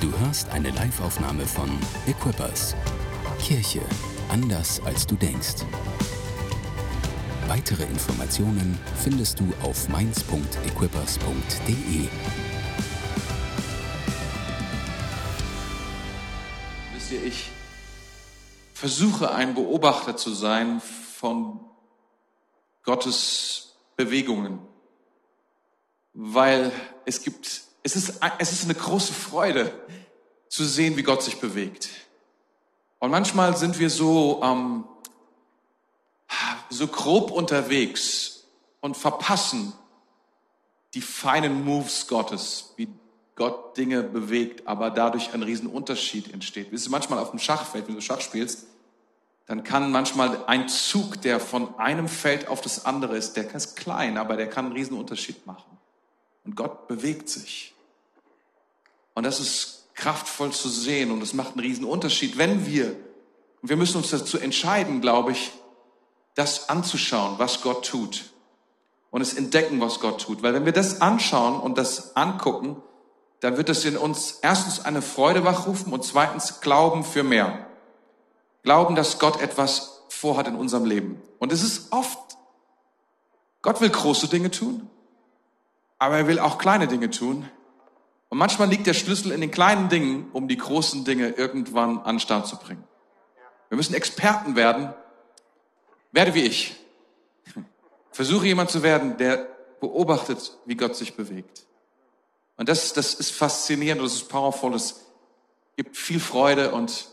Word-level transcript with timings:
Du 0.00 0.16
hörst 0.20 0.48
eine 0.50 0.70
Liveaufnahme 0.70 1.44
von 1.44 1.68
Equippers. 2.06 2.76
Kirche 3.40 3.80
anders 4.28 4.80
als 4.84 5.08
du 5.08 5.16
denkst. 5.16 5.64
Weitere 7.48 7.82
Informationen 7.82 8.78
findest 8.94 9.40
du 9.40 9.52
auf 9.60 9.88
mainz.equippers.de. 9.88 12.08
Wisst 16.94 17.10
ihr, 17.10 17.24
ich 17.24 17.50
versuche 18.74 19.32
ein 19.32 19.54
Beobachter 19.54 20.16
zu 20.16 20.32
sein 20.32 20.80
von 20.80 21.58
Gottes 22.84 23.74
Bewegungen, 23.96 24.60
weil 26.12 26.70
es 27.04 27.20
gibt, 27.20 27.67
es 27.88 28.08
ist, 28.08 28.20
es 28.38 28.52
ist 28.52 28.64
eine 28.64 28.74
große 28.74 29.14
Freude 29.14 29.72
zu 30.48 30.64
sehen, 30.64 30.96
wie 30.96 31.02
Gott 31.02 31.22
sich 31.22 31.40
bewegt. 31.40 31.88
Und 32.98 33.10
manchmal 33.10 33.56
sind 33.56 33.78
wir 33.78 33.88
so, 33.88 34.42
ähm, 34.42 34.84
so 36.68 36.86
grob 36.86 37.30
unterwegs 37.30 38.44
und 38.80 38.96
verpassen 38.96 39.72
die 40.92 41.00
feinen 41.00 41.64
Moves 41.64 42.08
Gottes, 42.08 42.74
wie 42.76 42.88
Gott 43.36 43.76
Dinge 43.78 44.02
bewegt, 44.02 44.66
aber 44.66 44.90
dadurch 44.90 45.32
ein 45.32 45.42
Riesenunterschied 45.42 46.32
entsteht. 46.32 46.70
Wisst 46.70 46.88
ihr, 46.88 46.90
manchmal 46.90 47.20
auf 47.20 47.30
dem 47.30 47.38
Schachfeld, 47.38 47.88
wenn 47.88 47.94
du 47.94 48.00
Schach 48.02 48.20
spielst, 48.20 48.66
dann 49.46 49.64
kann 49.64 49.90
manchmal 49.92 50.44
ein 50.46 50.68
Zug, 50.68 51.22
der 51.22 51.40
von 51.40 51.78
einem 51.78 52.08
Feld 52.08 52.48
auf 52.48 52.60
das 52.60 52.84
andere 52.84 53.16
ist, 53.16 53.34
der 53.36 53.50
ist 53.54 53.76
klein, 53.76 54.18
aber 54.18 54.36
der 54.36 54.50
kann 54.50 54.66
einen 54.66 54.74
Riesenunterschied 54.74 55.46
machen. 55.46 55.78
Und 56.44 56.54
Gott 56.54 56.86
bewegt 56.88 57.30
sich. 57.30 57.74
Und 59.18 59.24
das 59.24 59.40
ist 59.40 59.88
kraftvoll 59.94 60.52
zu 60.52 60.68
sehen 60.68 61.10
und 61.10 61.20
es 61.24 61.34
macht 61.34 61.54
einen 61.54 61.66
Riesenunterschied, 61.66 62.38
wenn 62.38 62.66
wir, 62.66 62.94
und 63.60 63.68
wir 63.68 63.76
müssen 63.76 63.96
uns 63.96 64.10
dazu 64.10 64.38
entscheiden, 64.38 65.00
glaube 65.00 65.32
ich, 65.32 65.50
das 66.36 66.68
anzuschauen, 66.68 67.34
was 67.38 67.60
Gott 67.62 67.84
tut. 67.84 68.26
Und 69.10 69.20
es 69.20 69.34
entdecken, 69.34 69.80
was 69.80 69.98
Gott 69.98 70.20
tut. 70.20 70.44
Weil 70.44 70.54
wenn 70.54 70.66
wir 70.66 70.72
das 70.72 71.00
anschauen 71.00 71.58
und 71.58 71.78
das 71.78 72.14
angucken, 72.14 72.80
dann 73.40 73.56
wird 73.56 73.68
es 73.70 73.84
in 73.84 73.96
uns 73.96 74.38
erstens 74.40 74.84
eine 74.84 75.02
Freude 75.02 75.42
wachrufen 75.42 75.92
und 75.92 76.04
zweitens 76.04 76.60
Glauben 76.60 77.02
für 77.02 77.24
mehr. 77.24 77.66
Glauben, 78.62 78.94
dass 78.94 79.18
Gott 79.18 79.40
etwas 79.40 80.04
vorhat 80.10 80.46
in 80.46 80.54
unserem 80.54 80.84
Leben. 80.84 81.20
Und 81.40 81.52
es 81.52 81.64
ist 81.64 81.90
oft, 81.90 82.38
Gott 83.62 83.80
will 83.80 83.90
große 83.90 84.28
Dinge 84.28 84.52
tun, 84.52 84.88
aber 85.98 86.18
er 86.18 86.28
will 86.28 86.38
auch 86.38 86.58
kleine 86.58 86.86
Dinge 86.86 87.10
tun. 87.10 87.50
Und 88.28 88.38
manchmal 88.38 88.68
liegt 88.68 88.86
der 88.86 88.94
Schlüssel 88.94 89.32
in 89.32 89.40
den 89.40 89.50
kleinen 89.50 89.88
Dingen, 89.88 90.30
um 90.32 90.48
die 90.48 90.56
großen 90.56 91.04
Dinge 91.04 91.30
irgendwann 91.30 91.98
an 92.00 92.16
den 92.16 92.20
Start 92.20 92.46
zu 92.46 92.56
bringen. 92.56 92.84
Wir 93.68 93.76
müssen 93.76 93.94
Experten 93.94 94.56
werden. 94.56 94.92
Werde 96.12 96.34
wie 96.34 96.42
ich. 96.42 96.76
Versuche 98.10 98.46
jemand 98.46 98.70
zu 98.70 98.82
werden, 98.82 99.16
der 99.16 99.48
beobachtet, 99.80 100.58
wie 100.66 100.76
Gott 100.76 100.96
sich 100.96 101.14
bewegt. 101.14 101.64
Und 102.56 102.68
das, 102.68 102.92
das 102.92 103.14
ist 103.14 103.30
faszinierend, 103.30 104.02
das 104.02 104.14
ist 104.14 104.28
powerful, 104.28 104.74
es 104.74 105.06
gibt 105.76 105.96
viel 105.96 106.18
Freude 106.18 106.72
und 106.72 107.08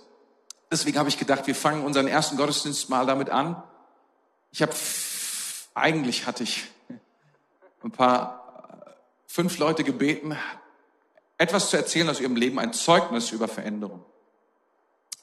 deswegen 0.72 0.98
habe 0.98 1.08
ich 1.08 1.20
gedacht, 1.20 1.46
wir 1.46 1.54
fangen 1.54 1.84
unseren 1.84 2.08
ersten 2.08 2.36
Gottesdienst 2.36 2.90
mal 2.90 3.06
damit 3.06 3.30
an. 3.30 3.62
Ich 4.52 4.64
habe, 4.64 4.74
eigentlich 5.76 6.26
hatte 6.26 6.44
ich 6.44 6.64
ein 7.84 7.92
paar, 7.92 8.46
fünf 9.36 9.58
Leute 9.58 9.84
gebeten, 9.84 10.38
etwas 11.38 11.70
zu 11.70 11.78
erzählen 11.78 12.10
aus 12.10 12.20
ihrem 12.20 12.36
Leben, 12.36 12.60
ein 12.60 12.74
Zeugnis 12.74 13.32
über 13.32 13.48
Veränderung. 13.48 14.04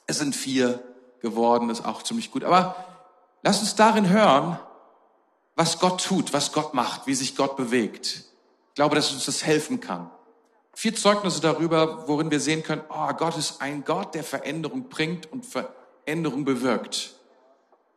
Es 0.05 0.19
sind 0.19 0.35
vier 0.35 0.83
geworden, 1.21 1.69
ist 1.69 1.85
auch 1.85 2.03
ziemlich 2.03 2.31
gut. 2.31 2.43
Aber 2.43 2.75
lass 3.41 3.61
uns 3.61 3.75
darin 3.75 4.09
hören, 4.09 4.59
was 5.55 5.79
Gott 5.79 6.03
tut, 6.03 6.33
was 6.33 6.51
Gott 6.51 6.73
macht, 6.73 7.07
wie 7.07 7.15
sich 7.15 7.35
Gott 7.35 7.55
bewegt. 7.55 8.25
Ich 8.69 8.75
glaube, 8.75 8.95
dass 8.95 9.11
uns 9.11 9.25
das 9.25 9.43
helfen 9.43 9.79
kann. 9.79 10.09
Vier 10.75 10.95
Zeugnisse 10.95 11.41
darüber, 11.41 12.07
worin 12.07 12.31
wir 12.31 12.39
sehen 12.39 12.63
können, 12.63 12.81
oh, 12.89 13.13
Gott 13.13 13.37
ist 13.37 13.61
ein 13.61 13.83
Gott, 13.83 14.15
der 14.15 14.23
Veränderung 14.23 14.89
bringt 14.89 15.31
und 15.31 15.45
Veränderung 15.45 16.45
bewirkt. 16.45 17.13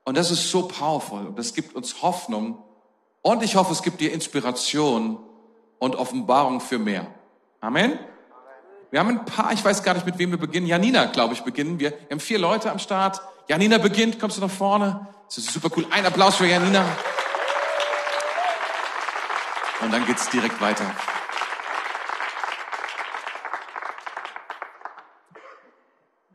Und 0.05 0.17
das 0.17 0.31
ist 0.31 0.51
so 0.51 0.69
powerful 0.69 1.27
und 1.27 1.39
das 1.39 1.55
gibt 1.55 1.75
uns 1.75 2.03
Hoffnung. 2.03 2.63
Und 3.23 3.43
ich 3.43 3.57
hoffe, 3.57 3.73
es 3.73 3.83
gibt 3.83 4.01
dir 4.01 4.13
Inspiration 4.13 5.19
und 5.79 5.97
Offenbarung 5.97 6.61
für 6.61 6.79
mehr. 6.79 7.07
Amen. 7.61 7.99
Wir 8.91 9.01
haben 9.01 9.09
ein 9.09 9.25
paar, 9.25 9.53
ich 9.53 9.65
weiß 9.65 9.83
gar 9.83 9.95
nicht, 9.95 10.07
mit 10.07 10.19
wem 10.19 10.31
wir 10.31 10.39
beginnen. 10.39 10.67
Janina, 10.67 11.07
glaube 11.07 11.35
ich, 11.35 11.43
beginnen 11.43 11.81
wir. 11.81 11.91
Wir 11.91 12.11
haben 12.13 12.21
vier 12.21 12.39
Leute 12.39 12.71
am 12.71 12.79
Start. 12.79 13.21
Janina 13.49 13.79
beginnt, 13.79 14.21
kommst 14.21 14.37
du 14.37 14.41
nach 14.41 14.51
vorne? 14.51 15.09
Das 15.27 15.39
ist 15.39 15.53
super 15.53 15.71
cool. 15.77 15.87
Ein 15.91 16.07
Applaus 16.07 16.37
für 16.37 16.47
Janina. 16.47 16.85
Und 19.81 19.93
dann 19.93 20.07
geht's 20.07 20.31
direkt 20.31 20.61
weiter. 20.61 20.85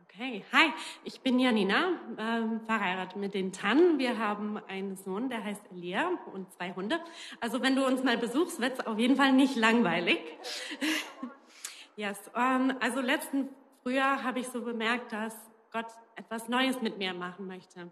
Okay, 0.09 0.44
hi, 0.51 0.72
ich 1.06 1.22
bin 1.22 1.40
Janina, 1.40 1.94
ähm, 2.19 2.61
verheiratet 2.66 3.16
mit 3.16 3.34
den 3.34 3.53
Tannen. 3.53 3.97
Wir 3.97 4.19
haben 4.19 4.59
einen 4.67 4.97
Sohn, 4.97 5.29
der 5.29 5.44
heißt 5.44 5.61
Elia 5.72 6.09
und 6.34 6.51
zwei 6.53 6.73
Hunde. 6.73 7.00
Also 7.40 7.61
wenn 7.61 7.75
du 7.75 7.85
uns 7.85 8.03
mal 8.03 8.17
besuchst, 8.17 8.59
wird 8.59 8.78
es 8.78 8.85
auf 8.85 9.00
jeden 9.00 9.16
Fall 9.16 9.31
nicht 9.31 9.56
langweilig. 9.56 10.19
Yes, 11.96 12.19
ähm, 12.35 12.74
also 12.79 13.02
letzten 13.02 13.50
Frühjahr 13.84 14.24
habe 14.24 14.40
ich 14.40 14.47
so 14.47 14.62
bemerkt, 14.62 15.12
dass 15.12 15.35
Gott 15.72 15.88
etwas 16.16 16.50
Neues 16.50 16.81
mit 16.81 16.97
mir 16.97 17.13
machen 17.13 17.47
möchte. 17.47 17.90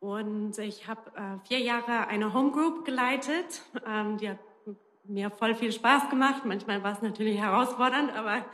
Und 0.00 0.58
ich 0.58 0.86
habe 0.86 1.10
äh, 1.16 1.46
vier 1.46 1.58
Jahre 1.58 2.06
eine 2.06 2.32
Homegroup 2.32 2.84
geleitet. 2.84 3.62
Ähm, 3.86 4.16
die 4.18 4.30
hat 4.30 4.38
mir 5.04 5.30
voll 5.30 5.54
viel 5.54 5.72
Spaß 5.72 6.10
gemacht. 6.10 6.44
Manchmal 6.44 6.82
war 6.82 6.92
es 6.92 7.02
natürlich 7.02 7.38
herausfordernd, 7.38 8.12
aber 8.12 8.44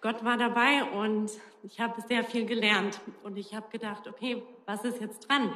Gott 0.00 0.24
war 0.24 0.36
dabei 0.36 0.84
und 0.84 1.30
ich 1.62 1.80
habe 1.80 2.00
sehr 2.02 2.24
viel 2.24 2.46
gelernt. 2.46 3.00
Und 3.22 3.36
ich 3.36 3.54
habe 3.54 3.68
gedacht, 3.70 4.06
okay, 4.06 4.42
was 4.64 4.84
ist 4.84 5.00
jetzt 5.00 5.28
dran? 5.28 5.52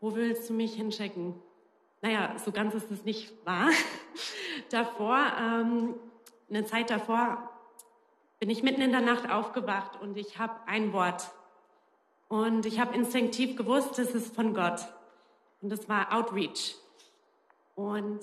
Wo 0.00 0.14
willst 0.14 0.48
du 0.50 0.54
mich 0.54 0.74
hinschicken? 0.74 1.34
Naja, 2.02 2.34
so 2.38 2.52
ganz 2.52 2.74
ist 2.74 2.90
es 2.90 3.04
nicht 3.04 3.32
wahr. 3.46 3.70
davor, 4.70 5.32
ähm, 5.40 5.94
eine 6.50 6.64
Zeit 6.66 6.90
davor, 6.90 7.50
bin 8.38 8.50
ich 8.50 8.62
mitten 8.62 8.82
in 8.82 8.92
der 8.92 9.00
Nacht 9.00 9.30
aufgewacht 9.30 10.00
und 10.00 10.16
ich 10.16 10.38
habe 10.38 10.54
ein 10.66 10.92
Wort. 10.92 11.30
Und 12.28 12.66
ich 12.66 12.80
habe 12.80 12.94
instinktiv 12.94 13.56
gewusst, 13.56 13.98
das 13.98 14.10
ist 14.10 14.34
von 14.34 14.54
Gott. 14.54 14.80
Und 15.60 15.70
das 15.70 15.88
war 15.88 16.12
Outreach. 16.12 16.76
Und 17.74 18.20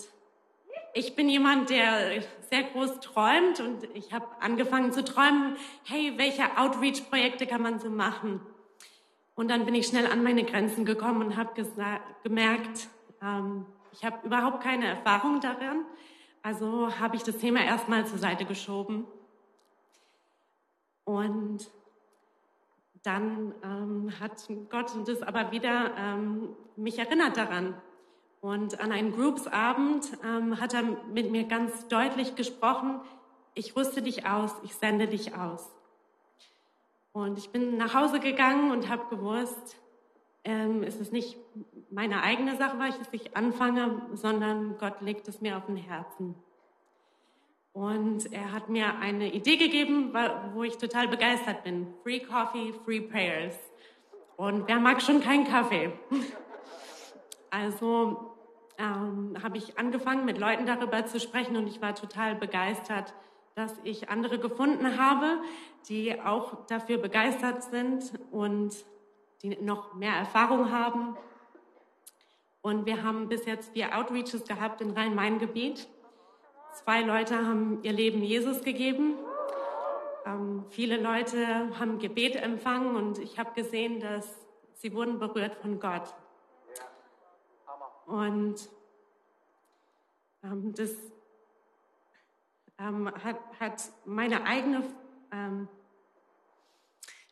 ich 0.94 1.16
bin 1.16 1.30
jemand, 1.30 1.70
der 1.70 2.22
sehr 2.50 2.64
groß 2.64 3.00
träumt 3.00 3.60
und 3.60 3.84
ich 3.94 4.14
habe 4.14 4.28
angefangen 4.40 4.92
zu 4.92 5.04
träumen, 5.04 5.56
hey, 5.86 6.14
welche 6.18 6.58
Outreach-Projekte 6.58 7.48
kann 7.48 7.62
man 7.62 7.80
so 7.80 7.90
machen? 7.90 8.42
Und 9.36 9.50
dann 9.50 9.66
bin 9.66 9.74
ich 9.74 9.88
schnell 9.88 10.06
an 10.06 10.24
meine 10.24 10.44
Grenzen 10.44 10.86
gekommen 10.86 11.22
und 11.22 11.38
habe 11.38 11.52
gemerkt, 12.24 12.90
ähm, 13.22 13.66
ich 13.94 14.06
habe 14.06 14.26
überhaupt 14.26 14.62
keine 14.62 14.88
Erfahrung 14.88 15.40
darin. 15.40 15.86
Also 16.44 17.00
habe 17.00 17.16
ich 17.16 17.24
das 17.24 17.38
Thema 17.38 17.64
erstmal 17.64 18.06
zur 18.06 18.18
Seite 18.18 18.46
geschoben. 18.46 19.06
Und 21.04 21.70
dann 23.04 23.54
ähm, 23.64 24.12
hat 24.20 24.48
Gott 24.70 24.92
das 25.08 25.22
aber 25.22 25.52
wieder 25.52 25.96
ähm, 25.98 26.50
mich 26.76 27.00
erinnert 27.00 27.38
daran, 27.38 27.76
und 28.42 28.80
an 28.80 28.92
einem 28.92 29.16
Groups-Abend 29.16 30.18
ähm, 30.26 30.60
hat 30.60 30.74
er 30.74 30.82
mit 30.82 31.32
mir 31.32 31.44
ganz 31.44 31.88
deutlich 31.88 32.36
gesprochen, 32.36 33.00
ich 33.54 33.76
rüste 33.76 34.02
dich 34.02 34.26
aus, 34.26 34.52
ich 34.64 34.74
sende 34.74 35.08
dich 35.08 35.36
aus. 35.36 35.72
Und 37.12 37.38
ich 37.38 37.52
bin 37.52 37.78
nach 37.78 37.94
Hause 37.94 38.20
gegangen 38.20 38.72
und 38.72 38.90
habe 38.90 39.16
gewusst, 39.16 39.78
ähm, 40.44 40.82
es 40.82 40.96
ist 40.96 41.14
nicht 41.14 41.38
meine 41.92 42.24
eigene 42.24 42.58
Sache, 42.58 42.80
weil 42.80 42.90
ich 42.90 43.00
es 43.00 43.12
nicht 43.12 43.38
anfange, 43.38 44.02
sondern 44.14 44.76
Gott 44.80 45.02
legt 45.02 45.28
es 45.28 45.40
mir 45.40 45.58
auf 45.58 45.68
den 45.68 45.76
Herzen. 45.76 46.34
Und 47.74 48.34
er 48.34 48.52
hat 48.52 48.70
mir 48.70 48.98
eine 49.00 49.34
Idee 49.34 49.56
gegeben, 49.56 50.14
wo 50.54 50.64
ich 50.64 50.78
total 50.78 51.08
begeistert 51.08 51.64
bin. 51.64 51.94
Free 52.04 52.20
Coffee, 52.20 52.74
Free 52.86 53.02
Prayers. 53.02 53.58
Und 54.36 54.68
wer 54.68 54.80
mag 54.80 55.02
schon 55.02 55.22
keinen 55.22 55.46
Kaffee? 55.46 55.94
Also 57.54 58.32
ähm, 58.78 59.36
habe 59.44 59.58
ich 59.58 59.78
angefangen, 59.78 60.24
mit 60.24 60.38
Leuten 60.38 60.66
darüber 60.66 61.06
zu 61.06 61.20
sprechen 61.20 61.58
und 61.58 61.68
ich 61.68 61.82
war 61.82 61.94
total 61.96 62.34
begeistert, 62.36 63.14
dass 63.56 63.74
ich 63.84 64.10
andere 64.10 64.40
gefunden 64.40 64.98
habe, 64.98 65.42
die 65.90 66.20
auch 66.22 66.66
dafür 66.68 66.98
begeistert 66.98 67.64
sind 67.64 68.14
und 68.32 68.74
die 69.44 69.58
noch 69.62 69.94
mehr 69.94 70.14
Erfahrung 70.14 70.72
haben. 70.72 71.18
Und 72.62 72.86
wir 72.86 73.04
haben 73.04 73.28
bis 73.28 73.46
jetzt 73.46 73.74
vier 73.74 73.98
Outreaches 73.98 74.46
gehabt 74.46 74.82
im 74.82 74.92
Rhein-Main-Gebiet. 74.92 75.90
Zwei 76.74 77.02
Leute 77.02 77.38
haben 77.38 77.80
ihr 77.84 77.94
Leben 77.94 78.24
Jesus 78.24 78.62
gegeben 78.64 79.16
ähm, 80.26 80.66
viele 80.70 80.98
Leute 80.98 81.78
haben 81.80 82.00
Gebet 82.00 82.36
empfangen 82.36 82.96
und 82.96 83.18
ich 83.18 83.40
habe 83.40 83.54
gesehen, 83.54 84.00
dass 84.00 84.28
sie 84.76 84.94
wurden 84.94 85.20
berührt 85.20 85.56
von 85.56 85.80
Gott. 85.80 86.14
Und 88.06 88.70
ähm, 90.44 90.74
das 90.76 90.92
ähm, 92.78 93.12
hat, 93.24 93.40
hat 93.60 93.84
meine 94.06 94.44
eigene 94.46 94.84
ähm, 95.32 95.68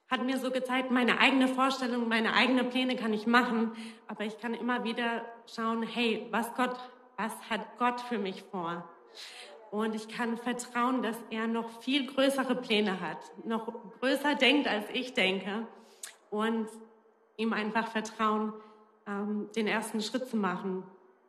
hat 0.10 0.24
mir 0.24 0.40
so 0.40 0.50
gezeigt, 0.50 0.90
meine 0.90 1.20
eigene 1.20 1.48
Vorstellung, 1.48 2.08
meine 2.08 2.34
eigenen 2.34 2.70
Pläne 2.72 2.96
kann 2.96 3.14
ich 3.14 3.28
machen, 3.28 3.74
aber 4.08 4.24
ich 4.24 4.40
kann 4.40 4.56
immer 4.56 4.84
wieder 4.84 5.24
schauen, 5.46 5.84
hey, 5.84 6.28
was 6.32 6.56
Gott, 6.56 6.80
was 7.16 7.32
hat 7.48 7.78
Gott 7.78 8.02
für 8.02 8.18
mich 8.18 8.42
vor? 8.42 8.90
Und 9.72 9.96
ich 9.96 10.08
kann 10.08 10.38
vertrauen, 10.38 11.04
dass 11.04 11.18
er 11.30 11.48
noch 11.48 11.82
viel 11.82 12.08
größere 12.08 12.56
Pläne 12.56 13.00
hat, 13.02 13.18
noch 13.46 13.72
größer 14.00 14.36
denkt, 14.36 14.68
als 14.68 14.86
ich 14.92 15.14
denke. 15.14 15.68
Und 16.32 16.68
ihm 17.38 17.54
einfach 17.54 17.88
vertrauen, 17.88 18.54
ähm, 19.08 19.50
den 19.56 19.68
ersten 19.68 20.02
Schritt 20.02 20.28
zu 20.28 20.38
machen 20.38 20.84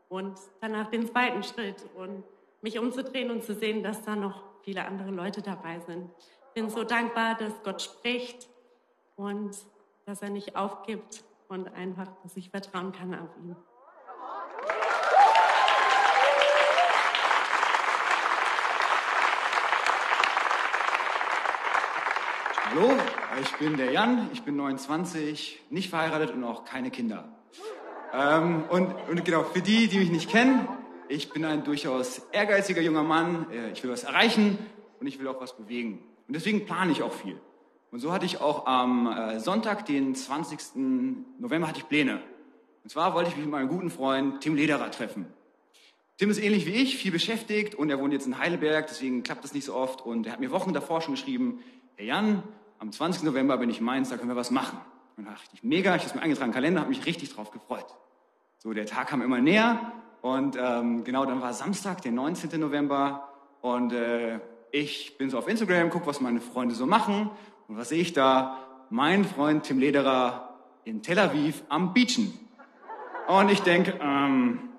und 0.09 0.39
danach 0.61 0.91
den 0.91 1.07
zweiten 1.07 1.43
Schritt 1.43 1.87
und 1.95 2.25
mich 2.63 2.79
umzudrehen 2.79 3.31
und 3.31 3.45
zu 3.45 3.55
sehen, 3.55 3.83
dass 3.83 4.03
da 4.03 4.17
noch 4.17 4.43
viele 4.63 4.85
andere 4.85 5.11
Leute 5.11 5.41
dabei 5.41 5.81
sind. 5.81 6.11
Ich 6.49 6.55
bin 6.55 6.69
so 6.69 6.85
dankbar, 6.85 7.37
dass 7.37 7.63
Gott 7.63 7.81
spricht 7.81 8.49
und 9.17 9.57
dass 10.05 10.21
er 10.21 10.31
nicht 10.31 10.57
aufgibt 10.57 11.25
und 11.49 11.73
einfach, 11.75 12.09
dass 12.23 12.37
ich 12.37 12.51
vertrauen 12.51 12.93
kann 12.93 13.15
auf 13.15 13.37
ihn. 13.39 13.57
Hallo, 22.73 22.89
ich 23.43 23.51
bin 23.57 23.77
der 23.77 23.91
Jan, 23.91 24.31
ich 24.33 24.43
bin 24.43 24.55
29, 24.55 25.61
nicht 25.71 25.91
verheiratet 25.91 26.33
und 26.33 26.45
auch 26.45 26.65
keine 26.65 26.93
Kinder. 26.93 27.29
Ähm, 28.15 28.63
und, 28.71 28.95
und 29.09 29.25
genau, 29.25 29.43
für 29.43 29.61
die, 29.61 29.89
die 29.89 29.99
mich 29.99 30.11
nicht 30.13 30.31
kennen, 30.31 30.69
ich 31.09 31.33
bin 31.33 31.45
ein 31.45 31.65
durchaus 31.65 32.23
ehrgeiziger 32.31 32.81
junger 32.81 33.03
Mann, 33.03 33.51
äh, 33.51 33.73
ich 33.73 33.83
will 33.83 33.91
was 33.91 34.05
erreichen 34.05 34.57
und 35.01 35.09
ich 35.09 35.19
will 35.19 35.27
auch 35.27 35.41
was 35.41 35.57
bewegen. 35.57 35.99
Und 36.29 36.37
deswegen 36.37 36.65
plane 36.65 36.93
ich 36.93 37.03
auch 37.03 37.13
viel. 37.13 37.41
Und 37.91 37.99
so 37.99 38.13
hatte 38.13 38.25
ich 38.25 38.41
auch 38.41 38.67
am 38.67 39.09
äh, 39.09 39.41
Sonntag, 39.41 39.85
den 39.87 40.15
20. 40.15 40.77
November, 41.41 41.67
hatte 41.67 41.81
ich 41.81 41.89
Pläne. 41.89 42.23
Und 42.85 42.91
zwar 42.91 43.15
wollte 43.15 43.31
ich 43.31 43.37
mich 43.37 43.47
mit 43.47 43.53
meinem 43.53 43.69
guten 43.69 43.91
Freund 43.91 44.43
Tim 44.43 44.55
Lederer 44.55 44.93
treffen. 44.93 45.27
Tim 46.19 46.31
ist 46.31 46.39
ähnlich 46.39 46.67
wie 46.67 46.75
ich, 46.75 46.99
viel 46.99 47.11
beschäftigt 47.11 47.75
und 47.75 47.91
er 47.91 47.99
wohnt 47.99 48.13
jetzt 48.13 48.29
in 48.29 48.39
Heidelberg, 48.39 48.87
deswegen 48.87 49.25
klappt 49.25 49.43
das 49.43 49.55
nicht 49.55 49.65
so 49.65 49.75
oft. 49.75 50.03
Und 50.03 50.27
er 50.27 50.35
hat 50.35 50.39
mir 50.39 50.53
Wochen 50.53 50.73
davor 50.73 51.01
schon 51.01 51.15
geschrieben, 51.15 51.65
Herr 51.97 52.07
Jan, 52.07 52.43
am 52.81 52.91
20. 52.91 53.23
November 53.23 53.59
bin 53.59 53.71
ich 53.71 53.79
in 53.79 53.85
Mainz, 53.85 54.09
da 54.09 54.17
können 54.17 54.31
wir 54.31 54.37
was 54.37 54.51
machen. 54.51 54.79
Und 55.17 55.27
da 55.27 55.33
dachte 55.33 55.51
ich, 55.53 55.63
mega, 55.63 55.95
ich 55.97 56.05
habe 56.05 56.17
mir 56.17 56.23
eingetragen, 56.23 56.51
Kalender, 56.51 56.81
habe 56.81 56.91
mich 56.91 57.05
richtig 57.07 57.33
drauf 57.33 57.51
gefreut. 57.51 57.87
So, 58.59 58.73
der 58.73 58.87
Tag 58.87 59.09
kam 59.09 59.23
immer 59.23 59.39
näher 59.39 59.93
und 60.23 60.57
ähm, 60.59 61.05
genau, 61.05 61.27
dann 61.27 61.41
war 61.43 61.53
Samstag, 61.53 62.01
der 62.03 62.13
19. 62.13 62.59
November 62.59 63.29
und 63.61 63.93
äh, 63.93 64.41
ich 64.73 65.19
bin 65.19 65.29
so 65.29 65.39
auf 65.39 65.47
Instagram, 65.47 65.91
gucke, 65.91 66.07
was 66.07 66.21
meine 66.21 66.41
Freunde 66.41 66.75
so 66.75 66.87
machen 66.87 67.31
und 67.69 67.77
was 67.77 67.91
sehe 67.91 68.01
ich 68.01 68.15
da? 68.15 68.57
Mein 68.89 69.25
Freund 69.25 69.65
Tim 69.65 69.79
Lederer 69.79 70.59
in 70.85 71.03
Tel 71.03 71.19
Aviv 71.19 71.63
am 71.69 71.93
Beachen. 71.93 72.33
Und 73.29 73.51
ich 73.51 73.61
denke, 73.61 73.95
ähm, 74.01 74.71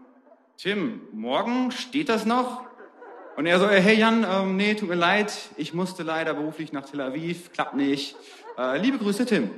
Tim, 0.57 1.01
morgen 1.12 1.71
steht 1.71 2.09
das 2.09 2.25
noch? 2.25 2.63
Und 3.38 3.45
er 3.45 3.60
so, 3.60 3.66
äh, 3.66 3.81
hey 3.81 3.98
Jan, 3.98 4.25
ähm, 4.30 4.57
nee, 4.57 4.75
tut 4.75 4.89
mir 4.89 4.95
leid, 4.95 5.33
ich 5.56 5.74
musste 5.74 6.04
leider 6.04 6.33
beruflich 6.33 6.74
nach 6.74 6.89
Tel 6.89 7.01
Aviv, 7.01 7.51
klappt 7.54 7.75
nicht. 7.75 8.16
Äh, 8.57 8.78
liebe 8.80 8.98
Grüße, 8.98 9.25
Tim. 9.25 9.50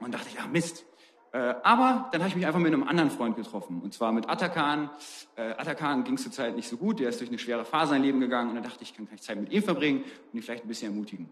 Und 0.00 0.12
dachte 0.12 0.28
ich, 0.28 0.36
ach 0.40 0.48
Mist. 0.48 0.84
Äh, 1.32 1.54
aber 1.62 2.08
dann 2.10 2.22
habe 2.22 2.28
ich 2.28 2.34
mich 2.34 2.46
einfach 2.46 2.58
mit 2.58 2.72
einem 2.72 2.82
anderen 2.82 3.10
Freund 3.10 3.36
getroffen, 3.36 3.80
und 3.80 3.94
zwar 3.94 4.10
mit 4.10 4.28
Atakan. 4.28 4.90
Äh, 5.36 5.52
Atakan 5.52 6.02
ging 6.02 6.14
es 6.14 6.24
zur 6.24 6.32
Zeit 6.32 6.56
nicht 6.56 6.68
so 6.68 6.76
gut, 6.76 6.98
der 6.98 7.08
ist 7.08 7.20
durch 7.20 7.30
eine 7.30 7.38
schwere 7.38 7.64
Phase 7.64 7.94
in 7.94 8.00
sein 8.00 8.02
Leben 8.02 8.20
gegangen 8.20 8.48
und 8.48 8.56
dann 8.56 8.64
dachte 8.64 8.82
ich, 8.82 8.90
ich 8.90 8.96
kann 8.96 9.06
vielleicht 9.06 9.22
Zeit 9.22 9.40
mit 9.40 9.52
ihm 9.52 9.62
verbringen 9.62 10.02
und 10.02 10.38
ihn 10.38 10.42
vielleicht 10.42 10.64
ein 10.64 10.68
bisschen 10.68 10.92
ermutigen. 10.92 11.28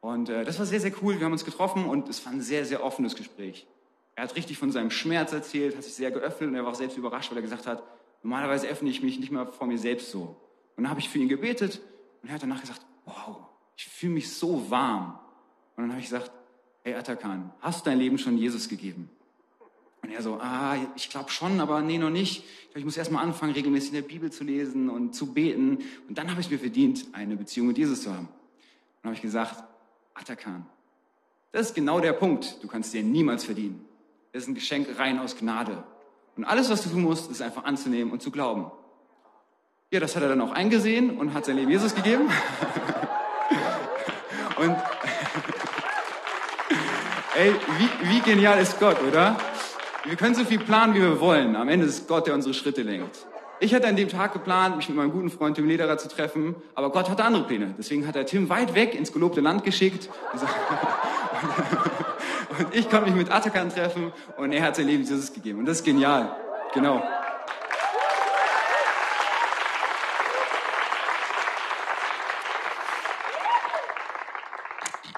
Und 0.00 0.28
äh, 0.28 0.44
das 0.44 0.58
war 0.58 0.66
sehr, 0.66 0.80
sehr 0.80 0.92
cool. 1.02 1.18
Wir 1.18 1.24
haben 1.24 1.32
uns 1.32 1.46
getroffen 1.46 1.86
und 1.86 2.08
es 2.10 2.24
war 2.26 2.32
ein 2.32 2.42
sehr, 2.42 2.66
sehr 2.66 2.84
offenes 2.84 3.14
Gespräch. 3.14 3.66
Er 4.14 4.24
hat 4.24 4.36
richtig 4.36 4.58
von 4.58 4.70
seinem 4.70 4.90
Schmerz 4.90 5.32
erzählt, 5.32 5.76
hat 5.76 5.84
sich 5.84 5.94
sehr 5.94 6.10
geöffnet 6.10 6.50
und 6.50 6.56
er 6.56 6.64
war 6.64 6.72
auch 6.72 6.76
selbst 6.76 6.98
überrascht, 6.98 7.30
weil 7.30 7.38
er 7.38 7.42
gesagt 7.42 7.66
hat, 7.66 7.82
normalerweise 8.22 8.68
öffne 8.68 8.90
ich 8.90 9.02
mich 9.02 9.18
nicht 9.18 9.32
mehr 9.32 9.46
vor 9.46 9.66
mir 9.66 9.78
selbst 9.78 10.10
so. 10.10 10.36
Und 10.76 10.84
dann 10.84 10.90
habe 10.90 11.00
ich 11.00 11.08
für 11.08 11.18
ihn 11.18 11.28
gebetet 11.28 11.80
und 12.22 12.28
er 12.28 12.36
hat 12.36 12.42
danach 12.42 12.60
gesagt, 12.60 12.80
wow, 13.04 13.36
ich 13.76 13.86
fühle 13.86 14.14
mich 14.14 14.32
so 14.32 14.70
warm. 14.70 15.18
Und 15.76 15.84
dann 15.84 15.90
habe 15.90 16.00
ich 16.00 16.06
gesagt, 16.06 16.30
hey 16.84 16.94
Atakan, 16.94 17.52
hast 17.60 17.84
du 17.84 17.90
dein 17.90 17.98
Leben 17.98 18.18
schon 18.18 18.38
Jesus 18.38 18.68
gegeben? 18.68 19.10
Und 20.02 20.10
er 20.10 20.22
so, 20.22 20.34
ah, 20.40 20.76
ich 20.96 21.10
glaube 21.10 21.30
schon, 21.30 21.60
aber 21.60 21.80
nee, 21.80 21.98
noch 21.98 22.10
nicht. 22.10 22.44
Ich 22.74 22.84
muss 22.84 22.96
erst 22.96 23.12
mal 23.12 23.20
anfangen, 23.20 23.52
regelmäßig 23.52 23.90
in 23.90 23.94
der 23.94 24.02
Bibel 24.02 24.32
zu 24.32 24.42
lesen 24.42 24.90
und 24.90 25.14
zu 25.14 25.32
beten. 25.32 25.78
Und 26.08 26.18
dann 26.18 26.30
habe 26.30 26.40
ich 26.40 26.50
mir 26.50 26.58
verdient, 26.58 27.06
eine 27.12 27.36
Beziehung 27.36 27.68
mit 27.68 27.78
Jesus 27.78 28.02
zu 28.02 28.10
haben. 28.10 28.26
Und 28.26 28.30
dann 29.02 29.10
habe 29.10 29.14
ich 29.14 29.22
gesagt, 29.22 29.62
Atakan. 30.14 30.66
Das 31.52 31.68
ist 31.68 31.74
genau 31.74 32.00
der 32.00 32.14
Punkt. 32.14 32.58
Du 32.62 32.66
kannst 32.66 32.92
dir 32.92 33.02
niemals 33.02 33.44
verdienen. 33.44 33.84
Es 34.32 34.44
ist 34.44 34.48
ein 34.48 34.54
Geschenk 34.54 34.98
rein 34.98 35.18
aus 35.18 35.36
Gnade. 35.36 35.84
Und 36.36 36.44
alles, 36.44 36.70
was 36.70 36.82
du 36.82 36.88
tun 36.88 37.02
musst, 37.02 37.30
ist 37.30 37.42
einfach 37.42 37.64
anzunehmen 37.64 38.12
und 38.12 38.22
zu 38.22 38.30
glauben. 38.30 38.72
Ja, 39.92 40.00
das 40.00 40.16
hat 40.16 40.22
er 40.22 40.30
dann 40.30 40.40
auch 40.40 40.52
eingesehen 40.52 41.18
und 41.18 41.34
hat 41.34 41.44
sein 41.44 41.56
Leben 41.56 41.70
Jesus 41.70 41.94
gegeben. 41.94 42.22
und 44.56 44.74
ey, 47.36 47.52
wie, 47.76 48.08
wie 48.08 48.20
genial 48.20 48.58
ist 48.58 48.80
Gott, 48.80 48.96
oder? 49.06 49.36
Wir 50.04 50.16
können 50.16 50.34
so 50.34 50.46
viel 50.46 50.60
planen, 50.60 50.94
wie 50.94 51.02
wir 51.02 51.20
wollen. 51.20 51.56
Am 51.56 51.68
Ende 51.68 51.84
ist 51.84 52.08
Gott, 52.08 52.26
der 52.26 52.32
unsere 52.32 52.54
Schritte 52.54 52.80
lenkt. 52.80 53.26
Ich 53.60 53.74
hatte 53.74 53.86
an 53.86 53.96
dem 53.96 54.08
Tag 54.08 54.32
geplant, 54.32 54.78
mich 54.78 54.88
mit 54.88 54.96
meinem 54.96 55.12
guten 55.12 55.28
Freund 55.28 55.56
Tim 55.56 55.68
Lederer 55.68 55.98
zu 55.98 56.08
treffen, 56.08 56.54
aber 56.74 56.90
Gott 56.90 57.10
hatte 57.10 57.22
andere 57.22 57.44
Pläne. 57.44 57.74
Deswegen 57.76 58.06
hat 58.06 58.16
er 58.16 58.24
Tim 58.24 58.48
weit 58.48 58.74
weg 58.74 58.94
ins 58.94 59.12
gelobte 59.12 59.42
Land 59.42 59.62
geschickt. 59.62 60.08
Und 60.32 60.40
ich 62.72 62.88
konnte 62.88 63.10
mich 63.10 63.14
mit 63.14 63.30
Atakan 63.30 63.68
treffen 63.68 64.10
und 64.38 64.52
er 64.52 64.62
hat 64.62 64.74
sein 64.74 64.86
Leben 64.86 65.02
Jesus 65.02 65.34
gegeben. 65.34 65.58
Und 65.58 65.66
das 65.66 65.80
ist 65.80 65.84
genial. 65.84 66.34
Genau. 66.72 67.02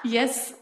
Yes, 0.05 0.53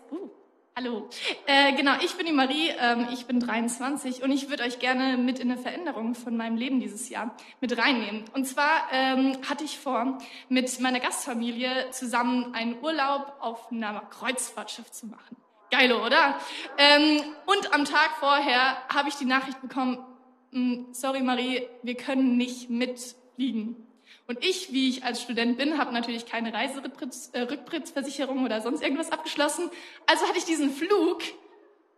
Hallo, 0.75 1.07
äh, 1.45 1.73
genau, 1.73 1.91
ich 2.03 2.15
bin 2.15 2.25
die 2.25 2.31
Marie, 2.31 2.69
ähm, 2.79 3.07
ich 3.13 3.27
bin 3.27 3.39
23 3.39 4.23
und 4.23 4.31
ich 4.31 4.49
würde 4.49 4.63
euch 4.63 4.79
gerne 4.79 5.17
mit 5.17 5.37
in 5.37 5.51
eine 5.51 5.61
Veränderung 5.61 6.15
von 6.15 6.35
meinem 6.35 6.57
Leben 6.57 6.79
dieses 6.79 7.09
Jahr 7.09 7.35
mit 7.61 7.77
reinnehmen. 7.77 8.25
Und 8.33 8.45
zwar 8.45 8.87
ähm, 8.91 9.37
hatte 9.47 9.65
ich 9.65 9.77
vor, 9.77 10.17
mit 10.49 10.79
meiner 10.79 10.99
Gastfamilie 10.99 11.91
zusammen 11.91 12.55
einen 12.55 12.81
Urlaub 12.81 13.35
auf 13.39 13.71
einer 13.71 13.99
Kreuzfahrtschiff 14.09 14.89
zu 14.89 15.05
machen. 15.05 15.37
Geilo, 15.69 16.03
oder? 16.03 16.39
Ähm, 16.79 17.21
und 17.45 17.71
am 17.71 17.85
Tag 17.85 18.09
vorher 18.19 18.77
habe 18.91 19.09
ich 19.09 19.15
die 19.15 19.25
Nachricht 19.25 19.61
bekommen, 19.61 20.03
hm, 20.51 20.87
sorry 20.91 21.21
Marie, 21.21 21.67
wir 21.83 21.95
können 21.95 22.35
nicht 22.35 22.71
mitfliegen. 22.71 23.92
Und 24.27 24.43
ich, 24.43 24.71
wie 24.71 24.89
ich 24.89 25.03
als 25.03 25.21
Student 25.21 25.57
bin, 25.57 25.77
habe 25.77 25.93
natürlich 25.93 26.25
keine 26.25 26.53
Reiserücktrittsversicherung 26.53 28.39
äh, 28.39 28.45
oder 28.45 28.61
sonst 28.61 28.81
irgendwas 28.81 29.11
abgeschlossen. 29.11 29.69
Also 30.05 30.25
hatte 30.27 30.37
ich 30.37 30.45
diesen 30.45 30.71
Flug 30.71 31.21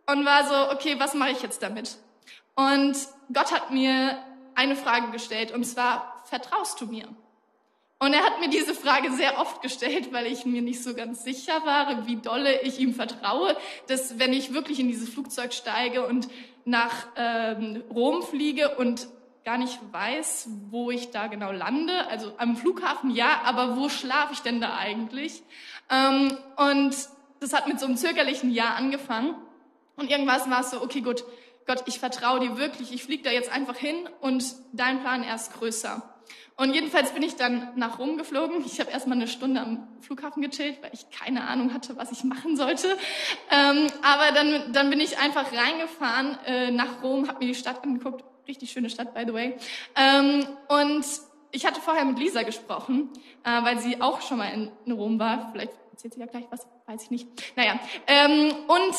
und 0.06 0.24
war 0.24 0.46
so, 0.46 0.74
okay, 0.74 0.96
was 0.98 1.14
mache 1.14 1.30
ich 1.30 1.42
jetzt 1.42 1.62
damit? 1.62 1.96
Und 2.56 2.96
Gott 3.32 3.52
hat 3.52 3.70
mir 3.70 4.18
eine 4.54 4.76
Frage 4.76 5.12
gestellt 5.12 5.52
und 5.52 5.64
zwar, 5.64 6.22
vertraust 6.24 6.80
du 6.80 6.86
mir? 6.86 7.06
Und 7.98 8.12
er 8.12 8.24
hat 8.24 8.40
mir 8.40 8.50
diese 8.50 8.74
Frage 8.74 9.10
sehr 9.12 9.38
oft 9.38 9.62
gestellt, 9.62 10.12
weil 10.12 10.26
ich 10.26 10.44
mir 10.44 10.60
nicht 10.60 10.82
so 10.82 10.94
ganz 10.94 11.24
sicher 11.24 11.64
war, 11.64 12.06
wie 12.06 12.16
dolle 12.16 12.60
ich 12.62 12.78
ihm 12.78 12.92
vertraue, 12.94 13.56
dass 13.86 14.18
wenn 14.18 14.34
ich 14.34 14.52
wirklich 14.52 14.80
in 14.80 14.88
dieses 14.88 15.08
Flugzeug 15.08 15.54
steige 15.54 16.06
und 16.06 16.28
nach 16.66 17.06
ähm, 17.16 17.82
Rom 17.90 18.22
fliege 18.22 18.76
und 18.76 19.08
gar 19.46 19.58
nicht 19.58 19.78
weiß, 19.92 20.48
wo 20.70 20.90
ich 20.90 21.12
da 21.12 21.28
genau 21.28 21.52
lande. 21.52 22.08
Also 22.08 22.32
am 22.36 22.56
Flughafen 22.56 23.10
ja, 23.10 23.42
aber 23.44 23.76
wo 23.76 23.88
schlafe 23.88 24.32
ich 24.32 24.40
denn 24.40 24.60
da 24.60 24.76
eigentlich? 24.76 25.40
Ähm, 25.88 26.36
und 26.56 26.96
das 27.38 27.52
hat 27.52 27.68
mit 27.68 27.78
so 27.78 27.86
einem 27.86 27.96
zögerlichen 27.96 28.50
Ja 28.50 28.74
angefangen. 28.74 29.36
Und 29.94 30.10
irgendwas 30.10 30.50
war 30.50 30.60
es 30.60 30.72
so, 30.72 30.82
okay, 30.82 31.00
gut, 31.00 31.24
Gott, 31.64 31.84
ich 31.86 32.00
vertraue 32.00 32.40
dir 32.40 32.58
wirklich, 32.58 32.92
ich 32.92 33.04
fliege 33.04 33.22
da 33.22 33.30
jetzt 33.30 33.50
einfach 33.50 33.76
hin 33.76 33.96
und 34.20 34.44
dein 34.72 35.00
Plan 35.00 35.22
erst 35.22 35.54
größer. 35.54 36.02
Und 36.56 36.74
jedenfalls 36.74 37.12
bin 37.12 37.22
ich 37.22 37.36
dann 37.36 37.68
nach 37.76 38.00
Rom 38.00 38.18
geflogen. 38.18 38.64
Ich 38.66 38.80
habe 38.80 38.90
erstmal 38.90 39.16
eine 39.16 39.28
Stunde 39.28 39.60
am 39.60 39.86
Flughafen 40.00 40.42
gechillt, 40.42 40.82
weil 40.82 40.90
ich 40.92 41.08
keine 41.10 41.46
Ahnung 41.46 41.72
hatte, 41.72 41.96
was 41.96 42.10
ich 42.10 42.24
machen 42.24 42.56
sollte. 42.56 42.88
Ähm, 43.52 43.86
aber 44.02 44.32
dann, 44.34 44.72
dann 44.72 44.90
bin 44.90 44.98
ich 44.98 45.18
einfach 45.18 45.52
reingefahren 45.52 46.36
äh, 46.46 46.70
nach 46.72 47.00
Rom, 47.04 47.28
habe 47.28 47.44
mir 47.44 47.52
die 47.52 47.54
Stadt 47.54 47.84
angeguckt 47.84 48.24
richtig 48.48 48.70
schöne 48.70 48.90
Stadt, 48.90 49.14
by 49.14 49.24
the 49.26 49.32
way. 49.32 49.56
Ähm, 49.94 50.46
und 50.68 51.04
ich 51.52 51.64
hatte 51.66 51.80
vorher 51.80 52.04
mit 52.04 52.18
Lisa 52.18 52.42
gesprochen, 52.42 53.10
äh, 53.44 53.62
weil 53.62 53.78
sie 53.78 54.00
auch 54.00 54.20
schon 54.20 54.38
mal 54.38 54.48
in, 54.48 54.70
in 54.84 54.92
Rom 54.92 55.18
war. 55.18 55.50
Vielleicht 55.52 55.72
erzählt 55.90 56.14
sie 56.14 56.20
ja 56.20 56.26
gleich 56.26 56.44
was, 56.50 56.66
weiß 56.86 57.02
ich 57.04 57.10
nicht. 57.10 57.28
Naja, 57.56 57.78
ähm, 58.06 58.52
und 58.68 58.94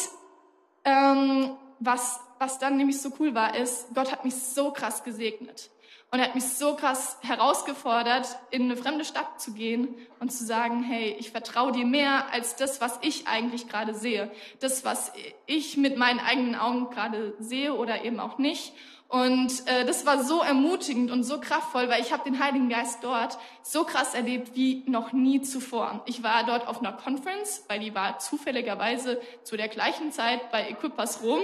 ähm, 0.83 1.51
was, 1.79 2.19
was 2.39 2.59
dann 2.59 2.77
nämlich 2.77 2.99
so 3.01 3.11
cool 3.19 3.35
war, 3.35 3.55
ist, 3.55 3.93
Gott 3.93 4.11
hat 4.11 4.25
mich 4.25 4.35
so 4.35 4.71
krass 4.71 5.03
gesegnet. 5.03 5.69
Und 6.09 6.19
er 6.19 6.27
hat 6.27 6.35
mich 6.35 6.45
so 6.45 6.75
krass 6.75 7.17
herausgefordert, 7.21 8.39
in 8.49 8.63
eine 8.63 8.77
fremde 8.77 9.03
Stadt 9.03 9.41
zu 9.41 9.53
gehen 9.53 9.93
und 10.21 10.31
zu 10.31 10.45
sagen, 10.45 10.81
hey, 10.81 11.17
ich 11.19 11.31
vertraue 11.31 11.73
dir 11.73 11.85
mehr 11.85 12.31
als 12.31 12.55
das, 12.55 12.79
was 12.79 12.97
ich 13.01 13.27
eigentlich 13.27 13.67
gerade 13.67 13.93
sehe. 13.93 14.31
Das, 14.61 14.85
was 14.85 15.11
ich 15.47 15.75
mit 15.75 15.97
meinen 15.97 16.19
eigenen 16.21 16.55
Augen 16.55 16.89
gerade 16.91 17.35
sehe 17.39 17.73
oder 17.73 18.05
eben 18.05 18.21
auch 18.21 18.37
nicht. 18.37 18.71
Und 19.09 19.65
äh, 19.67 19.85
das 19.85 20.05
war 20.05 20.23
so 20.23 20.41
ermutigend 20.41 21.11
und 21.11 21.23
so 21.23 21.39
kraftvoll, 21.39 21.87
weil 21.87 22.01
ich 22.01 22.11
habe 22.11 22.23
den 22.25 22.43
Heiligen 22.43 22.67
Geist 22.67 22.99
dort 23.03 23.37
so 23.63 23.85
krass 23.85 24.13
erlebt 24.13 24.51
wie 24.53 24.83
noch 24.85 25.13
nie 25.13 25.41
zuvor. 25.41 26.01
Ich 26.05 26.23
war 26.23 26.43
dort 26.45 26.67
auf 26.67 26.79
einer 26.79 26.91
Conference, 26.91 27.63
weil 27.69 27.79
die 27.79 27.95
war 27.95 28.19
zufälligerweise 28.19 29.21
zu 29.43 29.55
der 29.55 29.69
gleichen 29.69 30.11
Zeit 30.11 30.51
bei 30.51 30.67
Equipas 30.69 31.23
Rom. 31.23 31.39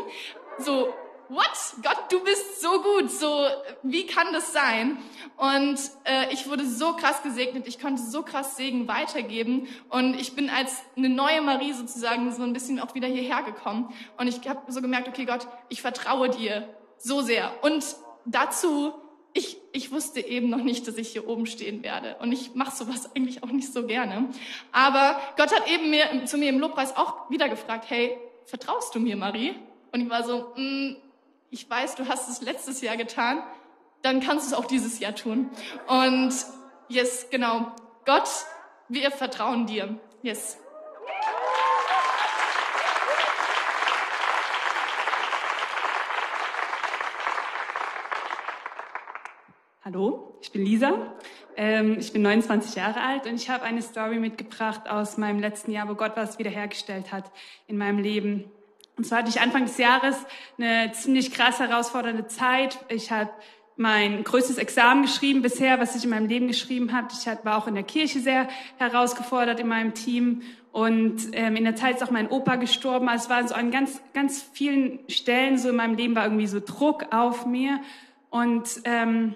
So, 0.60 0.94
what? 1.30 1.74
Gott, 1.82 2.12
du 2.12 2.22
bist 2.22 2.62
so 2.62 2.82
gut. 2.82 3.10
So, 3.10 3.46
wie 3.82 4.06
kann 4.08 4.34
das 4.34 4.52
sein? 4.52 4.98
Und 5.38 5.80
äh, 6.04 6.34
ich 6.34 6.50
wurde 6.50 6.68
so 6.68 6.94
krass 6.98 7.24
gesegnet. 7.24 7.66
Ich 7.68 7.80
konnte 7.80 8.02
so 8.02 8.24
krass 8.24 8.58
Segen 8.58 8.90
weitergeben. 8.90 9.68
Und 9.88 10.20
ich 10.20 10.36
bin 10.36 10.50
als 10.50 10.82
eine 10.98 11.08
neue 11.08 11.42
Marie 11.42 11.72
sozusagen 11.72 12.30
so 12.34 12.44
ein 12.44 12.52
bisschen 12.52 12.82
auch 12.82 12.94
wieder 12.94 13.08
hierher 13.08 13.42
gekommen. 13.44 13.94
Und 14.18 14.28
ich 14.28 14.48
habe 14.50 14.70
so 14.70 14.82
gemerkt, 14.82 15.08
okay, 15.08 15.24
Gott, 15.24 15.48
ich 15.70 15.82
vertraue 15.82 16.30
dir 16.30 16.68
so 17.04 17.22
sehr. 17.22 17.52
Und 17.64 17.86
dazu, 18.26 18.94
ich, 19.34 19.58
ich 19.72 19.92
wusste 19.92 20.22
eben 20.22 20.50
noch 20.50 20.64
nicht, 20.64 20.88
dass 20.88 20.98
ich 20.98 21.10
hier 21.10 21.28
oben 21.28 21.46
stehen 21.46 21.84
werde. 21.84 22.16
Und 22.20 22.32
ich 22.32 22.56
mache 22.56 22.76
sowas 22.76 23.14
eigentlich 23.16 23.44
auch 23.44 23.52
nicht 23.52 23.72
so 23.72 23.86
gerne. 23.86 24.30
Aber 24.72 25.20
Gott 25.38 25.54
hat 25.54 25.70
eben 25.70 25.90
mir, 25.90 26.26
zu 26.26 26.38
mir 26.38 26.50
im 26.50 26.60
Lobpreis 26.60 26.96
auch 26.96 27.30
wieder 27.30 27.50
gefragt, 27.50 27.86
hey, 27.90 28.18
vertraust 28.46 28.96
du 28.96 29.00
mir, 29.00 29.18
Marie? 29.18 29.56
Und 29.92 30.02
ich 30.02 30.10
war 30.10 30.24
so, 30.24 30.54
mm, 30.56 30.96
ich 31.50 31.70
weiß, 31.70 31.96
du 31.96 32.08
hast 32.08 32.30
es 32.30 32.42
letztes 32.42 32.82
Jahr 32.82 32.98
getan, 32.98 33.44
dann 34.02 34.22
kannst 34.22 34.46
du 34.46 34.56
es 34.56 34.60
auch 34.60 34.66
dieses 34.66 35.00
Jahr 35.00 35.16
tun. 35.16 35.50
Und 35.88 36.34
yes, 36.88 37.28
genau. 37.30 37.72
Gott, 38.06 38.30
wir 38.88 39.12
vertrauen 39.12 39.66
dir. 39.66 39.98
Yes. 40.22 40.58
Hallo, 49.86 50.38
ich 50.42 50.50
bin 50.54 50.64
Lisa. 50.64 50.94
Ähm, 51.58 51.98
ich 52.00 52.14
bin 52.14 52.22
29 52.22 52.76
Jahre 52.76 53.02
alt 53.02 53.28
und 53.28 53.36
ich 53.36 53.50
habe 53.50 53.66
eine 53.66 53.82
Story 53.82 54.18
mitgebracht 54.18 54.90
aus 54.90 55.18
meinem 55.18 55.42
letzten 55.42 55.72
Jahr, 55.72 55.90
wo 55.90 55.96
Gott 55.96 56.14
was 56.16 56.40
wiederhergestellt 56.40 57.12
hat 57.12 57.30
in 57.68 57.78
meinem 57.78 58.00
Leben. 58.00 58.46
Und 58.96 59.06
zwar 59.06 59.18
hatte 59.18 59.30
ich 59.30 59.42
Anfang 59.42 59.66
des 59.66 59.78
Jahres 59.78 60.16
eine 60.58 60.94
ziemlich 60.94 61.34
krass 61.34 61.60
herausfordernde 61.60 62.28
Zeit. 62.28 62.80
Ich 62.88 63.12
habe 63.12 63.30
mein 63.76 64.24
größtes 64.24 64.58
Examen 64.58 65.02
geschrieben 65.02 65.42
bisher, 65.42 65.82
was 65.82 65.98
ich 65.98 66.06
in 66.06 66.12
meinem 66.12 66.28
Leben 66.28 66.48
geschrieben 66.48 66.94
habe. 66.94 67.10
Ich 67.12 67.28
war 67.44 67.58
auch 67.58 67.68
in 67.68 67.74
der 67.74 67.84
Kirche 67.84 68.22
sehr 68.22 68.48
herausgefordert 68.78 69.60
in 69.60 69.68
meinem 69.68 69.94
Team. 69.94 70.44
Und 70.72 71.28
ähm, 71.34 71.58
in 71.58 71.66
der 71.66 71.76
Zeit 71.76 71.98
ist 71.98 72.04
auch 72.04 72.10
mein 72.10 72.30
Opa 72.30 72.56
gestorben. 72.56 73.10
Also 73.10 73.26
es 73.26 73.30
war 73.30 73.46
so 73.46 73.54
an 73.54 73.70
ganz, 73.70 74.02
ganz 74.14 74.42
vielen 74.54 75.00
Stellen 75.10 75.58
so 75.58 75.68
in 75.68 75.76
meinem 75.76 75.98
Leben 75.98 76.16
war 76.16 76.24
irgendwie 76.24 76.48
so 76.48 76.62
Druck 76.62 77.08
auf 77.12 77.46
mir. 77.46 77.82
Und 78.30 78.82
ähm, 78.86 79.36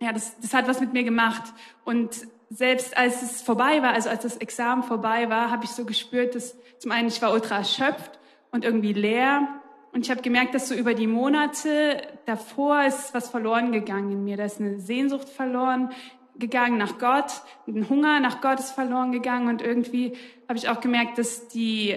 ja, 0.00 0.12
das, 0.12 0.38
das 0.40 0.54
hat 0.54 0.68
was 0.68 0.80
mit 0.80 0.92
mir 0.92 1.04
gemacht. 1.04 1.42
Und 1.84 2.26
selbst 2.50 2.96
als 2.96 3.22
es 3.22 3.42
vorbei 3.42 3.82
war, 3.82 3.92
also 3.92 4.08
als 4.08 4.22
das 4.22 4.36
Examen 4.36 4.82
vorbei 4.82 5.30
war, 5.30 5.50
habe 5.50 5.64
ich 5.64 5.70
so 5.70 5.84
gespürt, 5.84 6.34
dass 6.34 6.56
zum 6.78 6.92
einen 6.92 7.08
ich 7.08 7.20
war 7.22 7.32
ultra 7.32 7.56
erschöpft 7.58 8.18
und 8.50 8.64
irgendwie 8.64 8.92
leer. 8.92 9.48
Und 9.92 10.04
ich 10.04 10.10
habe 10.10 10.22
gemerkt, 10.22 10.54
dass 10.54 10.68
so 10.68 10.74
über 10.74 10.94
die 10.94 11.06
Monate 11.06 12.02
davor 12.26 12.82
ist 12.84 13.14
was 13.14 13.30
verloren 13.30 13.72
gegangen 13.72 14.10
in 14.10 14.24
mir. 14.24 14.36
Da 14.36 14.44
ist 14.44 14.60
eine 14.60 14.80
Sehnsucht 14.80 15.28
verloren 15.28 15.90
gegangen 16.36 16.78
nach 16.78 16.98
Gott, 16.98 17.42
ein 17.68 17.88
Hunger 17.88 18.20
nach 18.20 18.40
Gott 18.40 18.58
ist 18.58 18.72
verloren 18.72 19.12
gegangen 19.12 19.48
und 19.48 19.62
irgendwie 19.62 20.14
habe 20.48 20.58
ich 20.58 20.68
auch 20.68 20.80
gemerkt, 20.80 21.18
dass 21.18 21.48
die 21.48 21.96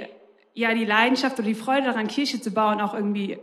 ja 0.54 0.74
die 0.74 0.86
Leidenschaft 0.86 1.40
oder 1.40 1.48
die 1.48 1.56
Freude 1.56 1.88
daran 1.88 2.08
Kirche 2.08 2.40
zu 2.40 2.52
bauen 2.52 2.82
auch 2.82 2.94
irgendwie 2.94 3.40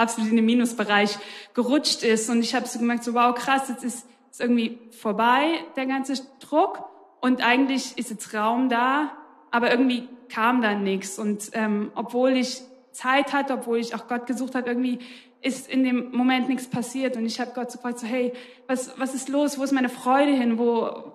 absolut 0.00 0.30
in 0.30 0.36
den 0.36 0.46
Minusbereich 0.46 1.18
gerutscht 1.54 2.02
ist. 2.02 2.28
Und 2.30 2.40
ich 2.40 2.54
habe 2.54 2.66
so 2.66 2.78
gemerkt, 2.78 3.04
so 3.04 3.14
wow, 3.14 3.34
krass, 3.34 3.68
jetzt 3.68 3.84
ist 3.84 4.06
es 4.30 4.40
irgendwie 4.40 4.78
vorbei, 4.90 5.64
der 5.76 5.86
ganze 5.86 6.14
Druck. 6.40 6.84
Und 7.20 7.44
eigentlich 7.44 7.98
ist 7.98 8.10
jetzt 8.10 8.34
Raum 8.34 8.68
da, 8.68 9.12
aber 9.50 9.70
irgendwie 9.70 10.08
kam 10.28 10.62
dann 10.62 10.82
nichts. 10.82 11.18
Und 11.18 11.50
ähm, 11.52 11.92
obwohl 11.94 12.30
ich 12.30 12.62
Zeit 12.92 13.32
hatte, 13.32 13.54
obwohl 13.54 13.78
ich 13.78 13.94
auch 13.94 14.08
Gott 14.08 14.26
gesucht 14.26 14.54
habe, 14.54 14.68
irgendwie 14.68 14.98
ist 15.42 15.70
in 15.70 15.84
dem 15.84 16.10
Moment 16.12 16.48
nichts 16.48 16.68
passiert. 16.68 17.16
Und 17.16 17.26
ich 17.26 17.40
habe 17.40 17.52
Gott 17.54 17.70
so 17.70 17.78
gefragt, 17.78 17.98
so, 17.98 18.06
hey, 18.06 18.32
was, 18.66 18.98
was 18.98 19.14
ist 19.14 19.28
los? 19.28 19.58
Wo 19.58 19.62
ist 19.62 19.72
meine 19.72 19.88
Freude 19.88 20.32
hin? 20.32 20.58
Wo, 20.58 21.12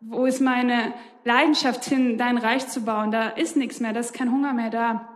wo 0.00 0.26
ist 0.26 0.40
meine 0.40 0.92
Leidenschaft 1.24 1.84
hin, 1.84 2.18
dein 2.18 2.38
Reich 2.38 2.66
zu 2.68 2.82
bauen? 2.82 3.10
Da 3.10 3.28
ist 3.28 3.56
nichts 3.56 3.80
mehr, 3.80 3.92
da 3.92 4.00
ist 4.00 4.12
kein 4.12 4.32
Hunger 4.32 4.52
mehr 4.52 4.70
da. 4.70 5.08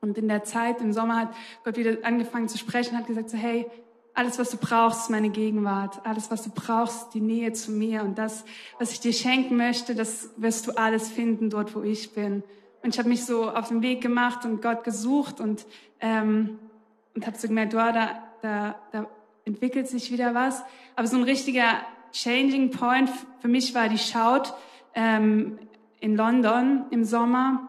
Und 0.00 0.16
in 0.16 0.28
der 0.28 0.44
Zeit, 0.44 0.80
im 0.80 0.92
Sommer, 0.92 1.16
hat 1.16 1.34
Gott 1.64 1.76
wieder 1.76 1.98
angefangen 2.02 2.48
zu 2.48 2.58
sprechen, 2.58 2.96
hat 2.96 3.06
gesagt 3.06 3.30
so, 3.30 3.36
hey, 3.36 3.66
alles, 4.14 4.38
was 4.38 4.50
du 4.50 4.56
brauchst, 4.56 5.02
ist 5.02 5.10
meine 5.10 5.30
Gegenwart. 5.30 6.00
Alles, 6.04 6.30
was 6.30 6.42
du 6.42 6.50
brauchst, 6.50 7.14
die 7.14 7.20
Nähe 7.20 7.52
zu 7.52 7.70
mir. 7.70 8.02
Und 8.02 8.18
das, 8.18 8.44
was 8.80 8.90
ich 8.90 8.98
dir 8.98 9.12
schenken 9.12 9.56
möchte, 9.56 9.94
das 9.94 10.30
wirst 10.36 10.66
du 10.66 10.72
alles 10.72 11.08
finden 11.08 11.50
dort, 11.50 11.74
wo 11.76 11.82
ich 11.82 12.14
bin. 12.14 12.42
Und 12.82 12.94
ich 12.94 12.98
habe 12.98 13.08
mich 13.08 13.24
so 13.24 13.48
auf 13.48 13.68
den 13.68 13.80
Weg 13.82 14.00
gemacht 14.00 14.44
und 14.44 14.60
Gott 14.60 14.82
gesucht 14.82 15.40
und, 15.40 15.66
ähm, 16.00 16.58
und 17.14 17.26
habe 17.26 17.38
so 17.38 17.46
gemerkt, 17.46 17.74
wow, 17.74 17.92
da, 17.92 18.22
da, 18.42 18.74
da 18.90 19.06
entwickelt 19.44 19.88
sich 19.88 20.10
wieder 20.10 20.34
was. 20.34 20.64
Aber 20.96 21.06
so 21.06 21.16
ein 21.16 21.22
richtiger 21.22 21.80
Changing 22.12 22.70
Point 22.70 23.10
für 23.40 23.48
mich 23.48 23.74
war 23.74 23.88
die 23.88 23.98
Shout 23.98 24.52
ähm, 24.94 25.58
in 26.00 26.16
London 26.16 26.86
im 26.90 27.04
Sommer. 27.04 27.68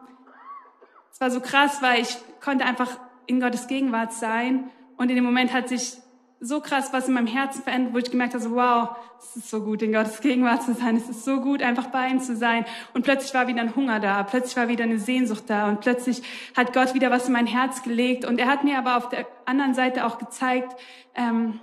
Es 1.20 1.26
war 1.26 1.32
so 1.32 1.42
krass, 1.42 1.82
weil 1.82 2.02
ich 2.02 2.16
konnte 2.40 2.64
einfach 2.64 2.98
in 3.26 3.42
Gottes 3.42 3.68
Gegenwart 3.68 4.14
sein. 4.14 4.70
Und 4.96 5.10
in 5.10 5.16
dem 5.18 5.26
Moment 5.26 5.52
hat 5.52 5.68
sich 5.68 5.98
so 6.40 6.62
krass 6.62 6.94
was 6.94 7.10
in 7.10 7.14
meinem 7.14 7.28
Herzen 7.28 7.62
verändert, 7.62 7.94
wo 7.94 7.98
ich 7.98 8.10
gemerkt 8.10 8.36
habe, 8.36 8.42
so, 8.42 8.52
wow, 8.52 8.92
es 9.20 9.36
ist 9.36 9.50
so 9.50 9.62
gut, 9.62 9.82
in 9.82 9.92
Gottes 9.92 10.22
Gegenwart 10.22 10.64
zu 10.64 10.74
sein. 10.76 10.96
Es 10.96 11.10
ist 11.10 11.26
so 11.26 11.42
gut, 11.42 11.62
einfach 11.62 11.88
bei 11.88 12.08
ihm 12.08 12.22
zu 12.22 12.38
sein. 12.38 12.64
Und 12.94 13.04
plötzlich 13.04 13.34
war 13.34 13.50
wieder 13.50 13.60
ein 13.60 13.76
Hunger 13.76 14.00
da. 14.00 14.24
Plötzlich 14.24 14.56
war 14.56 14.70
wieder 14.70 14.86
eine 14.86 14.98
Sehnsucht 14.98 15.44
da. 15.48 15.68
Und 15.68 15.82
plötzlich 15.82 16.22
hat 16.56 16.72
Gott 16.72 16.94
wieder 16.94 17.12
was 17.12 17.28
in 17.28 17.34
mein 17.34 17.48
Herz 17.48 17.84
gelegt. 17.84 18.24
Und 18.24 18.40
er 18.40 18.48
hat 18.48 18.64
mir 18.64 18.78
aber 18.78 18.96
auf 18.96 19.10
der 19.10 19.28
anderen 19.46 19.74
Seite 19.74 20.06
auch 20.06 20.20
gezeigt, 20.20 20.74
ähm, 21.16 21.60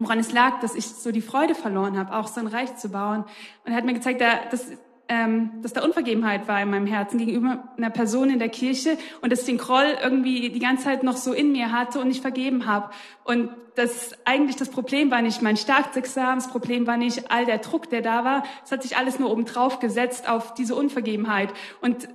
woran 0.00 0.18
es 0.18 0.32
lag, 0.32 0.60
dass 0.60 0.74
ich 0.74 0.86
so 0.86 1.12
die 1.12 1.22
Freude 1.22 1.54
verloren 1.54 1.96
habe, 1.96 2.14
auch 2.14 2.26
so 2.26 2.40
ein 2.40 2.46
Reich 2.46 2.76
zu 2.76 2.90
bauen. 2.90 3.24
Und 3.64 3.72
er 3.72 3.74
hat 3.74 3.86
mir 3.86 3.94
gezeigt, 3.94 4.20
dass 4.20 4.70
ähm, 5.08 5.50
dass 5.62 5.72
da 5.72 5.84
Unvergebenheit 5.84 6.48
war 6.48 6.62
in 6.62 6.70
meinem 6.70 6.86
Herzen 6.86 7.18
gegenüber 7.18 7.68
einer 7.76 7.90
Person 7.90 8.30
in 8.30 8.38
der 8.38 8.48
Kirche 8.48 8.96
und 9.20 9.30
dass 9.30 9.40
ich 9.40 9.46
den 9.46 9.58
Groll 9.58 9.96
irgendwie 10.02 10.50
die 10.50 10.58
ganze 10.58 10.84
Zeit 10.84 11.02
noch 11.02 11.16
so 11.16 11.32
in 11.32 11.52
mir 11.52 11.72
hatte 11.72 12.00
und 12.00 12.08
nicht 12.08 12.22
vergeben 12.22 12.66
habe. 12.66 12.90
Und 13.24 13.50
das 13.74 14.12
eigentlich 14.24 14.56
das 14.56 14.70
Problem 14.70 15.10
war 15.10 15.22
nicht 15.22 15.42
mein 15.42 15.56
Staatsexamen, 15.56 16.36
das 16.36 16.48
Problem 16.48 16.86
war 16.86 16.96
nicht 16.96 17.30
all 17.30 17.46
der 17.46 17.58
Druck, 17.58 17.90
der 17.90 18.02
da 18.02 18.24
war. 18.24 18.44
Es 18.64 18.72
hat 18.72 18.82
sich 18.82 18.96
alles 18.96 19.18
nur 19.18 19.30
oben 19.30 19.44
drauf 19.44 19.80
gesetzt 19.80 20.28
auf 20.28 20.54
diese 20.54 20.74
Unvergebenheit. 20.74 21.52
Und 21.80 22.08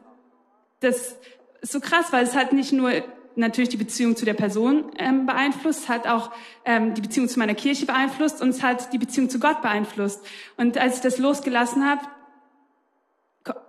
das 0.79 1.17
ist 1.61 1.71
so 1.71 1.79
krass, 1.79 2.07
weil 2.11 2.23
es 2.23 2.35
hat 2.35 2.53
nicht 2.53 2.71
nur 2.73 2.91
natürlich 3.35 3.69
die 3.69 3.77
Beziehung 3.77 4.15
zu 4.15 4.25
der 4.25 4.33
Person 4.33 4.85
ähm, 4.97 5.25
beeinflusst, 5.25 5.89
hat 5.89 6.07
auch 6.07 6.31
ähm, 6.65 6.95
die 6.95 7.01
Beziehung 7.01 7.29
zu 7.29 7.37
meiner 7.37 7.53
Kirche 7.53 7.85
beeinflusst 7.85 8.41
und 8.41 8.49
es 8.49 8.63
hat 8.63 8.91
die 8.93 8.97
Beziehung 8.97 9.29
zu 9.29 9.39
Gott 9.39 9.61
beeinflusst. 9.61 10.25
Und 10.57 10.77
als 10.77 10.95
ich 10.95 11.01
das 11.01 11.19
losgelassen 11.19 11.87
habe, 11.87 12.01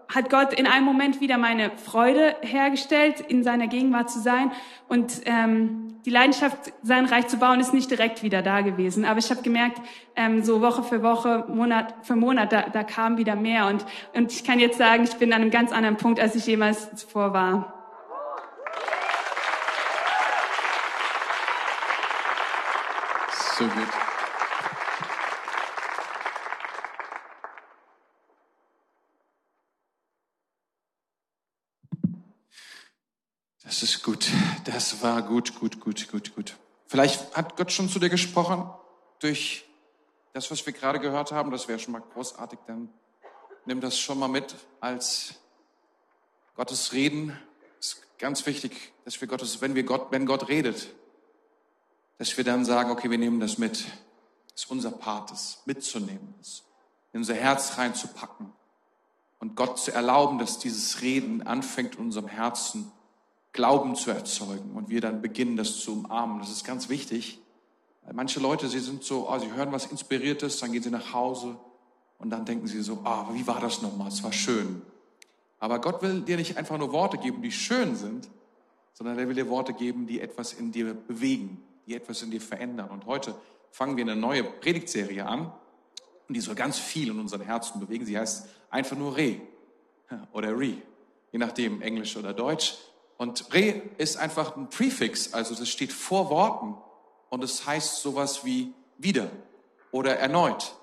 hat 0.09 0.31
Gott 0.31 0.55
in 0.55 0.67
einem 0.67 0.85
Moment 0.85 1.21
wieder 1.21 1.37
meine 1.37 1.71
Freude 1.77 2.37
hergestellt, 2.41 3.21
in 3.21 3.43
seiner 3.43 3.67
Gegenwart 3.67 4.11
zu 4.11 4.21
sein. 4.21 4.51
Und 4.89 5.21
ähm, 5.27 6.01
die 6.07 6.11
Leidenschaft, 6.11 6.73
sein 6.83 7.05
Reich 7.05 7.29
zu 7.29 7.37
bauen, 7.37 7.61
ist 7.61 7.75
nicht 7.75 7.91
direkt 7.91 8.23
wieder 8.23 8.41
da 8.41 8.63
gewesen. 8.63 9.05
Aber 9.05 9.19
ich 9.19 9.31
habe 9.31 9.43
gemerkt, 9.43 9.81
ähm, 10.17 10.43
so 10.43 10.63
Woche 10.63 10.83
für 10.83 11.03
Woche, 11.03 11.45
Monat 11.49 11.95
für 12.03 12.17
Monat, 12.17 12.53
da, 12.53 12.63
da 12.63 12.85
kam 12.85 13.19
wieder 13.19 13.37
mehr. 13.37 13.67
Und, 13.67 13.85
und 14.15 14.33
ich 14.33 14.45
kann 14.45 14.59
jetzt 14.59 14.79
sagen, 14.79 15.05
ich 15.05 15.17
bin 15.17 15.33
an 15.33 15.43
einem 15.43 15.51
ganz 15.51 15.73
anderen 15.73 15.99
Punkt, 15.99 16.21
als 16.21 16.35
ich 16.35 16.47
jemals 16.47 16.95
zuvor 16.97 17.35
war. 17.35 17.75
So 23.59 23.65
gut. 23.65 23.89
Das 33.69 33.83
ist 33.83 34.03
gut. 34.03 34.31
Das 34.65 35.03
war 35.03 35.21
gut, 35.21 35.55
gut, 35.61 35.79
gut, 35.79 36.11
gut, 36.11 36.35
gut. 36.35 36.57
Vielleicht 36.87 37.37
hat 37.37 37.55
Gott 37.55 37.71
schon 37.71 37.91
zu 37.91 37.99
dir 37.99 38.09
gesprochen 38.09 38.67
durch 39.19 39.67
das, 40.33 40.51
was 40.51 40.65
wir 40.65 40.73
gerade 40.73 40.99
gehört 40.99 41.33
haben, 41.33 41.51
das 41.51 41.69
wäre 41.69 41.79
schon 41.79 41.93
mal 41.93 42.01
großartig, 42.01 42.61
dann 42.67 42.89
nimm 43.67 43.83
das 43.83 43.99
schon 43.99 44.19
mal 44.19 44.29
mit 44.29 44.57
als 44.81 45.35
Gottes 46.55 46.95
Reden. 46.95 47.39
Es 47.79 47.89
ist 47.89 48.19
ganz 48.19 48.47
wichtig, 48.47 48.95
dass 49.05 49.21
wir 49.21 49.29
Gottes, 49.29 49.61
wenn 49.61 49.75
wir 49.75 49.83
Gott, 49.83 50.07
wenn 50.13 50.25
Gott 50.25 50.49
redet, 50.49 50.89
dass 52.17 52.39
wir 52.39 52.45
dann 52.45 52.65
sagen, 52.65 52.91
okay, 52.91 53.11
wir 53.11 53.19
nehmen 53.19 53.39
das 53.39 53.59
mit. 53.59 53.85
Das 54.55 54.65
ist 54.65 54.71
unser 54.71 54.93
Part, 54.93 55.31
das 55.31 55.61
mitzunehmen, 55.67 56.35
das 56.39 56.63
in 57.13 57.21
unser 57.21 57.35
Herz 57.35 57.77
reinzupacken 57.77 58.51
und 59.41 59.57
Gott 59.57 59.79
zu 59.79 59.93
erlauben, 59.93 60.39
dass 60.39 60.59
dieses 60.59 61.03
Reden 61.03 61.43
anfängt 61.43 61.97
in 61.97 62.07
unserem 62.07 62.29
Herzen 62.29 62.93
Glauben 63.59 63.97
zu 63.97 64.13
erzeugen 64.13 64.71
und 64.77 64.89
wir 64.89 65.01
dann 65.01 65.21
beginnen, 65.21 65.57
das 65.57 65.81
zu 65.81 65.93
umarmen. 65.93 66.39
Das 66.39 66.51
ist 66.51 66.65
ganz 66.65 66.89
wichtig. 66.89 67.41
Manche 68.13 68.39
Leute, 68.39 68.69
sie 68.69 68.79
sind 68.79 69.03
so, 69.03 69.29
oh, 69.29 69.39
sie 69.39 69.53
hören 69.53 69.73
was 69.73 69.87
Inspiriertes, 69.87 70.61
dann 70.61 70.71
gehen 70.71 70.83
sie 70.83 70.91
nach 70.91 71.13
Hause 71.13 71.57
und 72.19 72.31
dann 72.31 72.45
denken 72.45 72.69
sie 72.69 72.81
so, 72.83 73.01
ah, 73.03 73.27
oh, 73.29 73.35
wie 73.35 73.47
war 73.49 73.61
das 73.61 73.83
nochmal? 73.83 74.09
Es 74.09 74.23
war 74.23 74.33
schön. 74.33 74.81
Aber 75.59 75.81
Gott 75.81 76.03
will 76.03 76.21
dir 76.21 76.37
nicht 76.37 76.57
einfach 76.57 76.79
nur 76.79 76.93
Worte 76.93 77.19
geben, 77.19 77.43
die 77.43 77.51
schön 77.51 77.97
sind, 77.97 78.29
sondern 78.93 79.19
er 79.19 79.27
will 79.29 79.35
dir 79.35 79.49
Worte 79.49 79.75
geben, 79.75 80.07
die 80.07 80.21
etwas 80.21 80.53
in 80.53 80.71
dir 80.71 80.95
bewegen, 80.95 81.61
die 81.87 81.97
etwas 81.97 82.23
in 82.23 82.31
dir 82.31 82.41
verändern. 82.41 82.91
Und 82.91 83.07
heute 83.07 83.35
fangen 83.73 83.97
wir 83.97 84.05
eine 84.05 84.15
neue 84.15 84.45
Predigtserie 84.45 85.27
an 85.27 85.53
die 86.29 86.41
soll 86.41 86.55
ganz 86.55 86.79
viel 86.79 87.09
in 87.09 87.19
unseren 87.19 87.41
Herzen 87.41 87.81
bewegen. 87.81 88.05
Sie 88.05 88.19
heißt 88.19 88.49
einfach 88.71 88.97
nur 88.97 89.17
Re 89.17 89.41
oder 90.33 90.59
Re, 90.59 90.75
je 91.33 91.39
nachdem 91.39 91.83
Englisch 91.83 92.17
oder 92.17 92.33
Deutsch. 92.33 92.77
Und 93.19 93.53
Re 93.53 93.83
ist 93.99 94.17
einfach 94.17 94.57
ein 94.57 94.71
Präfix, 94.71 95.35
also 95.35 95.55
das 95.55 95.69
steht 95.69 95.93
vor 95.93 96.31
Worten 96.31 96.77
und 97.29 97.45
es 97.45 97.67
heißt 97.67 98.01
sowas 98.01 98.45
wie 98.45 98.73
wieder 98.97 99.29
oder 99.91 100.17
erneut. 100.17 100.75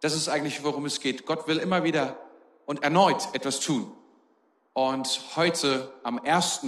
Das 0.00 0.14
ist 0.14 0.28
eigentlich, 0.28 0.62
worum 0.62 0.86
es 0.86 1.00
geht. 1.00 1.26
Gott 1.26 1.46
will 1.48 1.58
immer 1.58 1.82
wieder 1.82 2.16
und 2.64 2.82
erneut 2.84 3.28
etwas 3.34 3.60
tun. 3.60 3.92
Und 4.72 5.20
heute 5.34 5.92
am 6.04 6.20
1. 6.20 6.66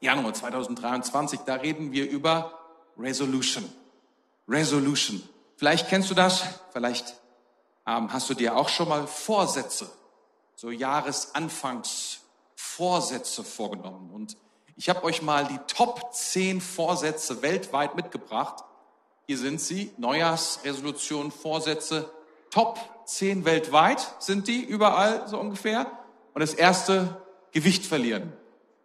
Januar 0.00 0.34
2023, 0.34 1.40
da 1.46 1.54
reden 1.54 1.92
wir 1.92 2.10
über 2.10 2.58
Resolution. 2.98 3.72
Resolution. 4.48 5.22
Vielleicht 5.56 5.88
kennst 5.88 6.10
du 6.10 6.14
das, 6.14 6.42
vielleicht 6.72 7.14
ähm, 7.86 8.12
hast 8.12 8.28
du 8.28 8.34
dir 8.34 8.56
auch 8.56 8.68
schon 8.68 8.88
mal 8.88 9.06
Vorsätze, 9.06 9.88
so 10.56 10.70
Jahresanfangsvorsätze 12.58 13.44
vorgenommen. 13.44 14.10
Und 14.12 14.36
ich 14.76 14.88
habe 14.88 15.04
euch 15.04 15.22
mal 15.22 15.46
die 15.46 15.58
Top 15.66 16.12
10 16.12 16.60
Vorsätze 16.60 17.42
weltweit 17.42 17.96
mitgebracht. 17.96 18.64
Hier 19.26 19.38
sind 19.38 19.60
sie, 19.60 19.92
Neujahrsresolutionen, 19.98 21.30
Vorsätze. 21.30 22.10
Top 22.50 22.78
10 23.06 23.44
weltweit 23.44 24.06
sind 24.18 24.48
die, 24.48 24.62
überall 24.62 25.26
so 25.28 25.38
ungefähr. 25.38 25.86
Und 26.34 26.40
das 26.40 26.54
erste, 26.54 27.20
Gewicht 27.50 27.86
verlieren. 27.86 28.32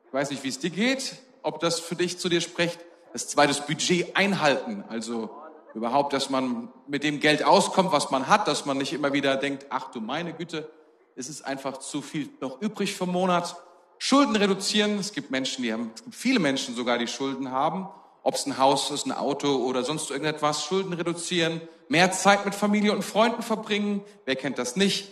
Ich 0.08 0.13
weiß 0.13 0.30
nicht, 0.30 0.44
wie 0.44 0.48
es 0.48 0.58
dir 0.58 0.70
geht, 0.70 1.18
ob 1.42 1.60
das 1.60 1.80
für 1.80 1.96
dich 1.96 2.18
zu 2.18 2.30
dir 2.30 2.42
spricht. 2.42 2.80
Das 3.12 3.27
zweite, 3.27 3.62
Budget 3.63 4.15
einhalten. 4.15 4.84
Also 4.88 5.30
überhaupt, 5.74 6.13
dass 6.13 6.30
man 6.30 6.72
mit 6.88 7.03
dem 7.03 7.20
Geld 7.20 7.44
auskommt, 7.44 7.92
was 7.92 8.10
man 8.10 8.27
hat, 8.27 8.48
dass 8.48 8.65
man 8.65 8.77
nicht 8.77 8.94
immer 8.94 9.12
wieder 9.12 9.36
denkt, 9.36 9.65
ach 9.70 9.92
du 9.92 10.00
meine 10.00 10.34
Güte, 10.34 10.70
es 11.15 11.29
ist 11.29 11.43
einfach 11.43 11.77
zu 11.77 12.01
viel 12.01 12.29
noch 12.41 12.62
übrig 12.62 12.96
vom 12.96 13.12
Monat. 13.12 13.55
Schulden 13.98 14.36
reduzieren. 14.36 14.98
Es 15.00 15.13
gibt 15.13 15.32
Menschen, 15.32 15.63
die 15.63 15.72
haben, 15.72 15.91
es 15.96 16.03
gibt 16.03 16.15
viele 16.15 16.39
Menschen 16.39 16.75
sogar, 16.75 16.98
die 16.98 17.08
Schulden 17.08 17.51
haben. 17.51 17.88
Ob 18.24 18.36
es 18.36 18.46
ein 18.46 18.58
Haus 18.58 18.89
ist, 18.91 19.05
ein 19.05 19.12
Auto 19.12 19.55
oder 19.58 19.84
sonst 19.84 20.10
irgendetwas. 20.10 20.65
Schulden 20.65 20.93
reduzieren. 20.93 21.62
Mehr 21.89 22.12
Zeit 22.12 22.46
mit 22.46 22.55
Familie 22.55 22.93
und 22.93 23.03
Freunden 23.03 23.43
verbringen. 23.43 24.01
Wer 24.25 24.36
kennt 24.36 24.58
das 24.58 24.75
nicht? 24.75 25.12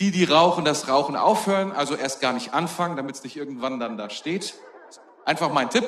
Die, 0.00 0.10
die 0.10 0.24
rauchen, 0.24 0.64
das 0.64 0.88
Rauchen 0.88 1.16
aufhören, 1.16 1.72
also 1.72 1.96
erst 1.96 2.20
gar 2.20 2.32
nicht 2.32 2.54
anfangen, 2.54 2.96
damit 2.96 3.16
es 3.16 3.24
nicht 3.24 3.36
irgendwann 3.36 3.80
dann 3.80 3.96
da 3.96 4.10
steht. 4.10 4.54
Einfach 5.24 5.52
mein 5.52 5.70
Tipp. 5.70 5.84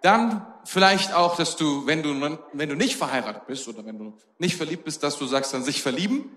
Dann 0.00 0.46
vielleicht 0.64 1.12
auch, 1.12 1.36
dass 1.36 1.56
du, 1.56 1.86
wenn 1.86 2.02
du, 2.02 2.38
wenn 2.52 2.68
du 2.68 2.76
nicht 2.76 2.96
verheiratet 2.96 3.46
bist 3.46 3.68
oder 3.68 3.84
wenn 3.84 3.98
du 3.98 4.14
nicht 4.38 4.56
verliebt 4.56 4.84
bist, 4.84 5.02
dass 5.02 5.18
du 5.18 5.26
sagst, 5.26 5.52
dann 5.52 5.64
sich 5.64 5.82
verlieben. 5.82 6.30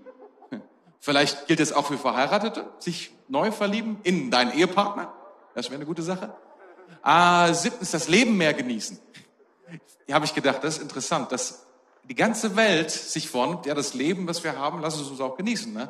Vielleicht 1.03 1.47
gilt 1.47 1.59
es 1.59 1.73
auch 1.73 1.87
für 1.87 1.97
Verheiratete, 1.97 2.69
sich 2.77 3.11
neu 3.27 3.51
verlieben 3.51 3.99
in 4.03 4.29
deinen 4.29 4.53
Ehepartner. 4.53 5.11
Das 5.55 5.65
wäre 5.65 5.75
eine 5.75 5.85
gute 5.85 6.03
Sache. 6.03 6.31
Ah, 7.01 7.51
siebtens, 7.53 7.89
das 7.89 8.07
Leben 8.07 8.37
mehr 8.37 8.53
genießen. 8.53 8.99
Hier 10.05 10.13
habe 10.13 10.25
ich 10.25 10.35
gedacht, 10.35 10.63
das 10.63 10.77
ist 10.77 10.83
interessant, 10.83 11.31
dass 11.31 11.65
die 12.03 12.13
ganze 12.13 12.55
Welt 12.55 12.91
sich 12.91 13.29
vornimmt, 13.29 13.65
ja, 13.65 13.73
das 13.73 13.95
Leben, 13.95 14.27
was 14.27 14.43
wir 14.43 14.59
haben, 14.59 14.79
lass 14.79 14.95
es 14.95 15.07
uns 15.07 15.19
auch 15.21 15.37
genießen. 15.37 15.73
Ne? 15.73 15.89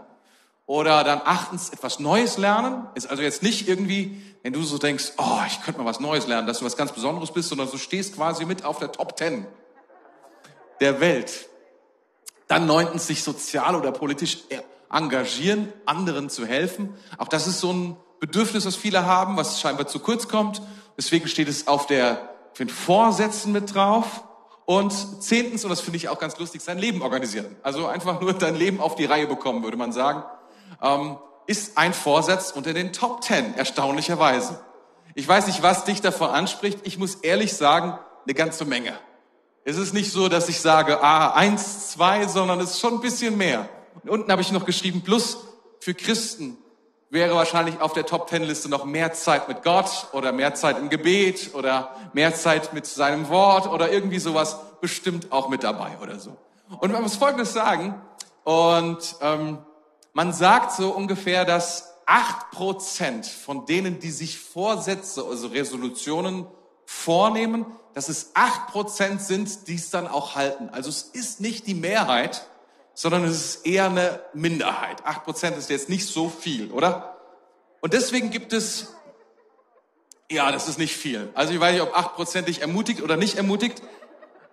Oder 0.66 1.04
dann 1.04 1.22
achtens 1.26 1.72
etwas 1.72 2.00
Neues 2.00 2.38
lernen. 2.38 2.88
Ist 2.96 3.10
also 3.10 3.22
jetzt 3.22 3.44
nicht 3.44 3.68
irgendwie, 3.68 4.22
wenn 4.44 4.54
du 4.54 4.64
so 4.64 4.78
denkst, 4.78 5.12
oh, 5.18 5.42
ich 5.46 5.62
könnte 5.62 5.82
mal 5.82 5.86
was 5.86 6.00
Neues 6.00 6.26
lernen, 6.26 6.48
dass 6.48 6.60
du 6.60 6.66
was 6.66 6.78
ganz 6.78 6.94
Besonderes 6.94 7.34
bist, 7.34 7.50
sondern 7.50 7.70
du 7.70 7.78
stehst 7.78 8.16
quasi 8.16 8.46
mit 8.46 8.64
auf 8.64 8.80
der 8.80 8.94
Top 8.94 9.18
Ten 9.18 9.46
der 10.80 11.02
Welt. 11.02 11.50
Dann 12.48 12.66
neuntens 12.66 13.08
sich 13.08 13.24
sozial 13.24 13.76
oder 13.76 13.92
politisch 13.92 14.38
engagieren, 14.92 15.72
anderen 15.86 16.30
zu 16.30 16.46
helfen. 16.46 16.94
Auch 17.18 17.28
das 17.28 17.48
ist 17.48 17.60
so 17.60 17.72
ein 17.72 17.98
Bedürfnis, 18.20 18.66
was 18.66 18.76
viele 18.76 19.06
haben, 19.06 19.38
was 19.38 19.60
scheinbar 19.60 19.88
zu 19.88 20.00
kurz 20.00 20.28
kommt. 20.28 20.62
Deswegen 20.98 21.28
steht 21.28 21.48
es 21.48 21.68
auf 21.68 21.88
der, 21.88 22.30
auf 22.52 22.58
den 22.58 22.70
Vorsätzen 22.70 23.52
mit 23.52 23.74
drauf. 23.74 24.24
Und 24.66 25.24
zehntens, 25.24 25.64
und 25.64 25.70
das 25.70 25.82
finde 25.82 25.98
ich 25.98 26.10
auch 26.10 26.20
ganz 26.20 26.38
lustig, 26.38 26.62
sein 26.62 26.78
Leben 26.78 27.02
organisieren. 27.02 27.56
Also 27.64 27.88
einfach 27.88 28.22
nur 28.22 28.34
dein 28.34 28.56
Leben 28.56 28.80
auf 28.80 28.96
die 28.96 29.06
Reihe 29.06 29.28
bekommen, 29.28 29.64
würde 29.64 29.78
man 29.78 29.92
sagen 29.92 30.24
ähm, 30.82 31.18
ist 31.48 31.78
ein 31.78 31.94
Vorsatz 31.94 32.52
unter 32.52 32.74
den 32.74 32.94
Top 32.94 33.22
Ten, 33.22 33.54
erstaunlicherweise. 33.56 34.60
Ich 35.16 35.28
weiß 35.28 35.48
nicht, 35.48 35.62
was 35.62 35.84
dich 35.84 36.02
davon 36.02 36.30
anspricht. 36.30 36.80
Ich 36.84 36.98
muss 36.98 37.16
ehrlich 37.16 37.54
sagen, 37.54 37.98
eine 38.26 38.34
ganze 38.34 38.66
Menge. 38.66 38.94
Es 39.66 39.78
ist 39.78 39.94
nicht 39.94 40.12
so, 40.12 40.30
dass 40.30 40.50
ich 40.50 40.62
sage, 40.62 41.04
ah, 41.04 41.34
eins, 41.34 41.92
zwei, 41.92 42.28
sondern 42.28 42.60
es 42.60 42.72
ist 42.72 42.80
schon 42.80 42.96
ein 42.96 43.02
bisschen 43.02 43.38
mehr. 43.38 43.68
Und 44.04 44.10
unten 44.10 44.32
habe 44.32 44.42
ich 44.42 44.52
noch 44.52 44.66
geschrieben, 44.66 45.02
plus 45.02 45.38
für 45.80 45.94
Christen 45.94 46.58
wäre 47.10 47.36
wahrscheinlich 47.36 47.80
auf 47.82 47.94
der 47.94 48.06
Top 48.06 48.28
Ten 48.28 48.44
Liste 48.44 48.70
noch 48.70 48.86
mehr 48.86 49.14
Zeit 49.14 49.48
mit 49.48 49.64
Gott 49.64 50.08
oder 50.14 50.32
mehr 50.32 50.54
Zeit 50.56 50.78
im 50.80 50.90
Gebet 50.90 51.54
oder 51.54 51.94
mehr 52.14 52.34
Zeit 52.34 52.74
mit 52.74 52.86
seinem 52.86 53.30
Wort 53.30 53.68
oder 53.68 53.92
irgendwie 53.92 54.20
sowas 54.20 54.58
bestimmt 54.80 55.32
auch 55.32 55.50
mit 55.50 55.64
dabei 55.64 55.98
oder 56.02 56.20
so. 56.20 56.38
Und 56.80 56.94
man 56.94 57.04
muss 57.04 57.16
Folgendes 57.18 57.54
sagen, 57.54 58.02
und 58.44 59.16
ähm, 59.22 59.60
man 60.14 60.34
sagt 60.34 60.72
so 60.72 60.90
ungefähr, 60.90 61.46
dass 61.46 61.94
acht 62.06 62.52
Prozent 62.52 63.26
von 63.26 63.66
denen, 63.66 64.00
die 64.00 64.12
sich 64.12 64.40
Vorsätze, 64.40 65.24
also 65.24 65.48
Resolutionen 65.48 66.48
vornehmen, 66.86 67.66
dass 67.94 68.10
es 68.10 68.32
acht 68.34 68.68
Prozent 68.68 69.22
sind, 69.22 69.68
die 69.68 69.76
es 69.76 69.90
dann 69.90 70.08
auch 70.08 70.36
halten. 70.36 70.70
Also 70.70 70.90
es 70.90 71.04
ist 71.04 71.42
nicht 71.42 71.68
die 71.68 71.74
Mehrheit, 71.74 72.48
sondern 72.94 73.24
es 73.24 73.56
ist 73.56 73.66
eher 73.66 73.86
eine 73.86 74.22
Minderheit. 74.34 75.06
Acht 75.06 75.24
Prozent 75.24 75.58
ist 75.58 75.70
jetzt 75.70 75.90
nicht 75.90 76.08
so 76.08 76.30
viel, 76.30 76.72
oder? 76.72 77.18
Und 77.82 77.94
deswegen 77.94 78.30
gibt 78.30 78.54
es, 78.54 78.94
ja, 80.30 80.52
das 80.52 80.68
ist 80.68 80.78
nicht 80.78 80.96
viel. 80.96 81.30
Also 81.34 81.54
ich 81.54 81.60
weiß 81.60 81.74
nicht, 81.74 81.82
ob 81.82 81.98
acht 81.98 82.16
Prozent 82.16 82.48
dich 82.48 82.62
ermutigt 82.62 83.02
oder 83.02 83.18
nicht 83.18 83.36
ermutigt. 83.36 83.82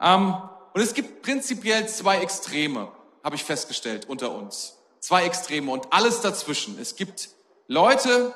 Ähm, 0.00 0.34
und 0.72 0.80
es 0.80 0.94
gibt 0.94 1.22
prinzipiell 1.22 1.88
zwei 1.88 2.18
Extreme, 2.18 2.92
habe 3.22 3.36
ich 3.36 3.44
festgestellt, 3.44 4.08
unter 4.08 4.32
uns. 4.32 4.78
Zwei 5.00 5.24
Extreme 5.24 5.70
und 5.70 5.92
alles 5.92 6.20
dazwischen. 6.20 6.78
Es 6.80 6.96
gibt 6.96 7.30
Leute, 7.66 8.34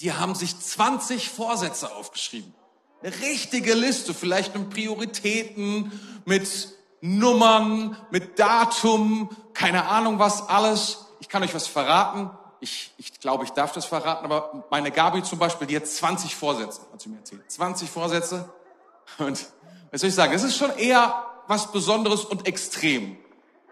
die 0.00 0.12
haben 0.12 0.34
sich 0.34 0.58
20 0.58 1.28
Vorsätze 1.28 1.94
aufgeschrieben. 1.94 2.54
Eine 3.02 3.14
richtige 3.20 3.74
Liste, 3.74 4.14
vielleicht 4.14 4.56
mit 4.56 4.70
Prioritäten, 4.70 5.92
mit 6.24 6.77
Nummern, 7.00 7.96
mit 8.10 8.38
Datum, 8.38 9.30
keine 9.54 9.86
Ahnung 9.86 10.18
was 10.18 10.48
alles. 10.48 11.06
Ich 11.20 11.28
kann 11.28 11.42
euch 11.42 11.54
was 11.54 11.66
verraten. 11.66 12.30
Ich, 12.60 12.92
ich 12.98 13.20
glaube, 13.20 13.44
ich 13.44 13.50
darf 13.50 13.72
das 13.72 13.84
verraten, 13.84 14.24
aber 14.24 14.64
meine 14.70 14.90
Gabi 14.90 15.22
zum 15.22 15.38
Beispiel, 15.38 15.66
die 15.66 15.76
hat 15.76 15.86
20 15.86 16.34
Vorsätze, 16.34 16.80
hat 16.92 17.00
sie 17.00 17.08
mir 17.08 17.18
erzählt. 17.18 17.48
20 17.50 17.88
Vorsätze. 17.88 18.48
Und 19.18 19.46
was 19.90 20.00
soll 20.00 20.08
ich 20.08 20.14
sagen? 20.14 20.32
Es 20.32 20.42
ist 20.42 20.56
schon 20.56 20.76
eher 20.76 21.24
was 21.46 21.70
Besonderes 21.70 22.24
und 22.24 22.46
extrem. 22.46 23.16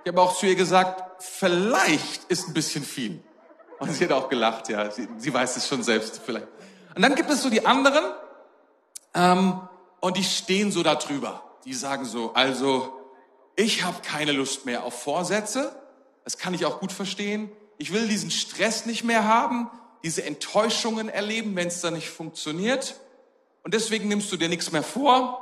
Ich 0.05 0.09
habe 0.09 0.21
auch 0.21 0.37
zu 0.37 0.47
ihr 0.47 0.55
gesagt, 0.55 1.23
vielleicht 1.23 2.25
ist 2.25 2.49
ein 2.49 2.55
bisschen 2.55 2.85
viel. 2.85 3.23
Und 3.79 3.93
sie 3.93 4.05
hat 4.05 4.13
auch 4.13 4.29
gelacht, 4.29 4.69
ja. 4.69 4.91
Sie, 4.91 5.09
sie 5.19 5.35
weiß 5.35 5.57
es 5.57 5.67
schon 5.69 5.83
selbst 5.83 6.21
vielleicht. 6.25 6.47
Und 6.95 7.03
dann 7.03 7.15
gibt 7.15 7.29
es 7.29 7.43
so 7.43 7.51
die 7.51 7.67
anderen, 7.67 8.05
ähm, 9.17 9.61
und 10.01 10.17
die 10.17 10.25
stehen 10.25 10.71
so 10.71 10.83
da 10.83 10.95
drüber. 10.95 11.43
Die 11.65 11.75
sagen 11.75 12.05
so, 12.05 12.33
also 12.35 12.96
ich 13.57 13.83
habe 13.85 14.03
keine 14.03 14.33
Lust 14.33 14.67
mehr 14.67 14.85
auf 14.85 15.03
Vorsätze. 15.03 15.75
Das 16.25 16.37
kann 16.37 16.53
ich 16.55 16.67
auch 16.67 16.79
gut 16.79 16.93
verstehen. 16.93 17.51
Ich 17.79 17.93
will 17.93 18.07
diesen 18.07 18.31
Stress 18.31 18.87
nicht 18.87 19.03
mehr 19.03 19.25
haben, 19.25 19.69
diese 20.05 20.23
Enttäuschungen 20.25 21.09
erleben, 21.09 21.57
wenn 21.57 21.69
es 21.69 21.81
dann 21.81 21.95
nicht 21.95 22.11
funktioniert. 22.11 23.01
Und 23.65 23.73
deswegen 23.75 24.09
nimmst 24.09 24.31
du 24.31 24.37
dir 24.37 24.51
nichts 24.51 24.73
mehr 24.73 24.83
vor 24.83 25.41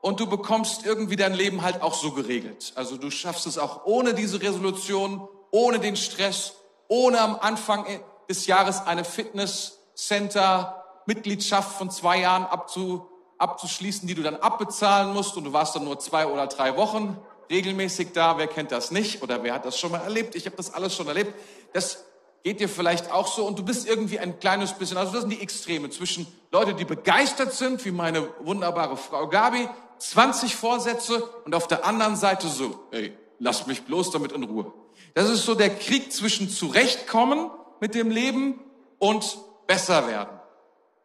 und 0.00 0.18
du 0.20 0.26
bekommst 0.26 0.84
irgendwie 0.84 1.14
dein 1.16 1.34
Leben 1.34 1.62
halt 1.62 1.82
auch 1.82 1.94
so 1.94 2.10
geregelt. 2.12 2.72
Also 2.74 2.96
du 2.96 3.10
schaffst 3.10 3.46
es 3.46 3.58
auch 3.58 3.86
ohne 3.86 4.12
diese 4.12 4.42
Resolution, 4.42 5.28
ohne 5.52 5.78
den 5.78 5.94
Stress, 5.96 6.56
ohne 6.88 7.20
am 7.20 7.36
Anfang 7.36 7.86
des 8.28 8.46
Jahres 8.46 8.84
eine 8.86 9.04
Fitnesscenter-Mitgliedschaft 9.04 11.78
von 11.78 11.90
zwei 11.90 12.18
Jahren 12.20 12.44
abzu, 12.44 13.06
abzuschließen, 13.38 14.06
die 14.08 14.14
du 14.14 14.22
dann 14.22 14.36
abbezahlen 14.36 15.12
musst 15.12 15.36
und 15.36 15.44
du 15.44 15.52
warst 15.52 15.76
dann 15.76 15.84
nur 15.84 16.00
zwei 16.00 16.26
oder 16.26 16.48
drei 16.48 16.76
Wochen 16.76 17.18
regelmäßig 17.52 18.08
da. 18.12 18.38
Wer 18.38 18.48
kennt 18.48 18.72
das 18.72 18.90
nicht 18.90 19.22
oder 19.22 19.44
wer 19.44 19.54
hat 19.54 19.64
das 19.64 19.78
schon 19.78 19.92
mal 19.92 20.00
erlebt? 20.00 20.34
Ich 20.34 20.46
habe 20.46 20.56
das 20.56 20.74
alles 20.74 20.96
schon 20.96 21.06
erlebt. 21.06 21.32
Das 21.72 22.04
geht 22.42 22.58
dir 22.58 22.68
vielleicht 22.68 23.12
auch 23.12 23.32
so 23.32 23.46
und 23.46 23.58
du 23.58 23.62
bist 23.62 23.86
irgendwie 23.86 24.18
ein 24.18 24.40
kleines 24.40 24.72
bisschen, 24.72 24.96
also 24.96 25.12
das 25.12 25.20
sind 25.20 25.30
die 25.30 25.40
Extreme 25.40 25.90
zwischen 25.90 26.26
Leute, 26.50 26.74
die 26.74 26.84
begeistert 26.84 27.52
sind, 27.52 27.84
wie 27.84 27.92
meine 27.92 28.28
wunderbare 28.40 28.96
Frau 28.96 29.28
Gabi, 29.28 29.68
20 29.98 30.56
Vorsätze 30.56 31.22
und 31.44 31.54
auf 31.54 31.68
der 31.68 31.84
anderen 31.84 32.16
Seite 32.16 32.48
so, 32.48 32.80
ey, 32.90 33.16
lass 33.38 33.66
mich 33.68 33.82
bloß 33.82 34.10
damit 34.10 34.32
in 34.32 34.42
Ruhe. 34.42 34.72
Das 35.14 35.30
ist 35.30 35.44
so 35.44 35.54
der 35.54 35.70
Krieg 35.70 36.12
zwischen 36.12 36.50
zurechtkommen 36.50 37.50
mit 37.80 37.94
dem 37.94 38.10
Leben 38.10 38.58
und 38.98 39.38
besser 39.66 40.08
werden. 40.08 40.40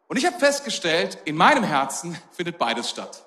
Und 0.07 0.17
ich 0.17 0.25
habe 0.25 0.39
festgestellt, 0.39 1.19
in 1.25 1.35
meinem 1.35 1.63
Herzen 1.63 2.17
findet 2.31 2.57
beides 2.57 2.89
statt. 2.89 3.26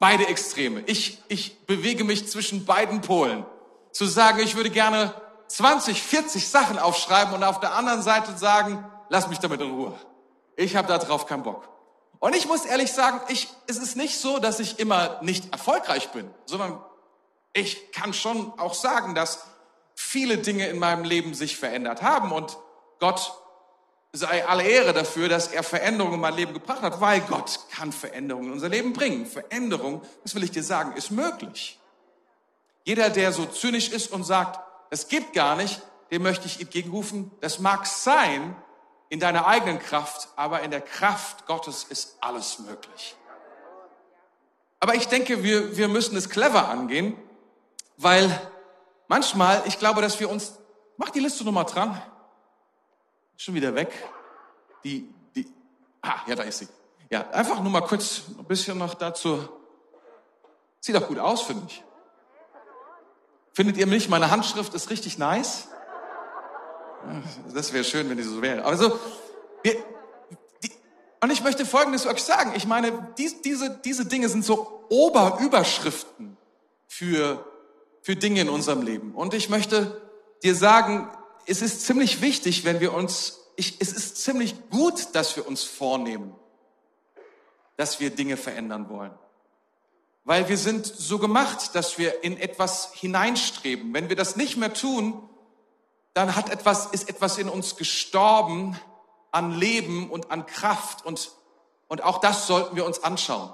Beide 0.00 0.26
Extreme. 0.26 0.82
Ich, 0.86 1.22
ich 1.28 1.66
bewege 1.66 2.04
mich 2.04 2.26
zwischen 2.28 2.64
beiden 2.64 3.02
Polen. 3.02 3.44
Zu 3.92 4.06
sagen, 4.06 4.40
ich 4.40 4.56
würde 4.56 4.70
gerne 4.70 5.14
20, 5.48 6.02
40 6.02 6.48
Sachen 6.48 6.78
aufschreiben 6.78 7.34
und 7.34 7.44
auf 7.44 7.60
der 7.60 7.74
anderen 7.74 8.02
Seite 8.02 8.36
sagen, 8.36 8.84
lass 9.10 9.28
mich 9.28 9.38
damit 9.38 9.60
in 9.60 9.70
Ruhe. 9.70 9.94
Ich 10.56 10.74
habe 10.74 10.88
da 10.88 10.96
drauf 10.96 11.26
keinen 11.26 11.42
Bock. 11.42 11.68
Und 12.18 12.34
ich 12.34 12.48
muss 12.48 12.64
ehrlich 12.64 12.92
sagen, 12.92 13.20
ich, 13.28 13.48
es 13.66 13.76
ist 13.76 13.94
nicht 13.94 14.18
so, 14.18 14.38
dass 14.38 14.58
ich 14.58 14.78
immer 14.78 15.18
nicht 15.22 15.52
erfolgreich 15.52 16.10
bin, 16.10 16.30
sondern 16.46 16.82
ich 17.52 17.92
kann 17.92 18.14
schon 18.14 18.58
auch 18.58 18.74
sagen, 18.74 19.14
dass 19.14 19.44
viele 19.94 20.38
Dinge 20.38 20.66
in 20.68 20.78
meinem 20.78 21.04
Leben 21.04 21.34
sich 21.34 21.56
verändert 21.58 22.00
haben 22.00 22.32
und 22.32 22.56
Gott 23.00 23.34
sei 24.12 24.46
alle 24.46 24.64
Ehre 24.64 24.92
dafür, 24.92 25.28
dass 25.28 25.48
er 25.48 25.62
Veränderungen 25.62 26.14
in 26.14 26.20
mein 26.20 26.34
Leben 26.34 26.52
gebracht 26.52 26.82
hat, 26.82 27.00
weil 27.00 27.20
Gott 27.20 27.60
kann 27.70 27.92
Veränderungen 27.92 28.48
in 28.48 28.52
unser 28.54 28.68
Leben 28.68 28.92
bringen. 28.92 29.26
Veränderung, 29.26 30.02
das 30.22 30.34
will 30.34 30.42
ich 30.42 30.50
dir 30.50 30.64
sagen, 30.64 30.96
ist 30.96 31.10
möglich. 31.10 31.78
Jeder, 32.84 33.10
der 33.10 33.32
so 33.32 33.46
zynisch 33.46 33.90
ist 33.90 34.10
und 34.12 34.24
sagt, 34.24 34.58
es 34.90 35.08
gibt 35.08 35.32
gar 35.32 35.54
nicht, 35.54 35.80
dem 36.10 36.22
möchte 36.22 36.46
ich 36.46 36.60
entgegenrufen, 36.60 37.30
das 37.40 37.60
mag 37.60 37.86
sein, 37.86 38.56
in 39.10 39.20
deiner 39.20 39.46
eigenen 39.46 39.78
Kraft, 39.78 40.28
aber 40.36 40.62
in 40.62 40.70
der 40.70 40.80
Kraft 40.80 41.46
Gottes 41.46 41.84
ist 41.84 42.16
alles 42.20 42.60
möglich. 42.60 43.16
Aber 44.78 44.94
ich 44.94 45.08
denke, 45.08 45.42
wir, 45.42 45.76
wir 45.76 45.88
müssen 45.88 46.16
es 46.16 46.30
clever 46.30 46.68
angehen, 46.68 47.16
weil 47.96 48.30
manchmal, 49.08 49.62
ich 49.66 49.78
glaube, 49.78 50.00
dass 50.00 50.20
wir 50.20 50.30
uns, 50.30 50.54
mach 50.96 51.10
die 51.10 51.20
Liste 51.20 51.44
nochmal 51.44 51.66
dran, 51.66 52.00
schon 53.40 53.54
wieder 53.54 53.74
weg, 53.74 53.90
die, 54.84 55.08
die, 55.34 55.46
ah, 56.02 56.16
ja, 56.26 56.34
da 56.34 56.42
ist 56.42 56.58
sie. 56.58 56.68
Ja, 57.08 57.28
einfach 57.30 57.60
nur 57.62 57.72
mal 57.72 57.80
kurz 57.80 58.22
ein 58.38 58.44
bisschen 58.44 58.76
noch 58.76 58.92
dazu. 58.94 59.48
Sieht 60.78 60.94
doch 60.94 61.08
gut 61.08 61.18
aus, 61.18 61.42
finde 61.42 61.64
ich. 61.66 61.82
Findet 63.52 63.78
ihr 63.78 63.86
mich? 63.86 64.10
Meine 64.10 64.30
Handschrift 64.30 64.74
ist 64.74 64.90
richtig 64.90 65.16
nice. 65.16 65.68
Das 67.54 67.72
wäre 67.72 67.82
schön, 67.82 68.10
wenn 68.10 68.18
die 68.18 68.22
so 68.22 68.42
wäre. 68.42 68.64
Also, 68.64 68.98
wir, 69.62 69.74
die, 70.62 70.70
und 71.22 71.30
ich 71.30 71.42
möchte 71.42 71.64
Folgendes 71.64 72.06
euch 72.06 72.22
sagen. 72.22 72.52
Ich 72.54 72.66
meine, 72.66 73.08
dies, 73.16 73.40
diese, 73.40 73.70
diese 73.70 74.04
Dinge 74.04 74.28
sind 74.28 74.44
so 74.44 74.84
Oberüberschriften 74.90 76.36
für, 76.86 77.44
für 78.02 78.16
Dinge 78.16 78.42
in 78.42 78.50
unserem 78.50 78.82
Leben. 78.82 79.14
Und 79.14 79.32
ich 79.32 79.48
möchte 79.48 79.98
dir 80.42 80.54
sagen, 80.54 81.10
es 81.50 81.62
ist 81.62 81.84
ziemlich 81.84 82.20
wichtig, 82.20 82.64
wenn 82.64 82.78
wir 82.78 82.94
uns, 82.94 83.40
ich, 83.56 83.80
es 83.80 83.92
ist 83.92 84.22
ziemlich 84.22 84.54
gut, 84.70 85.08
dass 85.14 85.34
wir 85.34 85.48
uns 85.48 85.64
vornehmen, 85.64 86.32
dass 87.76 87.98
wir 87.98 88.10
Dinge 88.10 88.36
verändern 88.36 88.88
wollen. 88.88 89.12
Weil 90.22 90.48
wir 90.48 90.56
sind 90.56 90.86
so 90.86 91.18
gemacht, 91.18 91.74
dass 91.74 91.98
wir 91.98 92.22
in 92.22 92.36
etwas 92.36 92.92
hineinstreben. 92.92 93.92
Wenn 93.92 94.08
wir 94.08 94.14
das 94.14 94.36
nicht 94.36 94.58
mehr 94.58 94.72
tun, 94.72 95.28
dann 96.14 96.36
hat 96.36 96.50
etwas, 96.50 96.86
ist 96.86 97.08
etwas 97.08 97.36
in 97.36 97.48
uns 97.48 97.74
gestorben 97.74 98.78
an 99.32 99.52
Leben 99.52 100.08
und 100.08 100.30
an 100.30 100.46
Kraft 100.46 101.04
und, 101.04 101.32
und 101.88 102.02
auch 102.02 102.18
das 102.18 102.46
sollten 102.46 102.76
wir 102.76 102.84
uns 102.84 103.02
anschauen. 103.02 103.50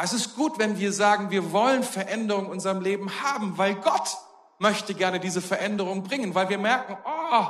Es 0.00 0.12
ist 0.12 0.36
gut, 0.36 0.58
wenn 0.58 0.78
wir 0.78 0.92
sagen, 0.92 1.30
wir 1.30 1.52
wollen 1.52 1.82
Veränderung 1.82 2.46
in 2.46 2.52
unserem 2.52 2.80
Leben 2.80 3.10
haben, 3.22 3.58
weil 3.58 3.74
Gott 3.74 4.16
möchte 4.58 4.94
gerne 4.94 5.20
diese 5.20 5.40
Veränderung 5.40 6.02
bringen, 6.02 6.34
weil 6.34 6.48
wir 6.48 6.58
merken, 6.58 6.96
oh, 7.04 7.46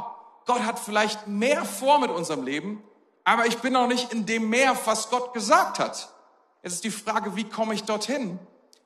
Gott 0.46 0.64
hat 0.64 0.78
vielleicht 0.78 1.26
mehr 1.26 1.64
vor 1.64 1.98
mit 1.98 2.10
unserem 2.10 2.44
Leben, 2.44 2.82
aber 3.24 3.46
ich 3.46 3.58
bin 3.58 3.74
noch 3.74 3.86
nicht 3.86 4.12
in 4.12 4.26
dem 4.26 4.48
Meer, 4.50 4.76
was 4.84 5.10
Gott 5.10 5.32
gesagt 5.34 5.78
hat. 5.78 6.12
Jetzt 6.62 6.74
ist 6.74 6.84
die 6.84 6.90
Frage, 6.90 7.36
wie 7.36 7.44
komme 7.44 7.74
ich 7.74 7.84
dorthin? 7.84 8.38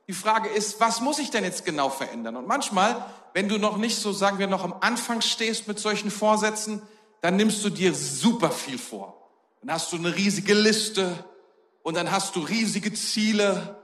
Die 0.08 0.12
Frage 0.12 0.48
ist, 0.48 0.80
was 0.80 1.00
muss 1.00 1.18
ich 1.18 1.30
denn 1.30 1.44
jetzt 1.44 1.64
genau 1.64 1.88
verändern? 1.88 2.36
Und 2.36 2.46
manchmal, 2.46 3.04
wenn 3.32 3.48
du 3.48 3.58
noch 3.58 3.76
nicht 3.76 3.96
so, 3.96 4.12
sagen 4.12 4.38
wir, 4.38 4.46
noch 4.46 4.64
am 4.64 4.74
Anfang 4.80 5.20
stehst 5.20 5.66
mit 5.66 5.78
solchen 5.78 6.10
Vorsätzen, 6.10 6.82
dann 7.22 7.36
nimmst 7.36 7.64
du 7.64 7.70
dir 7.70 7.94
super 7.94 8.50
viel 8.50 8.78
vor. 8.78 9.30
Dann 9.60 9.72
hast 9.72 9.92
du 9.92 9.96
eine 9.96 10.14
riesige 10.14 10.54
Liste 10.54 11.24
und 11.82 11.96
dann 11.96 12.10
hast 12.12 12.36
du 12.36 12.40
riesige 12.40 12.92
Ziele 12.92 13.76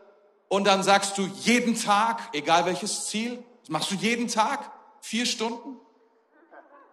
und 0.48 0.64
dann 0.64 0.82
sagst 0.82 1.18
du 1.18 1.22
jeden 1.40 1.76
Tag, 1.76 2.20
egal 2.34 2.66
welches 2.66 3.06
Ziel, 3.06 3.42
das 3.62 3.70
machst 3.70 3.90
du 3.90 3.94
jeden 3.94 4.28
Tag, 4.28 4.70
vier 5.00 5.26
Stunden. 5.26 5.78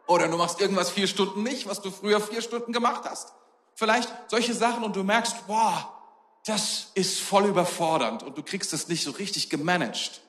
Oder 0.07 0.27
du 0.27 0.37
machst 0.37 0.59
irgendwas 0.59 0.89
vier 0.89 1.07
Stunden 1.07 1.43
nicht, 1.43 1.67
was 1.67 1.81
du 1.81 1.91
früher 1.91 2.19
vier 2.19 2.41
Stunden 2.41 2.73
gemacht 2.73 3.03
hast. 3.05 3.33
Vielleicht 3.75 4.09
solche 4.27 4.53
Sachen 4.53 4.83
und 4.83 4.95
du 4.95 5.03
merkst, 5.03 5.45
boah, 5.47 5.93
das 6.45 6.87
ist 6.95 7.19
voll 7.19 7.45
überfordernd 7.45 8.23
und 8.23 8.37
du 8.37 8.43
kriegst 8.43 8.73
es 8.73 8.87
nicht 8.87 9.03
so 9.03 9.11
richtig 9.11 9.49
gemanagt. 9.49 10.21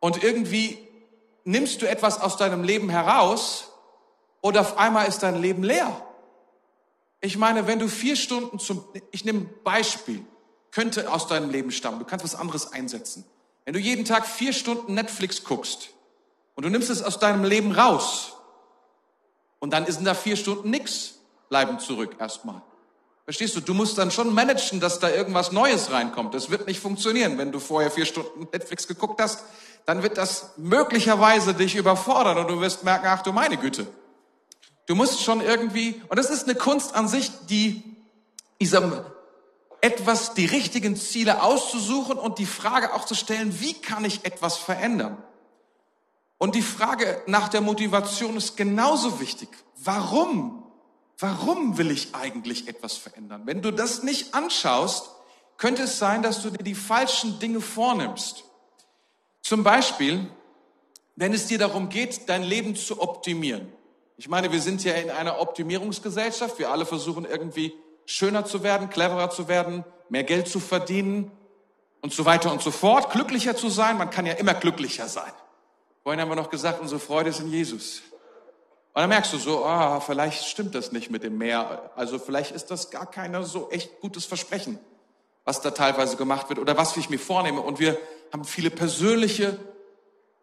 Und 0.00 0.22
irgendwie 0.24 0.78
nimmst 1.44 1.80
du 1.82 1.88
etwas 1.88 2.20
aus 2.20 2.36
deinem 2.36 2.64
Leben 2.64 2.88
heraus 2.88 3.70
und 4.40 4.58
auf 4.58 4.78
einmal 4.78 5.06
ist 5.06 5.22
dein 5.22 5.40
Leben 5.40 5.62
leer. 5.62 5.94
Ich 7.20 7.38
meine, 7.38 7.68
wenn 7.68 7.78
du 7.78 7.88
vier 7.88 8.16
Stunden 8.16 8.58
zum, 8.58 8.84
ich 9.12 9.24
nehme 9.24 9.42
Beispiel, 9.62 10.24
könnte 10.72 11.12
aus 11.12 11.28
deinem 11.28 11.50
Leben 11.50 11.70
stammen, 11.70 12.00
du 12.00 12.04
kannst 12.04 12.24
was 12.24 12.34
anderes 12.34 12.72
einsetzen. 12.72 13.24
Wenn 13.64 13.74
du 13.74 13.80
jeden 13.80 14.04
Tag 14.04 14.26
vier 14.26 14.52
Stunden 14.52 14.94
Netflix 14.94 15.44
guckst 15.44 15.90
und 16.54 16.64
du 16.64 16.70
nimmst 16.70 16.90
es 16.90 17.02
aus 17.02 17.18
deinem 17.18 17.44
Leben 17.44 17.72
raus 17.72 18.34
und 19.60 19.72
dann 19.72 19.86
ist 19.86 20.00
da 20.04 20.14
vier 20.14 20.36
Stunden 20.36 20.70
nix, 20.70 21.14
bleiben 21.48 21.78
zurück 21.78 22.16
erstmal. 22.18 22.62
Verstehst 23.24 23.54
du? 23.54 23.60
Du 23.60 23.72
musst 23.72 23.98
dann 23.98 24.10
schon 24.10 24.34
managen, 24.34 24.80
dass 24.80 24.98
da 24.98 25.08
irgendwas 25.08 25.52
Neues 25.52 25.92
reinkommt. 25.92 26.34
Das 26.34 26.50
wird 26.50 26.66
nicht 26.66 26.80
funktionieren. 26.80 27.38
Wenn 27.38 27.52
du 27.52 27.60
vorher 27.60 27.90
vier 27.90 28.04
Stunden 28.04 28.48
Netflix 28.52 28.88
geguckt 28.88 29.20
hast, 29.20 29.44
dann 29.86 30.02
wird 30.02 30.18
das 30.18 30.54
möglicherweise 30.56 31.54
dich 31.54 31.76
überfordern 31.76 32.38
und 32.38 32.48
du 32.48 32.60
wirst 32.60 32.82
merken, 32.82 33.06
ach 33.08 33.22
du 33.22 33.32
meine 33.32 33.56
Güte. 33.56 33.86
Du 34.86 34.96
musst 34.96 35.22
schon 35.22 35.40
irgendwie, 35.40 36.02
und 36.08 36.18
das 36.18 36.30
ist 36.30 36.44
eine 36.44 36.56
Kunst 36.56 36.94
an 36.94 37.06
sich, 37.06 37.30
die, 37.48 37.84
diesem, 38.60 38.92
etwas, 39.82 40.32
die 40.32 40.46
richtigen 40.46 40.96
Ziele 40.96 41.42
auszusuchen 41.42 42.16
und 42.18 42.38
die 42.38 42.46
Frage 42.46 42.94
auch 42.94 43.04
zu 43.04 43.14
stellen, 43.14 43.60
wie 43.60 43.74
kann 43.74 44.06
ich 44.06 44.24
etwas 44.24 44.56
verändern? 44.56 45.22
Und 46.38 46.54
die 46.54 46.62
Frage 46.62 47.22
nach 47.26 47.48
der 47.48 47.60
Motivation 47.60 48.38
ist 48.38 48.56
genauso 48.56 49.20
wichtig. 49.20 49.50
Warum 49.76 50.62
Warum 51.22 51.78
will 51.78 51.92
ich 51.92 52.16
eigentlich 52.16 52.66
etwas 52.66 52.96
verändern? 52.96 53.42
Wenn 53.44 53.62
du 53.62 53.70
das 53.70 54.02
nicht 54.02 54.34
anschaust, 54.34 55.08
könnte 55.56 55.84
es 55.84 56.00
sein, 56.00 56.20
dass 56.20 56.42
du 56.42 56.50
dir 56.50 56.64
die 56.64 56.74
falschen 56.74 57.38
Dinge 57.38 57.60
vornimmst. 57.60 58.42
Zum 59.40 59.62
Beispiel, 59.62 60.28
wenn 61.14 61.32
es 61.32 61.46
dir 61.46 61.58
darum 61.58 61.90
geht, 61.90 62.28
dein 62.28 62.42
Leben 62.42 62.74
zu 62.74 63.00
optimieren. 63.00 63.72
Ich 64.16 64.28
meine, 64.28 64.50
wir 64.50 64.60
sind 64.60 64.82
ja 64.82 64.94
in 64.94 65.10
einer 65.10 65.40
Optimierungsgesellschaft. 65.40 66.58
Wir 66.58 66.72
alle 66.72 66.86
versuchen 66.86 67.24
irgendwie 67.24 67.72
schöner 68.12 68.44
zu 68.44 68.62
werden, 68.62 68.90
cleverer 68.90 69.30
zu 69.30 69.48
werden, 69.48 69.84
mehr 70.08 70.24
Geld 70.24 70.46
zu 70.46 70.60
verdienen 70.60 71.30
und 72.02 72.12
so 72.12 72.24
weiter 72.24 72.52
und 72.52 72.60
so 72.60 72.70
fort, 72.70 73.10
glücklicher 73.10 73.56
zu 73.56 73.70
sein. 73.70 73.96
Man 73.96 74.10
kann 74.10 74.26
ja 74.26 74.34
immer 74.34 74.54
glücklicher 74.54 75.08
sein. 75.08 75.32
Vorhin 76.02 76.20
haben 76.20 76.28
wir 76.28 76.36
noch 76.36 76.50
gesagt, 76.50 76.80
unsere 76.80 77.00
Freude 77.00 77.30
ist 77.30 77.40
in 77.40 77.48
Jesus. 77.48 78.02
Und 78.92 79.00
dann 79.00 79.08
merkst 79.08 79.32
du 79.32 79.38
so, 79.38 79.64
ah, 79.64 80.00
vielleicht 80.00 80.44
stimmt 80.44 80.74
das 80.74 80.92
nicht 80.92 81.10
mit 81.10 81.22
dem 81.22 81.38
Meer. 81.38 81.90
Also 81.96 82.18
vielleicht 82.18 82.50
ist 82.50 82.70
das 82.70 82.90
gar 82.90 83.10
kein 83.10 83.42
so 83.44 83.70
echt 83.70 84.00
gutes 84.00 84.26
Versprechen, 84.26 84.78
was 85.44 85.62
da 85.62 85.70
teilweise 85.70 86.16
gemacht 86.16 86.50
wird 86.50 86.58
oder 86.58 86.76
was 86.76 86.94
ich 86.98 87.08
mir 87.08 87.18
vornehme. 87.18 87.62
Und 87.62 87.78
wir 87.78 87.98
haben 88.30 88.44
viele 88.44 88.68
persönliche, 88.68 89.58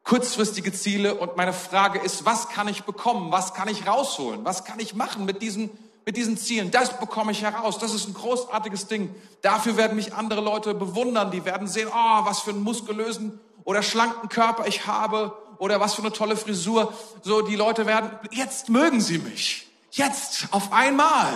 kurzfristige 0.03 0.73
Ziele. 0.73 1.15
Und 1.15 1.37
meine 1.37 1.53
Frage 1.53 1.99
ist, 1.99 2.25
was 2.25 2.49
kann 2.49 2.67
ich 2.67 2.83
bekommen? 2.83 3.31
Was 3.31 3.53
kann 3.53 3.67
ich 3.67 3.85
rausholen? 3.85 4.43
Was 4.43 4.63
kann 4.63 4.79
ich 4.79 4.95
machen 4.95 5.25
mit 5.25 5.43
diesem, 5.43 5.69
mit 6.09 6.17
diesen 6.17 6.39
Zielen. 6.39 6.71
Das 6.71 6.99
bekomme 6.99 7.31
ich 7.31 7.43
heraus. 7.43 7.77
Das 7.77 7.93
ist 7.93 8.07
ein 8.07 8.15
großartiges 8.15 8.87
Ding. 8.87 9.13
Dafür 9.43 9.77
werden 9.77 9.95
mich 9.95 10.15
andere 10.15 10.41
Leute 10.41 10.73
bewundern. 10.73 11.29
Die 11.29 11.45
werden 11.45 11.67
sehen, 11.67 11.87
oh, 11.87 12.25
was 12.25 12.39
für 12.39 12.49
einen 12.49 12.63
muskulösen 12.63 13.39
oder 13.63 13.83
schlanken 13.83 14.27
Körper 14.27 14.65
ich 14.65 14.87
habe 14.87 15.37
oder 15.59 15.79
was 15.79 15.93
für 15.93 16.01
eine 16.01 16.11
tolle 16.11 16.35
Frisur. 16.35 16.91
So, 17.21 17.43
die 17.43 17.55
Leute 17.55 17.85
werden, 17.85 18.09
jetzt 18.31 18.69
mögen 18.69 19.01
sie 19.01 19.19
mich. 19.19 19.67
Jetzt, 19.91 20.47
auf 20.49 20.73
einmal. 20.73 21.31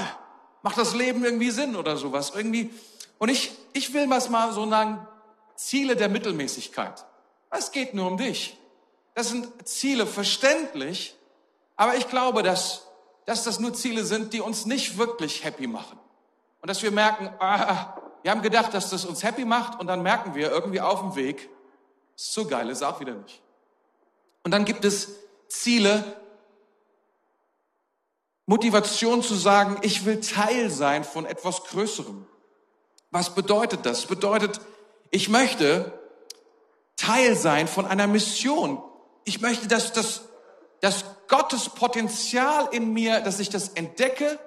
Macht 0.64 0.80
das 0.80 0.96
Leben 0.96 1.24
irgendwie 1.24 1.52
Sinn 1.52 1.76
oder 1.76 1.96
sowas. 1.96 2.32
Irgendwie. 2.36 2.72
Und 3.20 3.30
ich, 3.30 3.52
ich 3.74 3.94
will 3.94 4.10
was 4.10 4.30
mal 4.30 4.54
so 4.54 4.68
sagen, 4.68 5.06
Ziele 5.56 5.96
der 5.96 6.10
Mittelmäßigkeit. 6.10 7.06
Es 7.52 7.72
geht 7.72 7.94
nur 7.94 8.08
um 8.08 8.18
dich. 8.18 8.58
Das 9.14 9.30
sind 9.30 9.48
Ziele, 9.68 10.08
verständlich. 10.08 11.16
Aber 11.76 11.96
ich 11.96 12.10
glaube, 12.10 12.42
dass, 12.42 12.88
dass 13.26 13.44
das 13.44 13.60
nur 13.60 13.74
Ziele 13.74 14.04
sind, 14.04 14.34
die 14.34 14.42
uns 14.42 14.66
nicht 14.66 14.98
wirklich 14.98 15.44
happy 15.44 15.68
machen. 15.68 16.00
Und 16.62 16.70
dass 16.70 16.82
wir 16.82 16.92
merken, 16.92 17.30
ah, 17.40 17.96
wir 18.22 18.32
haben 18.32 18.42
gedacht, 18.42 18.74
dass 18.74 18.90
das 18.90 19.06
uns 19.06 19.24
happy 19.24 19.46
macht 19.46 19.80
und 19.80 19.88
dann 19.88 20.02
merken 20.02 20.36
wir 20.36 20.52
irgendwie 20.52 20.82
auf 20.82 21.02
dem 21.02 21.16
Weg, 21.16 21.50
so 22.16 22.46
geil 22.46 22.70
ist 22.70 22.84
auch 22.84 23.00
wieder 23.00 23.14
nicht. 23.14 23.42
Und 24.44 24.52
dann 24.52 24.66
gibt 24.66 24.86
es 24.86 25.10
Ziele, 25.48 26.04
Motivation 28.46 29.24
zu 29.24 29.36
sagen, 29.36 29.78
ich 29.82 30.06
will 30.06 30.20
Teil 30.20 30.70
sein 30.70 31.04
von 31.04 31.26
etwas 31.26 31.64
Größerem. 31.64 32.26
Was 33.12 33.36
bedeutet 33.36 33.86
das? 33.86 34.06
Bedeutet, 34.06 34.60
ich 35.12 35.30
möchte 35.30 35.98
Teil 36.96 37.36
sein 37.36 37.68
von 37.68 37.86
einer 37.86 38.08
Mission. 38.08 38.82
Ich 39.24 39.40
möchte, 39.40 39.68
dass, 39.68 39.94
dass, 39.94 40.24
dass 40.84 41.06
Gottes 41.30 41.69
Potenzial 41.69 42.67
in 42.74 42.91
mir, 42.91 43.22
dass 43.22 43.39
ich 43.39 43.50
das 43.50 43.69
entdecke 43.69 44.38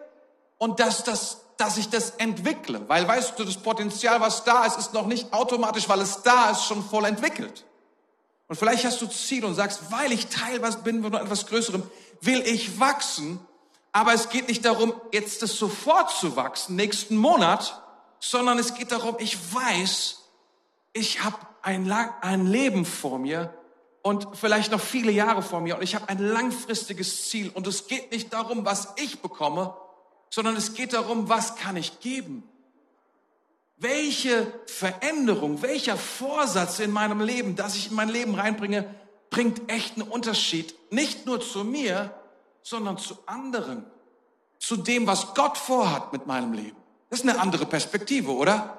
und 0.59 0.81
dass, 0.81 1.03
das, 1.03 1.39
dass 1.57 1.79
ich 1.79 1.89
das 1.89 2.11
entwickle. 2.19 2.87
Weil 2.91 3.09
weißt 3.09 3.39
du, 3.39 3.45
das 3.45 3.57
Potenzial, 3.57 4.21
was 4.21 4.45
da 4.45 4.67
ist, 4.67 4.77
ist 4.77 4.93
noch 4.93 5.07
nicht 5.07 5.33
automatisch, 5.33 5.89
weil 5.89 6.03
es 6.03 6.21
da 6.21 6.51
ist, 6.51 6.65
schon 6.65 6.85
voll 6.85 7.07
entwickelt. 7.07 7.65
Und 8.49 8.57
vielleicht 8.57 8.85
hast 8.85 9.01
du 9.01 9.07
Ziel 9.07 9.47
und 9.47 9.55
sagst, 9.55 9.91
weil 9.91 10.13
ich 10.13 10.27
Teil 10.27 10.61
was 10.61 10.83
bin 10.83 11.03
von 11.03 11.15
etwas 11.15 11.47
Größerem, 11.47 11.83
will 12.21 12.43
ich 12.43 12.79
wachsen. 12.79 13.41
Aber 13.93 14.13
es 14.13 14.29
geht 14.29 14.49
nicht 14.49 14.67
darum, 14.67 14.93
jetzt 15.13 15.41
das 15.41 15.57
sofort 15.57 16.11
zu 16.11 16.37
wachsen, 16.37 16.77
nächsten 16.77 17.17
Monat, 17.17 17.83
sondern 18.21 18.59
es 18.59 18.75
geht 18.75 18.93
darum, 18.93 19.17
ich 19.21 19.39
weiß, 19.55 20.19
ich 20.93 21.25
habe 21.25 21.39
ein, 21.63 21.91
ein 21.91 22.47
Leben 22.47 22.85
vor 22.85 23.19
mir 23.19 23.55
und 24.07 24.29
vielleicht 24.35 24.71
noch 24.71 24.81
viele 24.81 25.11
Jahre 25.11 25.43
vor 25.43 25.61
mir 25.61 25.75
und 25.75 25.83
ich 25.83 25.97
habe 25.97 26.09
ein 26.09 26.21
langfristiges 26.21 27.29
Ziel. 27.29 27.51
Und 27.53 27.67
es 27.67 27.89
geht 27.89 28.13
nicht 28.13 28.33
darum, 28.33 28.65
was 28.65 28.95
ich 28.99 29.19
bekomme, 29.21 29.75
sondern 30.31 30.55
es 30.55 30.75
geht 30.75 30.93
darum, 30.93 31.29
was 31.29 31.57
kann 31.57 31.75
ich 31.75 31.99
geben. 31.99 32.45
Welche 33.79 34.47
Veränderung, 34.67 35.61
welcher 35.61 35.97
Vorsatz 35.97 36.79
in 36.79 36.93
meinem 36.93 37.21
Leben, 37.21 37.57
dass 37.57 37.75
ich 37.75 37.91
in 37.91 37.97
mein 37.97 38.09
Leben 38.09 38.37
reinbringe, 38.37 38.95
bringt 39.29 39.69
echt 39.69 39.97
einen 39.97 40.09
Unterschied. 40.09 40.77
Nicht 40.93 41.27
nur 41.27 41.41
zu 41.41 41.65
mir, 41.65 42.15
sondern 42.63 42.99
zu 42.99 43.19
anderen. 43.27 43.85
Zu 44.61 44.77
dem, 44.77 45.09
was 45.09 45.35
Gott 45.35 45.59
vorhat 45.59 46.13
mit 46.13 46.29
meinem 46.29 46.53
Leben. 46.53 46.77
Das 47.11 47.19
ist 47.25 47.29
eine 47.29 47.41
andere 47.41 47.67
Perspektive, 47.67 48.31
oder? 48.31 48.79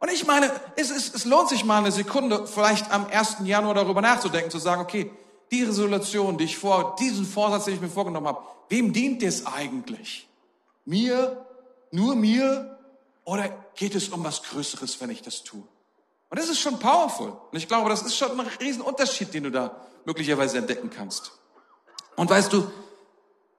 Und 0.00 0.10
ich 0.10 0.26
meine, 0.26 0.50
es, 0.76 0.90
es, 0.90 1.14
es 1.14 1.24
lohnt 1.26 1.50
sich 1.50 1.64
mal 1.64 1.78
eine 1.78 1.92
Sekunde, 1.92 2.46
vielleicht 2.46 2.90
am 2.90 3.06
1. 3.06 3.36
Januar 3.44 3.74
darüber 3.74 4.00
nachzudenken, 4.00 4.50
zu 4.50 4.58
sagen, 4.58 4.80
okay, 4.80 5.10
die 5.50 5.62
Resolution, 5.62 6.38
die 6.38 6.44
ich 6.44 6.56
vor, 6.56 6.96
diesen 6.98 7.26
Vorsatz, 7.26 7.66
den 7.66 7.74
ich 7.74 7.80
mir 7.80 7.88
vorgenommen 7.88 8.26
habe, 8.26 8.42
wem 8.70 8.92
dient 8.92 9.22
das 9.22 9.46
eigentlich? 9.46 10.26
Mir? 10.86 11.46
Nur 11.90 12.16
mir? 12.16 12.78
Oder 13.24 13.48
geht 13.74 13.94
es 13.94 14.08
um 14.08 14.24
was 14.24 14.42
Größeres, 14.42 15.00
wenn 15.00 15.10
ich 15.10 15.22
das 15.22 15.44
tue? 15.44 15.62
Und 16.30 16.38
das 16.38 16.48
ist 16.48 16.60
schon 16.60 16.78
powerful. 16.78 17.36
Und 17.50 17.58
ich 17.58 17.68
glaube, 17.68 17.90
das 17.90 18.02
ist 18.02 18.16
schon 18.16 18.40
ein 18.40 18.46
Riesenunterschied, 18.60 19.34
den 19.34 19.44
du 19.44 19.50
da 19.50 19.76
möglicherweise 20.06 20.58
entdecken 20.58 20.88
kannst. 20.88 21.32
Und 22.16 22.30
weißt 22.30 22.52
du, 22.52 22.70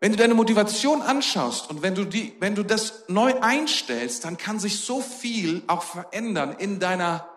wenn 0.02 0.14
du 0.14 0.18
deine 0.18 0.34
Motivation 0.34 1.04
anschaust 1.04 1.70
und 1.70 1.84
wenn 1.84 1.94
du 1.94 2.06
die, 2.06 2.36
wenn 2.40 2.56
du 2.56 2.64
das 2.64 3.04
neu 3.08 3.36
einstellst, 3.40 4.26
dann 4.26 4.36
kann 4.36 4.60
sich 4.60 4.80
so 4.80 5.00
viel 5.00 5.62
auch 5.68 5.84
verändern 5.84 6.56
in 6.58 6.80
deiner, 6.80 7.30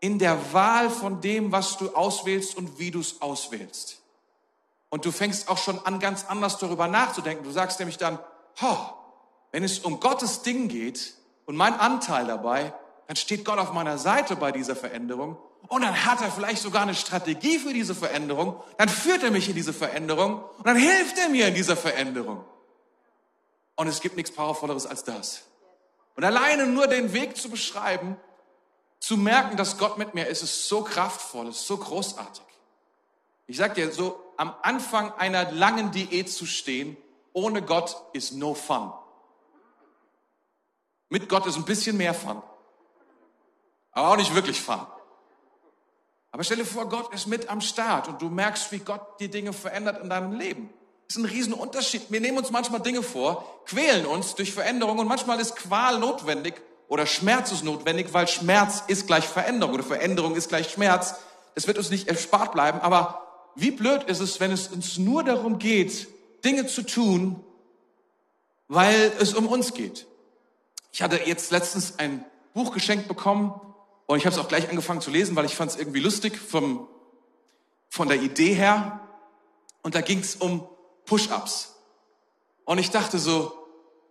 in 0.00 0.18
der 0.18 0.52
Wahl 0.52 0.90
von 0.90 1.20
dem, 1.20 1.52
was 1.52 1.78
du 1.78 1.94
auswählst 1.94 2.56
und 2.56 2.80
wie 2.80 2.90
du 2.90 2.98
es 2.98 3.22
auswählst. 3.22 4.02
Und 4.90 5.04
du 5.04 5.12
fängst 5.12 5.48
auch 5.48 5.58
schon 5.58 5.78
an, 5.86 6.00
ganz 6.00 6.24
anders 6.26 6.58
darüber 6.58 6.88
nachzudenken. 6.88 7.44
Du 7.44 7.52
sagst 7.52 7.78
nämlich 7.78 7.98
dann, 7.98 8.18
ho, 8.60 8.76
wenn 9.52 9.62
es 9.62 9.78
um 9.78 10.00
Gottes 10.00 10.42
Ding 10.42 10.66
geht 10.66 11.14
und 11.46 11.54
mein 11.54 11.78
Anteil 11.78 12.26
dabei, 12.26 12.72
dann 13.06 13.14
steht 13.14 13.44
Gott 13.44 13.60
auf 13.60 13.72
meiner 13.72 13.96
Seite 13.96 14.34
bei 14.34 14.50
dieser 14.50 14.74
Veränderung 14.74 15.36
und 15.68 15.82
dann 15.82 16.04
hat 16.04 16.20
er 16.22 16.30
vielleicht 16.30 16.62
sogar 16.62 16.82
eine 16.82 16.94
Strategie 16.94 17.58
für 17.58 17.72
diese 17.72 17.94
Veränderung. 17.94 18.62
Dann 18.78 18.88
führt 18.88 19.22
er 19.22 19.30
mich 19.30 19.48
in 19.48 19.54
diese 19.54 19.72
Veränderung 19.72 20.42
und 20.58 20.66
dann 20.66 20.76
hilft 20.76 21.18
er 21.18 21.28
mir 21.28 21.48
in 21.48 21.54
dieser 21.54 21.76
Veränderung. 21.76 22.44
Und 23.76 23.86
es 23.86 24.00
gibt 24.00 24.16
nichts 24.16 24.32
Powervolleres 24.32 24.86
als 24.86 25.04
das. 25.04 25.42
Und 26.16 26.24
alleine 26.24 26.66
nur 26.66 26.86
den 26.86 27.12
Weg 27.12 27.36
zu 27.36 27.48
beschreiben, 27.48 28.16
zu 28.98 29.16
merken, 29.16 29.56
dass 29.56 29.78
Gott 29.78 29.98
mit 29.98 30.14
mir 30.14 30.26
ist, 30.26 30.42
ist 30.42 30.68
so 30.68 30.82
kraftvoll, 30.82 31.48
ist 31.48 31.66
so 31.66 31.76
großartig. 31.76 32.42
Ich 33.46 33.56
sag 33.56 33.74
dir, 33.74 33.92
so 33.92 34.18
am 34.36 34.54
Anfang 34.62 35.12
einer 35.12 35.52
langen 35.52 35.92
Diät 35.92 36.30
zu 36.30 36.46
stehen, 36.46 36.96
ohne 37.32 37.62
Gott 37.62 37.96
ist 38.12 38.32
no 38.32 38.54
fun. 38.54 38.92
Mit 41.08 41.28
Gott 41.28 41.46
ist 41.46 41.56
ein 41.56 41.64
bisschen 41.64 41.96
mehr 41.96 42.14
Fun. 42.14 42.42
Aber 43.92 44.10
auch 44.10 44.16
nicht 44.16 44.34
wirklich 44.34 44.60
Fun. 44.60 44.86
Aber 46.30 46.44
stell 46.44 46.58
dir 46.58 46.64
vor, 46.64 46.88
Gott 46.88 47.12
ist 47.14 47.26
mit 47.26 47.48
am 47.48 47.60
Start 47.60 48.08
und 48.08 48.20
du 48.20 48.28
merkst, 48.28 48.70
wie 48.72 48.78
Gott 48.78 49.20
die 49.20 49.30
Dinge 49.30 49.52
verändert 49.52 50.02
in 50.02 50.10
deinem 50.10 50.32
Leben. 50.32 50.70
Das 51.06 51.16
ist 51.16 51.22
ein 51.22 51.28
Riesenunterschied. 51.28 52.10
Wir 52.10 52.20
nehmen 52.20 52.36
uns 52.36 52.50
manchmal 52.50 52.80
Dinge 52.80 53.02
vor, 53.02 53.62
quälen 53.64 54.04
uns 54.04 54.34
durch 54.34 54.52
Veränderung 54.52 54.98
und 54.98 55.08
manchmal 55.08 55.40
ist 55.40 55.56
Qual 55.56 55.98
notwendig 55.98 56.60
oder 56.86 57.06
Schmerz 57.06 57.50
ist 57.50 57.64
notwendig, 57.64 58.12
weil 58.12 58.28
Schmerz 58.28 58.82
ist 58.88 59.06
gleich 59.06 59.24
Veränderung 59.24 59.74
oder 59.74 59.84
Veränderung 59.84 60.36
ist 60.36 60.50
gleich 60.50 60.70
Schmerz. 60.70 61.14
Das 61.54 61.66
wird 61.66 61.78
uns 61.78 61.90
nicht 61.90 62.08
erspart 62.08 62.52
bleiben. 62.52 62.80
Aber 62.80 63.50
wie 63.54 63.70
blöd 63.70 64.04
ist 64.04 64.20
es, 64.20 64.38
wenn 64.38 64.52
es 64.52 64.68
uns 64.68 64.98
nur 64.98 65.24
darum 65.24 65.58
geht, 65.58 66.08
Dinge 66.44 66.66
zu 66.66 66.82
tun, 66.82 67.42
weil 68.68 69.12
es 69.18 69.34
um 69.34 69.46
uns 69.46 69.72
geht. 69.72 70.06
Ich 70.92 71.00
hatte 71.02 71.20
jetzt 71.24 71.50
letztens 71.50 71.98
ein 71.98 72.24
Buch 72.52 72.72
geschenkt 72.72 73.08
bekommen 73.08 73.58
und 74.08 74.16
ich 74.16 74.24
habe 74.24 74.34
es 74.34 74.40
auch 74.40 74.48
gleich 74.48 74.70
angefangen 74.70 75.02
zu 75.02 75.10
lesen, 75.10 75.36
weil 75.36 75.44
ich 75.44 75.54
fand 75.54 75.70
es 75.70 75.76
irgendwie 75.76 76.00
lustig 76.00 76.38
vom, 76.38 76.88
von 77.90 78.08
der 78.08 78.22
Idee 78.22 78.54
her. 78.54 79.00
Und 79.82 79.94
da 79.94 80.00
ging 80.00 80.20
es 80.20 80.34
um 80.34 80.66
Push-ups. 81.04 81.76
Und 82.64 82.78
ich 82.78 82.90
dachte 82.90 83.18
so, 83.18 83.52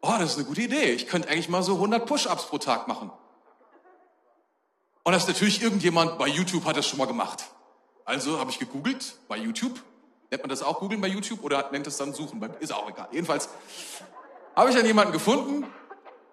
oh, 0.03 0.13
das 0.19 0.33
ist 0.33 0.38
eine 0.38 0.45
gute 0.45 0.62
Idee. 0.62 0.91
Ich 0.91 1.07
könnte 1.07 1.29
eigentlich 1.29 1.49
mal 1.49 1.63
so 1.63 1.73
100 1.73 2.05
Push-ups 2.05 2.45
pro 2.45 2.60
Tag 2.60 2.88
machen. 2.88 3.10
Und 5.03 5.13
das 5.13 5.23
ist 5.23 5.29
natürlich 5.29 5.63
irgendjemand 5.63 6.19
bei 6.19 6.27
YouTube 6.27 6.65
hat 6.65 6.77
das 6.77 6.86
schon 6.86 6.99
mal 6.99 7.05
gemacht. 7.05 7.45
Also 8.05 8.39
habe 8.39 8.51
ich 8.51 8.60
gegoogelt 8.60 9.15
bei 9.27 9.38
YouTube. 9.38 9.81
Nennt 10.29 10.43
man 10.43 10.49
das 10.49 10.62
auch 10.62 10.79
googeln 10.79 11.01
bei 11.01 11.07
YouTube 11.07 11.43
oder 11.43 11.71
nennt 11.71 11.88
es 11.88 11.97
dann 11.97 12.13
suchen? 12.13 12.39
Ist 12.60 12.71
auch 12.71 12.88
egal. 12.88 13.07
Jedenfalls 13.12 13.49
habe 14.55 14.69
ich 14.69 14.75
dann 14.75 14.86
jemanden 14.86 15.12
gefunden 15.12 15.65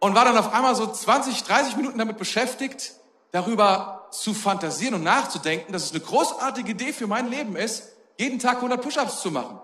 und 0.01 0.15
war 0.15 0.27
dann 0.27 0.37
auf 0.37 0.53
einmal 0.53 0.75
so 0.75 0.87
20, 0.87 1.45
30 1.45 1.77
Minuten 1.77 1.97
damit 1.99 2.19
beschäftigt, 2.19 2.93
darüber 3.35 4.07
zu 4.13 4.33
fantasieren 4.33 4.95
und 4.95 5.03
nachzudenken, 5.03 5.73
dass 5.73 5.87
es 5.87 5.91
eine 5.91 5.99
großartige 5.99 6.71
Idee 6.71 6.93
für 6.93 7.09
mein 7.09 7.29
Leben 7.29 7.57
ist, 7.57 7.89
jeden 8.17 8.39
Tag 8.39 8.59
100 8.59 8.81
Push-ups 8.81 9.23
zu 9.23 9.33
machen. 9.33 9.59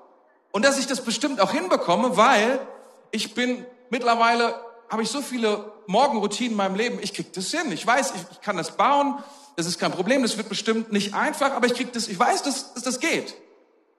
Und 0.50 0.64
dass 0.64 0.76
ich 0.76 0.88
das 0.88 1.04
bestimmt 1.04 1.40
auch 1.40 1.52
hinbekomme, 1.52 2.16
weil 2.16 2.59
ich 3.12 3.33
bin 3.33 3.64
mittlerweile, 3.88 4.56
habe 4.88 5.04
ich 5.04 5.09
so 5.09 5.22
viele 5.22 5.72
Morgenroutinen 5.87 6.50
in 6.50 6.56
meinem 6.56 6.74
Leben, 6.74 6.98
ich 7.00 7.14
krieg 7.14 7.33
das 7.33 7.52
hin. 7.52 7.70
Ich 7.70 7.87
weiß, 7.87 8.12
ich, 8.16 8.22
ich 8.33 8.40
kann 8.40 8.56
das 8.56 8.76
bauen, 8.76 9.22
das 9.54 9.66
ist 9.66 9.78
kein 9.78 9.92
Problem, 9.92 10.22
das 10.22 10.37
wird 10.37 10.48
bestimmt 10.48 10.90
nicht 10.90 11.14
einfach, 11.14 11.52
aber 11.52 11.66
ich 11.66 11.74
krieg 11.74 11.92
das, 11.92 12.09
ich 12.09 12.18
weiß, 12.18 12.42
dass, 12.42 12.74
dass 12.74 12.83
das 12.83 12.98
geht. 12.98 13.37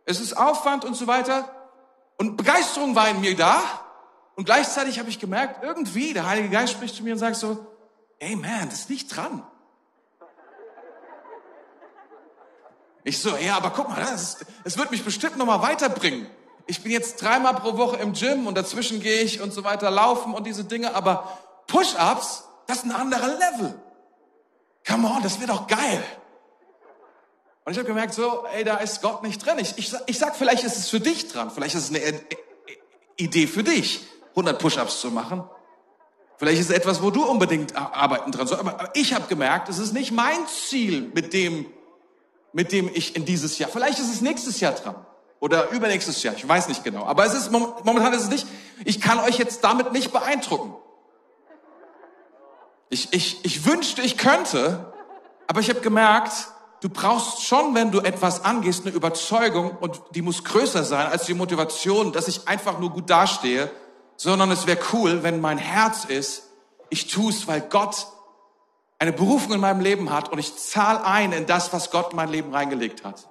Es 0.04 0.20
ist 0.20 0.34
Aufwand 0.34 0.84
und 0.84 0.96
so 0.96 1.08
weiter. 1.08 1.50
Und 2.18 2.36
Begeisterung 2.36 2.94
war 2.94 3.08
in 3.08 3.22
mir 3.22 3.38
da. 3.38 3.64
Und 4.36 4.44
gleichzeitig 4.44 5.00
habe 5.00 5.08
ich 5.08 5.20
gemerkt, 5.20 5.64
irgendwie, 5.64 6.12
der 6.12 6.28
Heilige 6.28 6.50
Geist 6.50 6.74
spricht 6.74 6.94
zu 6.94 7.04
mir 7.04 7.14
und 7.14 7.20
sagt 7.20 7.38
so, 7.38 7.68
hey 8.20 8.36
man, 8.36 8.70
das 8.70 8.80
ist 8.80 8.90
nicht 8.90 9.16
dran. 9.16 9.44
Ich 13.04 13.20
so, 13.20 13.36
ja, 13.36 13.58
aber 13.58 13.72
guck 13.72 13.90
mal, 13.90 14.00
das, 14.00 14.38
das 14.64 14.78
wird 14.78 14.92
mich 14.92 15.04
bestimmt 15.04 15.38
nochmal 15.38 15.62
weiterbringen. 15.62 16.28
Ich 16.68 16.84
bin 16.84 16.92
jetzt 16.92 17.22
dreimal 17.22 17.56
pro 17.56 17.78
Woche 17.78 17.98
im 17.98 18.14
Gym 18.14 18.48
und 18.48 18.56
dazwischen 18.56 19.00
gehe 19.00 19.22
ich 19.22 19.42
und 19.42 19.54
so 19.54 19.64
weiter 19.64 19.90
laufen 19.90 20.34
und 20.34 20.46
diese 20.46 20.64
Dinge, 20.64 20.94
aber 20.94 21.40
Push-ups, 21.68 22.44
das 22.68 22.78
ist 22.78 22.86
ein 22.86 22.92
anderer 22.92 23.28
Level. 23.28 23.80
Come 24.88 25.08
on, 25.08 25.24
das 25.24 25.40
wird 25.40 25.50
doch 25.50 25.68
geil. 25.68 26.04
Und 27.66 27.74
ich 27.74 27.78
habe 27.78 27.88
gemerkt, 27.88 28.14
so, 28.14 28.46
ey, 28.54 28.64
da 28.64 28.78
ist 28.78 29.02
Gott 29.02 29.24
nicht 29.24 29.46
drin. 29.46 29.58
Ich, 29.60 29.78
ich, 29.78 29.94
ich 30.08 30.18
sag, 30.18 30.36
vielleicht 30.36 30.64
ist 30.64 30.78
es 30.78 30.90
für 30.90 31.00
dich 31.00 31.28
dran, 31.28 31.52
vielleicht 31.52 31.76
ist 31.76 31.92
es 31.92 31.96
eine 31.96 32.22
Idee 33.18 33.48
für 33.48 33.64
dich. 33.64 34.02
100 34.32 34.60
Push-ups 34.60 35.02
zu 35.02 35.12
machen. 35.12 35.44
Vielleicht 36.38 36.60
ist 36.60 36.70
es 36.70 36.76
etwas, 36.76 37.04
wo 37.04 37.12
du 37.12 37.24
unbedingt 37.24 37.76
arbeiten 37.76 38.32
dran 38.32 38.48
sollst. 38.48 38.66
Aber 38.66 38.90
ich 38.96 39.14
habe 39.14 39.28
gemerkt, 39.28 39.70
es 39.70 39.78
ist 39.78 39.94
nicht 39.94 40.12
mein 40.12 40.48
Ziel, 40.48 41.12
mit 41.14 41.34
dem, 41.34 41.66
mit 42.54 42.72
dem 42.72 42.90
ich 42.94 43.16
in 43.16 43.26
dieses 43.26 43.58
Jahr. 43.58 43.70
Vielleicht 43.70 44.00
ist 44.00 44.14
es 44.14 44.22
nächstes 44.22 44.60
Jahr 44.60 44.74
dran 44.74 44.96
oder 45.40 45.70
übernächstes 45.72 46.22
Jahr. 46.24 46.36
Ich 46.36 46.48
weiß 46.48 46.68
nicht 46.68 46.84
genau. 46.84 47.04
Aber 47.06 47.26
es 47.26 47.34
ist 47.34 47.52
momentan 47.52 48.14
ist 48.14 48.24
es 48.24 48.30
nicht. 48.30 48.48
Ich 48.86 49.02
kann 49.02 49.20
euch 49.20 49.38
jetzt 49.38 49.64
damit 49.64 49.92
nicht 49.92 50.12
beeindrucken. 50.12 50.76
Ich, 52.90 53.14
ich, 53.14 53.44
ich 53.44 53.66
wünschte, 53.66 54.02
ich 54.02 54.18
könnte, 54.18 54.94
aber 55.48 55.62
ich 55.62 55.70
habe 55.70 55.80
gemerkt, 55.80 56.50
du 56.82 56.90
brauchst 56.90 57.44
schon, 57.44 57.74
wenn 57.74 57.92
du 57.92 58.02
etwas 58.02 58.44
angehst, 58.44 58.86
eine 58.86 58.94
Überzeugung 58.94 59.78
und 59.80 60.02
die 60.14 60.22
muss 60.22 60.44
größer 60.44 60.84
sein 60.84 61.08
als 61.08 61.26
die 61.26 61.34
Motivation, 61.34 62.12
dass 62.12 62.28
ich 62.28 62.48
einfach 62.48 62.80
nur 62.80 62.90
gut 62.90 63.10
dastehe, 63.10 63.72
sondern 64.18 64.52
es 64.52 64.68
wäre 64.68 64.80
cool, 64.94 65.24
wenn 65.24 65.40
mein 65.40 65.58
Herz 65.58 66.06
ist, 66.06 66.44
ich 66.90 67.08
tue 67.08 67.32
es, 67.32 67.48
weil 67.48 67.62
Gott 67.62 68.08
eine 69.02 69.14
Berufung 69.14 69.54
in 69.54 69.60
meinem 69.60 69.82
Leben 69.82 70.12
hat 70.12 70.32
und 70.32 70.38
ich 70.38 70.56
zahle 70.58 71.04
ein 71.04 71.32
in 71.32 71.48
das, 71.48 71.74
was 71.74 71.90
Gott 71.90 72.12
in 72.12 72.18
mein 72.18 72.30
Leben 72.30 72.54
reingelegt 72.54 73.04
hat. 73.04 73.28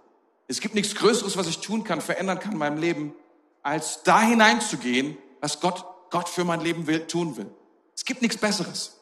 Es 0.48 0.61
gibt 0.61 0.74
nichts 0.74 0.96
Größeres, 0.96 1.37
was 1.37 1.46
ich 1.46 1.61
tun 1.61 1.85
kann, 1.85 2.00
verändern 2.00 2.40
kann 2.40 2.50
in 2.50 2.59
meinem 2.59 2.78
Leben, 2.78 3.14
als 3.62 4.02
da 4.02 4.20
hineinzugehen, 4.20 5.16
was 5.40 5.61
Gott, 5.61 5.85
Gott 6.11 6.28
für 6.28 6.42
mein 6.42 6.61
Leben 6.61 6.88
will, 6.88 7.06
tun 7.06 7.37
will. 7.37 7.48
Es 7.94 8.04
gibt 8.04 8.20
nichts 8.20 8.37
Besseres. 8.37 8.98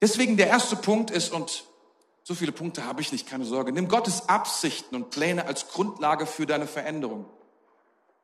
Deswegen 0.00 0.38
der 0.38 0.46
erste 0.46 0.76
Punkt 0.76 1.10
ist, 1.10 1.30
und 1.30 1.64
so 2.22 2.34
viele 2.34 2.52
Punkte 2.52 2.86
habe 2.86 3.02
ich 3.02 3.12
nicht, 3.12 3.28
keine 3.28 3.44
Sorge, 3.44 3.70
nimm 3.70 3.88
Gottes 3.88 4.30
Absichten 4.30 4.96
und 4.96 5.10
Pläne 5.10 5.44
als 5.44 5.68
Grundlage 5.68 6.24
für 6.24 6.46
deine 6.46 6.66
Veränderung. 6.66 7.26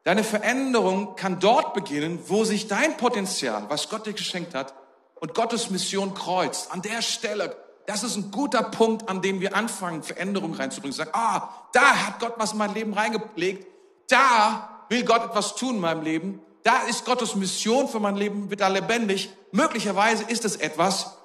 Deine 0.04 0.24
Veränderung 0.24 1.16
kann 1.16 1.38
dort 1.38 1.74
beginnen, 1.74 2.18
wo 2.28 2.44
sich 2.44 2.66
dein 2.66 2.96
Potenzial, 2.96 3.68
was 3.68 3.90
Gott 3.90 4.06
dir 4.06 4.14
geschenkt 4.14 4.54
hat, 4.54 4.72
und 5.20 5.34
Gottes 5.34 5.70
Mission 5.70 6.14
kreuzt. 6.14 6.72
An 6.72 6.82
der 6.82 7.02
Stelle, 7.02 7.56
das 7.86 8.02
ist 8.02 8.16
ein 8.16 8.30
guter 8.30 8.62
Punkt, 8.62 9.08
an 9.08 9.22
dem 9.22 9.40
wir 9.40 9.54
anfangen, 9.54 10.02
Veränderung 10.02 10.54
reinzubringen. 10.54 10.94
Sagen, 10.94 11.10
ah, 11.12 11.48
da 11.72 12.06
hat 12.06 12.20
Gott 12.20 12.34
was 12.36 12.52
in 12.52 12.58
mein 12.58 12.74
Leben 12.74 12.94
reingelegt. 12.94 13.66
Da 14.08 14.84
will 14.88 15.04
Gott 15.04 15.24
etwas 15.24 15.54
tun 15.54 15.76
in 15.76 15.80
meinem 15.80 16.02
Leben. 16.02 16.42
Da 16.62 16.82
ist 16.82 17.04
Gottes 17.04 17.34
Mission 17.36 17.88
für 17.88 18.00
mein 18.00 18.16
Leben 18.16 18.50
wieder 18.50 18.68
lebendig. 18.68 19.30
Möglicherweise 19.52 20.24
ist 20.24 20.44
es 20.44 20.56
etwas, 20.56 21.16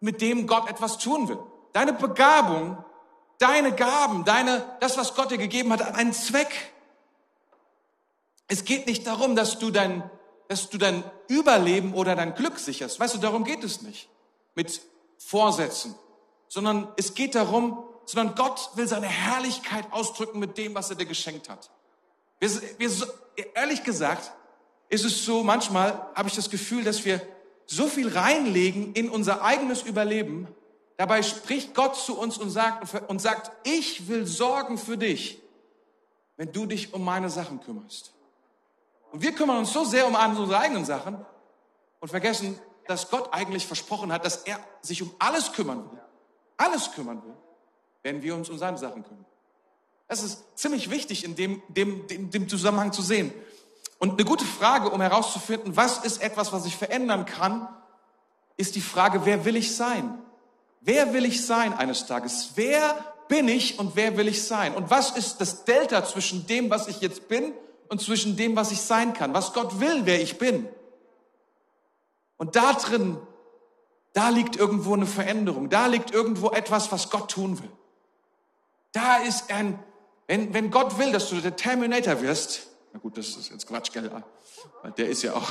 mit 0.00 0.20
dem 0.20 0.46
Gott 0.46 0.68
etwas 0.70 0.98
tun 0.98 1.28
will. 1.28 1.38
Deine 1.72 1.92
Begabung, 1.92 2.82
deine 3.38 3.72
Gaben, 3.72 4.24
deine, 4.24 4.64
das, 4.80 4.96
was 4.96 5.14
Gott 5.14 5.30
dir 5.30 5.38
gegeben 5.38 5.72
hat, 5.72 5.84
hat 5.84 5.94
einen 5.94 6.12
Zweck. 6.12 6.72
Es 8.48 8.64
geht 8.64 8.86
nicht 8.86 9.06
darum, 9.06 9.36
dass 9.36 9.58
du 9.58 9.70
dein, 9.70 10.08
dass 10.48 10.70
du 10.70 10.78
dein 10.78 11.02
Überleben 11.28 11.94
oder 11.94 12.14
dein 12.14 12.34
Glück 12.34 12.58
sicherst. 12.58 13.00
Weißt 13.00 13.14
du, 13.14 13.18
darum 13.18 13.44
geht 13.44 13.64
es 13.64 13.82
nicht. 13.82 14.08
Mit 14.54 14.80
Vorsätzen. 15.18 15.94
Sondern 16.48 16.88
es 16.96 17.14
geht 17.14 17.34
darum, 17.34 17.82
sondern 18.04 18.34
Gott 18.36 18.70
will 18.74 18.86
seine 18.86 19.08
Herrlichkeit 19.08 19.92
ausdrücken 19.92 20.38
mit 20.38 20.56
dem, 20.58 20.74
was 20.74 20.90
er 20.90 20.96
dir 20.96 21.06
geschenkt 21.06 21.48
hat. 21.48 21.70
Wir, 22.38 22.50
wir, 22.78 22.90
ehrlich 23.54 23.82
gesagt, 23.82 24.32
ist 24.88 25.04
es 25.04 25.24
so, 25.24 25.42
manchmal 25.42 26.08
habe 26.14 26.28
ich 26.28 26.34
das 26.34 26.50
Gefühl, 26.50 26.84
dass 26.84 27.04
wir 27.04 27.20
so 27.66 27.88
viel 27.88 28.08
reinlegen 28.08 28.92
in 28.94 29.10
unser 29.10 29.42
eigenes 29.42 29.82
Überleben. 29.82 30.46
Dabei 30.96 31.22
spricht 31.22 31.74
Gott 31.74 31.96
zu 31.96 32.16
uns 32.16 32.38
und 32.38 32.50
sagt, 32.50 33.10
und 33.10 33.20
sagt, 33.20 33.50
ich 33.66 34.08
will 34.08 34.26
sorgen 34.26 34.78
für 34.78 34.96
dich, 34.96 35.42
wenn 36.36 36.52
du 36.52 36.66
dich 36.66 36.94
um 36.94 37.04
meine 37.04 37.28
Sachen 37.28 37.60
kümmerst. 37.60 38.12
Und 39.16 39.22
wir 39.22 39.32
kümmern 39.32 39.56
uns 39.56 39.72
so 39.72 39.82
sehr 39.82 40.06
um 40.06 40.14
unsere 40.14 40.60
eigenen 40.60 40.84
Sachen 40.84 41.24
und 42.00 42.08
vergessen, 42.10 42.60
dass 42.86 43.08
Gott 43.08 43.32
eigentlich 43.32 43.66
versprochen 43.66 44.12
hat, 44.12 44.26
dass 44.26 44.42
er 44.42 44.60
sich 44.82 45.00
um 45.00 45.10
alles 45.18 45.54
kümmern 45.54 45.90
will. 45.90 46.02
Alles 46.58 46.92
kümmern 46.92 47.22
will, 47.24 47.32
wenn 48.02 48.20
wir 48.20 48.34
uns 48.34 48.50
um 48.50 48.58
seine 48.58 48.76
Sachen 48.76 49.04
kümmern. 49.04 49.24
Das 50.06 50.22
ist 50.22 50.44
ziemlich 50.54 50.90
wichtig 50.90 51.24
in 51.24 51.34
dem, 51.34 51.62
dem, 51.68 52.06
dem, 52.08 52.30
dem 52.30 52.46
Zusammenhang 52.46 52.92
zu 52.92 53.00
sehen. 53.00 53.32
Und 53.98 54.20
eine 54.20 54.24
gute 54.26 54.44
Frage, 54.44 54.90
um 54.90 55.00
herauszufinden, 55.00 55.78
was 55.78 56.04
ist 56.04 56.22
etwas, 56.22 56.52
was 56.52 56.66
ich 56.66 56.76
verändern 56.76 57.24
kann, 57.24 57.68
ist 58.58 58.74
die 58.74 58.82
Frage, 58.82 59.24
wer 59.24 59.46
will 59.46 59.56
ich 59.56 59.74
sein? 59.74 60.18
Wer 60.82 61.14
will 61.14 61.24
ich 61.24 61.46
sein 61.46 61.72
eines 61.72 62.04
Tages? 62.04 62.50
Wer 62.56 63.14
bin 63.28 63.48
ich 63.48 63.78
und 63.78 63.96
wer 63.96 64.18
will 64.18 64.28
ich 64.28 64.44
sein? 64.44 64.74
Und 64.74 64.90
was 64.90 65.12
ist 65.12 65.40
das 65.40 65.64
Delta 65.64 66.04
zwischen 66.04 66.46
dem, 66.46 66.68
was 66.68 66.86
ich 66.86 67.00
jetzt 67.00 67.28
bin 67.28 67.54
und 67.88 68.00
zwischen 68.00 68.36
dem, 68.36 68.56
was 68.56 68.72
ich 68.72 68.80
sein 68.80 69.12
kann? 69.12 69.34
Was 69.34 69.52
Gott 69.52 69.80
will, 69.80 70.02
wer 70.04 70.20
ich 70.20 70.38
bin? 70.38 70.68
Und 72.36 72.56
da 72.56 72.72
drin, 72.74 73.18
da 74.12 74.28
liegt 74.28 74.56
irgendwo 74.56 74.94
eine 74.94 75.06
Veränderung. 75.06 75.68
Da 75.68 75.86
liegt 75.86 76.10
irgendwo 76.10 76.50
etwas, 76.50 76.90
was 76.92 77.10
Gott 77.10 77.30
tun 77.30 77.58
will. 77.58 77.70
Da 78.92 79.18
ist 79.18 79.50
ein, 79.50 79.78
wenn, 80.26 80.54
wenn 80.54 80.70
Gott 80.70 80.98
will, 80.98 81.12
dass 81.12 81.28
du 81.28 81.36
der 81.36 81.56
Terminator 81.56 82.20
wirst, 82.22 82.68
na 82.92 82.98
gut, 82.98 83.18
das 83.18 83.28
ist 83.28 83.50
jetzt 83.50 83.66
Quatsch, 83.66 83.92
gell? 83.92 84.10
Der 84.96 85.08
ist 85.08 85.22
ja 85.22 85.34
auch. 85.34 85.50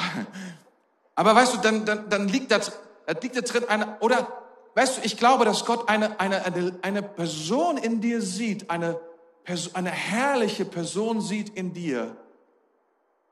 Aber 1.16 1.36
weißt 1.36 1.54
du, 1.54 1.58
dann, 1.60 1.86
dann, 1.86 2.10
dann 2.10 2.28
liegt 2.28 2.52
da, 2.52 2.60
da 2.60 3.20
liegt 3.22 3.36
da 3.36 3.42
drin 3.42 3.66
eine, 3.70 4.00
oder, 4.00 4.28
weißt 4.74 4.98
du, 4.98 5.02
ich 5.04 5.18
glaube, 5.18 5.46
dass 5.46 5.66
Gott 5.66 5.88
eine, 5.88 6.20
eine, 6.20 6.44
eine, 6.46 6.80
eine 6.82 7.04
Person 7.04 7.78
in 7.78 8.02
dir 8.02 8.22
sieht, 8.22 8.70
eine, 8.70 9.00
eine 9.74 9.92
herrliche 9.92 10.66
Person 10.66 11.22
sieht 11.22 11.50
in 11.56 11.74
dir. 11.74 12.18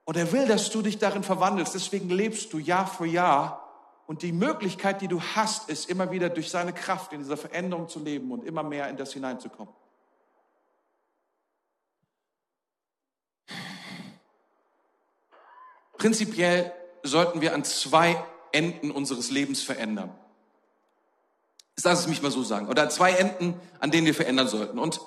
Und 0.06 0.18
er 0.18 0.32
will, 0.32 0.48
dass 0.48 0.70
du 0.70 0.82
dich 0.82 0.98
darin 0.98 1.24
verwandelst. 1.24 1.74
Deswegen 1.76 2.10
lebst 2.10 2.52
du 2.54 2.60
Jahr 2.60 2.88
für 2.88 3.06
Jahr. 3.06 3.60
Und 4.06 4.22
die 4.22 4.34
Möglichkeit, 4.34 5.02
die 5.02 5.08
du 5.08 5.22
hast, 5.22 5.70
ist 5.70 5.90
immer 5.90 6.12
wieder 6.12 6.30
durch 6.30 6.50
seine 6.50 6.74
Kraft 6.74 7.14
in 7.14 7.20
dieser 7.20 7.38
Veränderung 7.38 7.88
zu 7.88 8.00
leben 8.00 8.32
und 8.32 8.44
immer 8.44 8.64
mehr 8.64 8.90
in 8.90 8.98
das 8.98 9.14
hineinzukommen. 9.14 9.74
Prinzipiell 15.98 16.74
sollten 17.04 17.40
wir 17.40 17.54
an 17.54 17.64
zwei 17.64 18.22
Enden 18.52 18.92
unseres 18.92 19.32
Lebens 19.32 19.64
verändern. 19.64 20.14
Lass 21.82 22.02
es 22.02 22.08
mich 22.08 22.22
mal 22.22 22.32
so 22.32 22.44
sagen. 22.44 22.68
Oder 22.68 22.90
zwei 22.90 23.14
Enden, 23.14 23.60
an 23.80 23.90
denen 23.90 24.06
wir 24.06 24.14
verändern 24.14 24.48
sollten. 24.48 24.80
Und 24.80 25.00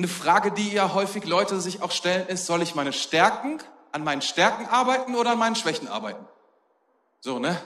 eine 0.00 0.08
Frage, 0.08 0.50
die 0.50 0.72
ja 0.72 0.94
häufig 0.94 1.26
Leute 1.26 1.60
sich 1.60 1.82
auch 1.82 1.90
stellen, 1.90 2.26
ist, 2.28 2.46
soll 2.46 2.62
ich 2.62 2.74
meine 2.74 2.92
Stärken, 2.92 3.58
an 3.92 4.02
meinen 4.02 4.22
Stärken 4.22 4.66
arbeiten 4.66 5.14
oder 5.14 5.32
an 5.32 5.38
meinen 5.38 5.56
Schwächen 5.56 5.88
arbeiten? 5.88 6.26
So, 7.20 7.38
ne? 7.38 7.60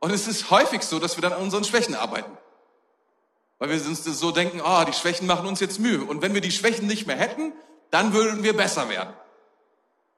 Und 0.00 0.12
es 0.12 0.26
ist 0.26 0.50
häufig 0.50 0.82
so, 0.82 0.98
dass 0.98 1.16
wir 1.16 1.22
dann 1.22 1.34
an 1.34 1.42
unseren 1.42 1.64
Schwächen 1.64 1.94
arbeiten. 1.94 2.38
Weil 3.58 3.68
wir 3.68 3.86
uns 3.86 4.02
so 4.02 4.30
denken, 4.30 4.62
ah, 4.64 4.80
oh, 4.80 4.84
die 4.84 4.94
Schwächen 4.94 5.26
machen 5.26 5.46
uns 5.46 5.60
jetzt 5.60 5.78
Mühe. 5.78 6.02
Und 6.02 6.22
wenn 6.22 6.32
wir 6.32 6.40
die 6.40 6.50
Schwächen 6.50 6.86
nicht 6.86 7.06
mehr 7.06 7.16
hätten, 7.16 7.52
dann 7.90 8.14
würden 8.14 8.42
wir 8.42 8.56
besser 8.56 8.88
werden. 8.88 9.12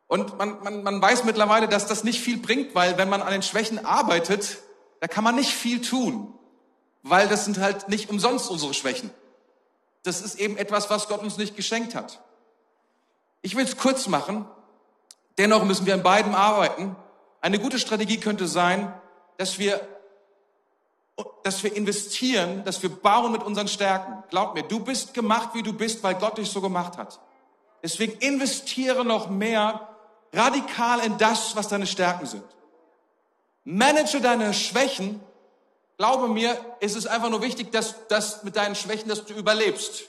Und 0.07 0.39
man, 0.39 0.63
man, 0.63 0.83
man 0.85 1.03
weiß 1.03 1.25
mittlerweile, 1.25 1.67
dass 1.67 1.87
das 1.87 2.05
nicht 2.05 2.21
viel 2.21 2.39
bringt, 2.39 2.77
weil 2.77 2.97
wenn 2.97 3.09
man 3.09 3.23
an 3.23 3.33
den 3.33 3.43
Schwächen 3.43 3.85
arbeitet, 3.85 4.59
da 5.01 5.09
kann 5.09 5.25
man 5.25 5.35
nicht 5.35 5.51
viel 5.51 5.83
tun, 5.83 6.33
weil 7.03 7.27
das 7.27 7.45
sind 7.45 7.59
halt 7.59 7.89
nicht 7.89 8.09
umsonst 8.09 8.49
unsere 8.49 8.73
Schwächen. 8.73 9.11
Das 10.05 10.21
ist 10.21 10.37
eben 10.37 10.57
etwas, 10.57 10.91
was 10.91 11.09
Gott 11.09 11.23
uns 11.23 11.37
nicht 11.37 11.57
geschenkt 11.57 11.95
hat. 11.95 12.21
Ich 13.43 13.57
will 13.57 13.65
es 13.65 13.77
kurz 13.77 14.07
machen. 14.07 14.47
Dennoch 15.39 15.65
müssen 15.65 15.87
wir 15.87 15.95
an 15.95 16.03
beiden 16.03 16.35
arbeiten. 16.35 16.95
Eine 17.41 17.59
gute 17.59 17.79
Strategie 17.79 18.19
könnte 18.19 18.47
sein, 18.47 18.93
dass 19.39 19.59
wir, 19.59 19.81
dass 21.43 21.63
wir 21.63 21.75
investieren, 21.75 22.65
dass 22.65 22.83
wir 22.83 22.91
bauen 22.91 23.33
mit 23.33 23.43
unseren 23.43 23.69
Stärken. 23.69 24.23
Glaub 24.31 24.55
mir, 24.55 24.63
du 24.63 24.81
bist 24.81 25.15
gemacht, 25.15 25.51
wie 25.55 25.63
du 25.63 25.73
bist, 25.73 26.03
weil 26.03 26.15
Gott 26.15 26.39
dich 26.39 26.51
so 26.51 26.61
gemacht 26.61 26.97
hat. 26.97 27.21
Deswegen 27.83 28.13
investiere 28.19 29.05
noch 29.05 29.29
mehr 29.29 29.89
radikal 30.33 31.01
in 31.01 31.19
das, 31.19 31.57
was 31.57 31.69
deine 31.69 31.87
Stärken 31.87 32.27
sind. 32.27 32.45
Manage 33.65 34.21
deine 34.21 34.53
Schwächen. 34.53 35.21
Glaube 35.97 36.29
mir, 36.29 36.59
es 36.81 36.97
ist 36.97 37.07
einfach 37.07 37.31
nur 37.31 37.43
wichtig, 37.43 37.71
dass, 37.71 38.07
dass 38.09 38.43
mit 38.43 38.57
deinen 38.57 38.75
Schwächen, 38.75 39.09
dass 39.09 39.25
du 39.25 39.35
überlebst. 39.35 40.05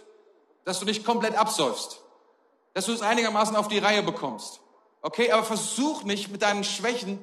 Dass 0.63 0.79
du 0.79 0.85
nicht 0.85 1.05
komplett 1.05 1.37
absäufst. 1.37 2.01
Dass 2.73 2.85
du 2.87 2.93
es 2.93 3.01
einigermaßen 3.01 3.55
auf 3.55 3.67
die 3.67 3.77
Reihe 3.77 4.01
bekommst. 4.01 4.61
Okay, 5.01 5.31
aber 5.31 5.43
versuch 5.43 6.03
nicht 6.03 6.31
mit 6.31 6.41
deinen 6.41 6.63
Schwächen, 6.63 7.19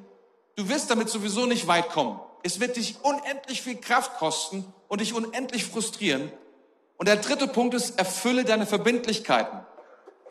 du 0.55 0.69
wirst 0.69 0.89
damit 0.89 1.09
sowieso 1.09 1.45
nicht 1.45 1.67
weit 1.67 1.89
kommen. 1.89 2.19
Es 2.41 2.59
wird 2.59 2.77
dich 2.77 2.95
unendlich 3.03 3.61
viel 3.61 3.75
Kraft 3.75 4.17
kosten 4.17 4.65
und 4.87 5.01
dich 5.01 5.13
unendlich 5.13 5.65
frustrieren. 5.65 6.31
Und 6.97 7.07
der 7.07 7.17
dritte 7.17 7.47
Punkt 7.47 7.73
ist, 7.73 7.99
erfülle 7.99 8.45
deine 8.45 8.65
Verbindlichkeiten. 8.65 9.59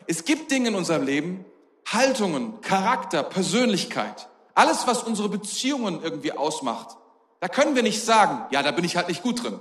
Es 0.07 0.25
gibt 0.25 0.49
Dinge 0.49 0.69
in 0.69 0.75
unserem 0.75 1.05
Leben, 1.05 1.45
Haltungen, 1.87 2.61
Charakter, 2.61 3.21
Persönlichkeit, 3.21 4.27
alles, 4.55 4.87
was 4.87 5.03
unsere 5.03 5.29
Beziehungen 5.29 6.01
irgendwie 6.01 6.31
ausmacht, 6.31 6.97
da 7.43 7.49
können 7.49 7.75
wir 7.75 7.83
nicht 7.83 8.05
sagen, 8.05 8.45
ja, 8.51 8.63
da 8.63 8.71
bin 8.71 8.85
ich 8.85 8.95
halt 8.95 9.09
nicht 9.09 9.21
gut 9.21 9.43
drin. 9.43 9.59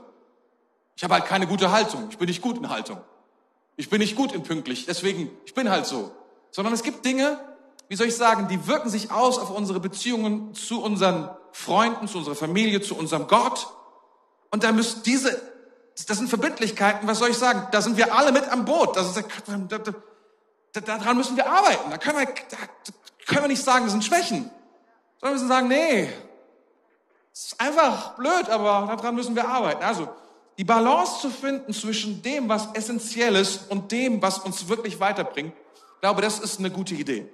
Ich 0.94 1.02
habe 1.02 1.14
halt 1.14 1.26
keine 1.26 1.48
gute 1.48 1.72
Haltung. 1.72 2.06
Ich 2.10 2.16
bin 2.16 2.28
nicht 2.28 2.40
gut 2.40 2.56
in 2.56 2.68
Haltung. 2.68 3.00
Ich 3.74 3.90
bin 3.90 3.98
nicht 3.98 4.14
gut 4.14 4.30
in 4.30 4.44
pünktlich. 4.44 4.86
Deswegen, 4.86 5.32
ich 5.44 5.52
bin 5.52 5.68
halt 5.68 5.84
so. 5.86 6.12
Sondern 6.52 6.72
es 6.74 6.84
gibt 6.84 7.04
Dinge, 7.04 7.40
wie 7.88 7.96
soll 7.96 8.06
ich 8.06 8.14
sagen, 8.14 8.46
die 8.46 8.68
wirken 8.68 8.88
sich 8.88 9.10
aus 9.10 9.36
auf 9.40 9.50
unsere 9.50 9.80
Beziehungen 9.80 10.54
zu 10.54 10.80
unseren 10.80 11.28
Freunden, 11.50 12.06
zu 12.06 12.18
unserer 12.18 12.36
Familie, 12.36 12.82
zu 12.82 12.96
unserem 12.96 13.26
Gott. 13.26 13.66
Und 14.52 14.62
da 14.62 14.70
müssen 14.70 15.02
diese, 15.02 15.42
das 16.06 16.18
sind 16.18 16.28
Verbindlichkeiten, 16.28 17.08
was 17.08 17.18
soll 17.18 17.30
ich 17.30 17.36
sagen, 17.36 17.66
da 17.72 17.82
sind 17.82 17.96
wir 17.96 18.14
alle 18.14 18.30
mit 18.30 18.48
am 18.48 18.64
Boot. 18.64 18.96
Das 18.96 19.08
ist, 19.08 19.24
da, 19.68 19.78
da, 19.78 20.80
daran 20.80 21.16
müssen 21.16 21.36
wir 21.36 21.50
arbeiten. 21.50 21.90
Da 21.90 21.98
können 21.98 22.20
wir, 22.20 22.26
da 22.26 22.56
können 23.26 23.42
wir 23.42 23.48
nicht 23.48 23.64
sagen, 23.64 23.86
das 23.86 23.92
sind 23.92 24.04
Schwächen. 24.04 24.52
Sondern 25.18 25.22
wir 25.22 25.30
müssen 25.32 25.48
sagen, 25.48 25.66
nee, 25.66 26.12
es 27.32 27.44
ist 27.46 27.60
einfach 27.60 28.16
blöd, 28.16 28.48
aber 28.50 28.94
daran 28.94 29.14
müssen 29.14 29.34
wir 29.34 29.48
arbeiten. 29.48 29.82
Also, 29.82 30.08
die 30.58 30.64
Balance 30.64 31.20
zu 31.20 31.30
finden 31.30 31.72
zwischen 31.72 32.22
dem, 32.22 32.48
was 32.48 32.68
essentiell 32.74 33.36
ist 33.36 33.70
und 33.70 33.90
dem, 33.90 34.20
was 34.20 34.38
uns 34.38 34.68
wirklich 34.68 35.00
weiterbringt, 35.00 35.54
ich 35.94 36.00
glaube, 36.00 36.20
das 36.20 36.40
ist 36.40 36.58
eine 36.58 36.70
gute 36.70 36.94
Idee 36.94 37.28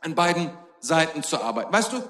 an 0.00 0.14
beiden 0.14 0.50
Seiten 0.80 1.22
zu 1.22 1.40
arbeiten. 1.40 1.72
Weißt 1.72 1.92
du, 1.92 2.02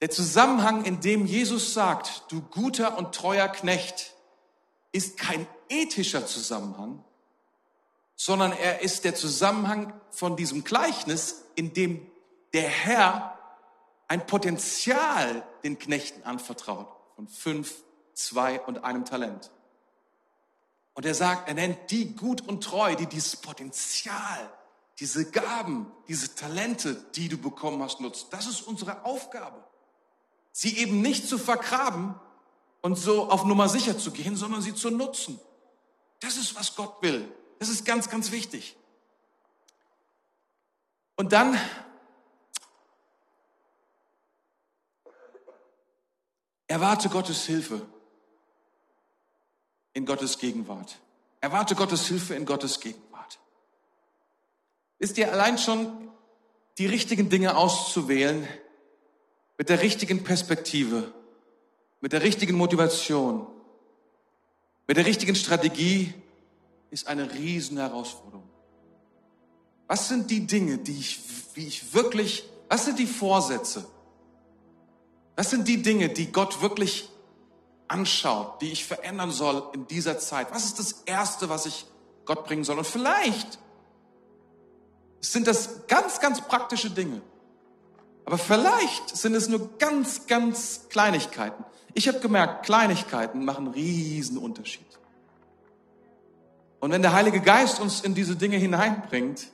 der 0.00 0.10
Zusammenhang, 0.10 0.84
in 0.84 1.00
dem 1.00 1.26
Jesus 1.26 1.74
sagt, 1.74 2.24
du 2.28 2.40
guter 2.40 2.96
und 2.96 3.14
treuer 3.14 3.48
Knecht, 3.48 4.14
ist 4.92 5.18
kein 5.18 5.46
ethischer 5.68 6.26
Zusammenhang, 6.26 7.02
sondern 8.14 8.52
er 8.52 8.82
ist 8.82 9.04
der 9.04 9.14
Zusammenhang 9.14 9.92
von 10.10 10.36
diesem 10.36 10.62
Gleichnis, 10.62 11.44
in 11.56 11.72
dem 11.72 12.06
der 12.52 12.68
Herr 12.68 13.33
ein 14.08 14.26
Potenzial 14.26 15.46
den 15.62 15.78
Knechten 15.78 16.22
anvertraut 16.22 16.88
von 17.16 17.28
fünf, 17.28 17.74
zwei 18.12 18.60
und 18.60 18.84
einem 18.84 19.04
Talent. 19.04 19.50
Und 20.94 21.06
er 21.06 21.14
sagt, 21.14 21.48
er 21.48 21.54
nennt 21.54 21.90
die 21.90 22.14
gut 22.14 22.40
und 22.42 22.62
treu, 22.62 22.94
die 22.94 23.06
dieses 23.06 23.36
Potenzial 23.36 24.50
diese 25.00 25.30
Gaben, 25.30 25.90
diese 26.08 26.34
Talente, 26.34 26.94
die 27.14 27.28
du 27.28 27.36
bekommen 27.36 27.82
hast, 27.82 28.00
nutzt. 28.00 28.28
Das 28.30 28.46
ist 28.46 28.62
unsere 28.62 29.04
Aufgabe. 29.04 29.62
Sie 30.52 30.78
eben 30.78 31.00
nicht 31.00 31.28
zu 31.28 31.36
vergraben 31.36 32.14
und 32.80 32.96
so 32.96 33.28
auf 33.28 33.44
Nummer 33.44 33.68
sicher 33.68 33.98
zu 33.98 34.12
gehen, 34.12 34.36
sondern 34.36 34.62
sie 34.62 34.74
zu 34.74 34.90
nutzen. 34.90 35.40
Das 36.20 36.36
ist, 36.36 36.54
was 36.54 36.76
Gott 36.76 37.02
will. 37.02 37.28
Das 37.58 37.68
ist 37.68 37.84
ganz, 37.84 38.08
ganz 38.08 38.30
wichtig. 38.30 38.76
Und 41.16 41.32
dann 41.32 41.58
erwarte 46.66 47.08
Gottes 47.08 47.44
Hilfe 47.44 47.82
in 49.92 50.06
Gottes 50.06 50.38
Gegenwart. 50.38 50.98
Erwarte 51.40 51.74
Gottes 51.74 52.06
Hilfe 52.06 52.34
in 52.34 52.46
Gottes 52.46 52.80
Gegenwart 52.80 53.04
ist 55.04 55.18
dir 55.18 55.30
allein 55.32 55.58
schon 55.58 56.10
die 56.78 56.86
richtigen 56.86 57.28
Dinge 57.28 57.56
auszuwählen, 57.56 58.48
mit 59.58 59.68
der 59.68 59.82
richtigen 59.82 60.24
Perspektive, 60.24 61.12
mit 62.00 62.12
der 62.12 62.22
richtigen 62.22 62.56
Motivation, 62.56 63.46
mit 64.86 64.96
der 64.96 65.06
richtigen 65.06 65.36
Strategie, 65.36 66.12
ist 66.90 67.06
eine 67.06 67.32
riesen 67.34 67.76
Herausforderung. 67.76 68.48
Was 69.86 70.08
sind 70.08 70.30
die 70.30 70.46
Dinge, 70.46 70.78
die 70.78 70.98
ich, 70.98 71.20
wie 71.54 71.66
ich 71.66 71.92
wirklich, 71.92 72.48
was 72.68 72.86
sind 72.86 72.98
die 72.98 73.06
Vorsätze? 73.06 73.86
Was 75.36 75.50
sind 75.50 75.66
die 75.66 75.82
Dinge, 75.82 76.08
die 76.08 76.30
Gott 76.30 76.62
wirklich 76.62 77.10
anschaut, 77.88 78.60
die 78.60 78.72
ich 78.72 78.84
verändern 78.84 79.30
soll 79.30 79.62
in 79.72 79.86
dieser 79.86 80.18
Zeit? 80.18 80.48
Was 80.52 80.64
ist 80.64 80.78
das 80.78 81.02
Erste, 81.06 81.48
was 81.48 81.66
ich 81.66 81.86
Gott 82.24 82.44
bringen 82.44 82.64
soll? 82.64 82.78
Und 82.78 82.86
vielleicht 82.86 83.58
sind 85.20 85.46
das 85.46 85.86
ganz, 85.86 86.20
ganz 86.20 86.40
praktische 86.40 86.90
Dinge. 86.90 87.20
Aber 88.24 88.38
vielleicht 88.38 89.16
sind 89.16 89.34
es 89.34 89.48
nur 89.48 89.76
ganz, 89.78 90.26
ganz 90.26 90.88
Kleinigkeiten. 90.88 91.64
Ich 91.92 92.08
habe 92.08 92.20
gemerkt, 92.20 92.64
Kleinigkeiten 92.64 93.44
machen 93.44 93.68
riesen 93.68 94.38
Unterschied. 94.38 94.86
Und 96.80 96.90
wenn 96.90 97.02
der 97.02 97.12
Heilige 97.12 97.40
Geist 97.40 97.80
uns 97.80 98.00
in 98.00 98.14
diese 98.14 98.36
Dinge 98.36 98.56
hineinbringt, 98.56 99.48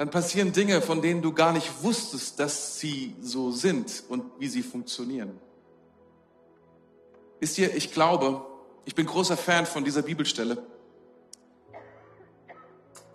dann 0.00 0.10
passieren 0.10 0.54
Dinge, 0.54 0.80
von 0.80 1.02
denen 1.02 1.20
du 1.20 1.34
gar 1.34 1.52
nicht 1.52 1.82
wusstest, 1.82 2.40
dass 2.40 2.80
sie 2.80 3.14
so 3.20 3.50
sind 3.50 4.02
und 4.08 4.24
wie 4.38 4.48
sie 4.48 4.62
funktionieren. 4.62 5.38
Wisst 7.38 7.58
ihr, 7.58 7.76
ich 7.76 7.92
glaube, 7.92 8.46
ich 8.86 8.94
bin 8.94 9.04
großer 9.04 9.36
Fan 9.36 9.66
von 9.66 9.84
dieser 9.84 10.00
Bibelstelle 10.00 10.56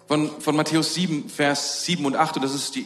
von, 0.06 0.30
von 0.40 0.56
Matthäus 0.56 0.94
7, 0.94 1.28
Vers 1.28 1.86
7 1.86 2.06
und 2.06 2.16
8. 2.16 2.36
Und 2.36 2.44
das 2.44 2.54
ist 2.54 2.76
die 2.76 2.86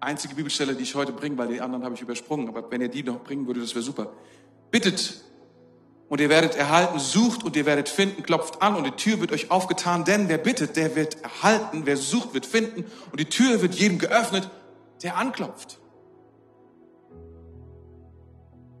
einzige 0.00 0.34
Bibelstelle, 0.34 0.74
die 0.74 0.82
ich 0.82 0.96
heute 0.96 1.12
bringe, 1.12 1.38
weil 1.38 1.46
die 1.46 1.60
anderen 1.60 1.84
habe 1.84 1.94
ich 1.94 2.00
übersprungen. 2.00 2.48
Aber 2.48 2.68
wenn 2.72 2.80
ihr 2.80 2.88
die 2.88 3.04
noch 3.04 3.22
bringen 3.22 3.46
würdet, 3.46 3.62
das 3.62 3.76
wäre 3.76 3.84
super. 3.84 4.12
Bittet 4.72 5.22
und 6.08 6.20
ihr 6.20 6.28
werdet 6.28 6.56
erhalten, 6.56 6.98
sucht 6.98 7.44
und 7.44 7.56
ihr 7.56 7.66
werdet 7.66 7.88
finden, 7.88 8.22
klopft 8.22 8.62
an 8.62 8.76
und 8.76 8.84
die 8.84 8.92
Tür 8.92 9.20
wird 9.20 9.32
euch 9.32 9.50
aufgetan, 9.50 10.04
denn 10.04 10.28
wer 10.28 10.38
bittet, 10.38 10.76
der 10.76 10.96
wird 10.96 11.22
erhalten, 11.22 11.82
wer 11.84 11.96
sucht, 11.96 12.34
wird 12.34 12.46
finden 12.46 12.84
und 13.10 13.20
die 13.20 13.26
Tür 13.26 13.60
wird 13.60 13.74
jedem 13.74 13.98
geöffnet, 13.98 14.48
der 15.02 15.16
anklopft. 15.16 15.78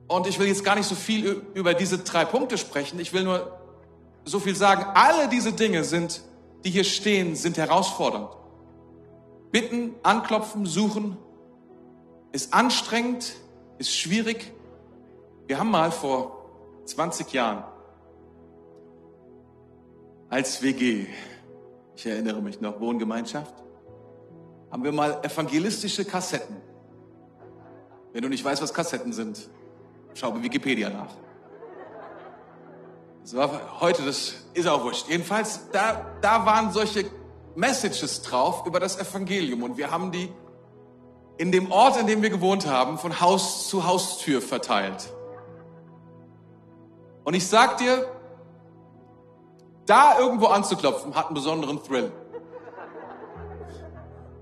Und 0.06 0.26
ich 0.26 0.38
will 0.38 0.46
jetzt 0.46 0.64
gar 0.64 0.74
nicht 0.74 0.88
so 0.88 0.94
viel 0.94 1.42
über 1.54 1.74
diese 1.74 1.98
drei 1.98 2.24
Punkte 2.24 2.56
sprechen, 2.56 2.98
ich 2.98 3.12
will 3.12 3.24
nur 3.24 3.58
so 4.24 4.40
viel 4.40 4.56
sagen, 4.56 4.84
alle 4.94 5.28
diese 5.28 5.52
Dinge 5.52 5.84
sind 5.84 6.22
die 6.64 6.70
hier 6.70 6.84
stehen, 6.84 7.36
sind 7.36 7.56
herausfordernd. 7.56 8.30
Bitten, 9.50 9.94
anklopfen, 10.02 10.66
suchen 10.66 11.16
ist 12.32 12.52
anstrengend, 12.52 13.36
ist 13.78 13.94
schwierig. 13.96 14.52
Wir 15.46 15.58
haben 15.58 15.70
mal 15.70 15.90
vor 15.90 16.37
20 16.88 17.32
Jahren 17.32 17.64
als 20.30 20.62
WG, 20.62 21.06
ich 21.96 22.06
erinnere 22.06 22.40
mich 22.40 22.60
noch, 22.60 22.80
Wohngemeinschaft, 22.80 23.54
haben 24.70 24.84
wir 24.84 24.92
mal 24.92 25.22
evangelistische 25.22 26.04
Kassetten. 26.04 26.56
Wenn 28.12 28.22
du 28.22 28.28
nicht 28.28 28.44
weißt, 28.44 28.62
was 28.62 28.72
Kassetten 28.72 29.12
sind, 29.12 29.48
schau 30.14 30.32
bei 30.32 30.42
Wikipedia 30.42 30.90
nach. 30.90 31.14
Das 33.22 33.36
war 33.36 33.80
heute, 33.80 34.02
das 34.04 34.34
ist 34.54 34.66
auch 34.66 34.82
wurscht. 34.82 35.08
Jedenfalls, 35.08 35.68
da, 35.72 36.06
da 36.22 36.46
waren 36.46 36.72
solche 36.72 37.04
Messages 37.54 38.22
drauf 38.22 38.66
über 38.66 38.80
das 38.80 38.98
Evangelium 38.98 39.62
und 39.62 39.76
wir 39.76 39.90
haben 39.90 40.10
die 40.10 40.30
in 41.36 41.52
dem 41.52 41.70
Ort, 41.70 42.00
in 42.00 42.06
dem 42.06 42.22
wir 42.22 42.30
gewohnt 42.30 42.66
haben, 42.66 42.98
von 42.98 43.20
Haus 43.20 43.68
zu 43.68 43.86
Haustür 43.86 44.40
verteilt. 44.40 45.12
Und 47.28 47.34
ich 47.34 47.46
sag 47.46 47.76
dir, 47.76 48.10
da 49.84 50.18
irgendwo 50.18 50.46
anzuklopfen, 50.46 51.14
hat 51.14 51.26
einen 51.26 51.34
besonderen 51.34 51.84
Thrill. 51.84 52.10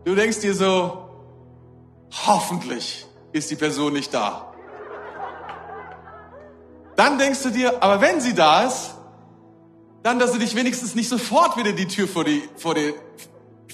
Du 0.04 0.14
denkst 0.14 0.38
dir 0.38 0.54
so, 0.54 1.08
hoffentlich 2.28 3.04
ist 3.32 3.50
die 3.50 3.56
Person 3.56 3.92
nicht 3.92 4.14
da. 4.14 4.52
Dann 6.94 7.18
denkst 7.18 7.42
du 7.42 7.50
dir, 7.50 7.82
aber 7.82 8.00
wenn 8.00 8.20
sie 8.20 8.34
da 8.34 8.62
ist, 8.62 8.94
dann, 10.04 10.20
dass 10.20 10.32
sie 10.32 10.38
dich 10.38 10.54
wenigstens 10.54 10.94
nicht 10.94 11.08
sofort 11.08 11.56
wieder 11.56 11.72
die 11.72 11.88
Tür 11.88 12.06
vor, 12.06 12.22
die, 12.22 12.48
vor, 12.54 12.76
die, 12.76 12.94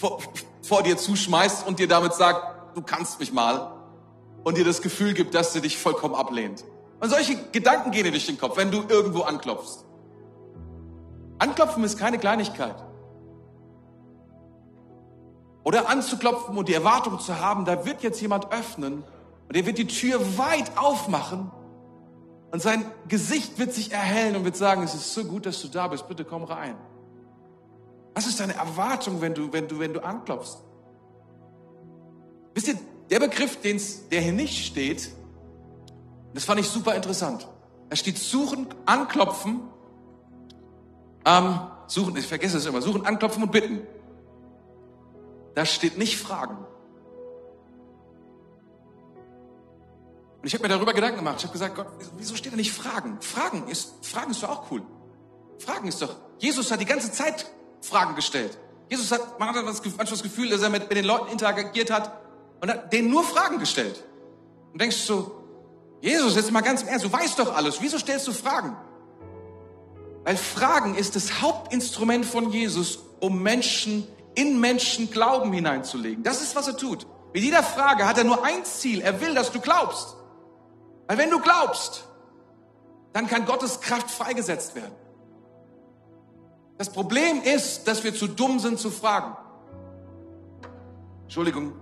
vor, 0.00 0.20
vor 0.62 0.82
dir 0.82 0.96
zuschmeißt 0.96 1.66
und 1.66 1.80
dir 1.80 1.86
damit 1.86 2.14
sagt, 2.14 2.74
du 2.74 2.80
kannst 2.80 3.20
mich 3.20 3.30
mal 3.30 3.74
und 4.42 4.56
dir 4.56 4.64
das 4.64 4.80
Gefühl 4.80 5.12
gibt, 5.12 5.34
dass 5.34 5.52
sie 5.52 5.60
dich 5.60 5.76
vollkommen 5.76 6.14
ablehnt. 6.14 6.64
Und 7.02 7.08
solche 7.08 7.36
Gedanken 7.50 7.90
gehen 7.90 8.04
dir 8.04 8.12
durch 8.12 8.26
den 8.26 8.38
Kopf, 8.38 8.56
wenn 8.56 8.70
du 8.70 8.84
irgendwo 8.88 9.22
anklopfst. 9.22 9.84
Anklopfen 11.40 11.82
ist 11.82 11.98
keine 11.98 12.16
Kleinigkeit. 12.16 12.76
Oder 15.64 15.88
anzuklopfen 15.88 16.56
und 16.56 16.68
die 16.68 16.74
Erwartung 16.74 17.18
zu 17.18 17.40
haben, 17.40 17.64
da 17.64 17.84
wird 17.84 18.04
jetzt 18.04 18.20
jemand 18.20 18.52
öffnen 18.52 19.02
und 19.48 19.56
er 19.56 19.66
wird 19.66 19.78
die 19.78 19.88
Tür 19.88 20.38
weit 20.38 20.78
aufmachen 20.78 21.50
und 22.52 22.62
sein 22.62 22.84
Gesicht 23.08 23.58
wird 23.58 23.74
sich 23.74 23.90
erhellen 23.90 24.36
und 24.36 24.44
wird 24.44 24.56
sagen, 24.56 24.84
es 24.84 24.94
ist 24.94 25.12
so 25.12 25.24
gut, 25.24 25.44
dass 25.44 25.60
du 25.60 25.66
da 25.66 25.88
bist, 25.88 26.06
bitte 26.06 26.24
komm 26.24 26.44
rein. 26.44 26.76
Was 28.14 28.28
ist 28.28 28.38
deine 28.38 28.54
Erwartung, 28.54 29.20
wenn 29.20 29.34
du, 29.34 29.52
wenn 29.52 29.66
du, 29.66 29.80
wenn 29.80 29.92
du 29.92 30.04
anklopfst? 30.04 30.62
Wisst 32.54 32.68
ihr, 32.68 32.78
der 33.10 33.18
Begriff, 33.18 33.58
der 33.60 34.20
hier 34.20 34.32
nicht 34.32 34.64
steht, 34.64 35.10
das 36.34 36.44
fand 36.44 36.60
ich 36.60 36.68
super 36.68 36.94
interessant. 36.94 37.46
Da 37.90 37.96
steht 37.96 38.18
suchen, 38.18 38.68
anklopfen, 38.86 39.60
ähm, 41.24 41.60
suchen, 41.86 42.16
ich 42.16 42.26
vergesse 42.26 42.58
es 42.58 42.66
immer, 42.66 42.80
suchen, 42.80 43.04
anklopfen 43.04 43.42
und 43.42 43.52
bitten. 43.52 43.86
Da 45.54 45.66
steht 45.66 45.98
nicht 45.98 46.16
fragen. 46.18 46.56
Und 50.40 50.48
ich 50.48 50.54
habe 50.54 50.62
mir 50.62 50.70
darüber 50.70 50.92
Gedanken 50.92 51.18
gemacht. 51.18 51.36
Ich 51.38 51.44
habe 51.44 51.52
gesagt, 51.52 51.76
Gott, 51.76 51.86
wieso 52.16 52.34
steht 52.34 52.52
da 52.52 52.56
nicht 52.56 52.72
Fragen? 52.72 53.20
Fragen 53.20 53.68
ist, 53.68 53.92
Fragen 54.04 54.30
ist 54.30 54.42
doch 54.42 54.48
auch 54.48 54.70
cool. 54.70 54.82
Fragen 55.58 55.86
ist 55.86 56.02
doch. 56.02 56.16
Jesus 56.38 56.70
hat 56.72 56.80
die 56.80 56.86
ganze 56.86 57.12
Zeit 57.12 57.46
Fragen 57.80 58.16
gestellt. 58.16 58.58
Jesus 58.88 59.12
hat, 59.12 59.38
man 59.38 59.48
hat 59.48 59.64
manchmal 59.64 60.06
das 60.06 60.22
Gefühl, 60.22 60.48
dass 60.48 60.62
er 60.62 60.70
mit, 60.70 60.88
mit 60.88 60.98
den 60.98 61.04
Leuten 61.04 61.30
interagiert 61.30 61.90
hat 61.90 62.20
und 62.60 62.70
hat 62.70 62.92
denen 62.92 63.10
nur 63.10 63.22
Fragen 63.22 63.58
gestellt. 63.58 64.02
Und 64.72 64.80
denkst 64.80 64.96
so, 64.96 65.41
Jesus, 66.02 66.34
jetzt 66.34 66.50
mal 66.50 66.62
ganz 66.62 66.82
im 66.82 66.88
Ernst, 66.88 67.04
du 67.04 67.12
weißt 67.12 67.38
doch 67.38 67.54
alles, 67.54 67.80
wieso 67.80 67.96
stellst 67.96 68.26
du 68.26 68.32
Fragen? 68.32 68.76
Weil 70.24 70.36
Fragen 70.36 70.96
ist 70.96 71.14
das 71.14 71.40
Hauptinstrument 71.40 72.26
von 72.26 72.50
Jesus, 72.50 72.98
um 73.20 73.40
Menschen, 73.40 74.06
in 74.34 74.58
Menschen 74.58 75.10
Glauben 75.12 75.52
hineinzulegen. 75.52 76.24
Das 76.24 76.42
ist, 76.42 76.56
was 76.56 76.66
er 76.66 76.76
tut. 76.76 77.06
Mit 77.32 77.44
jeder 77.44 77.62
Frage 77.62 78.06
hat 78.06 78.18
er 78.18 78.24
nur 78.24 78.44
ein 78.44 78.64
Ziel. 78.64 79.00
Er 79.00 79.20
will, 79.20 79.34
dass 79.34 79.52
du 79.52 79.60
glaubst. 79.60 80.16
Weil 81.06 81.18
wenn 81.18 81.30
du 81.30 81.38
glaubst, 81.38 82.04
dann 83.12 83.28
kann 83.28 83.46
Gottes 83.46 83.80
Kraft 83.80 84.10
freigesetzt 84.10 84.74
werden. 84.74 84.94
Das 86.78 86.90
Problem 86.90 87.42
ist, 87.42 87.86
dass 87.86 88.02
wir 88.02 88.12
zu 88.12 88.26
dumm 88.26 88.58
sind 88.58 88.80
zu 88.80 88.90
fragen. 88.90 89.36
Entschuldigung, 91.22 91.74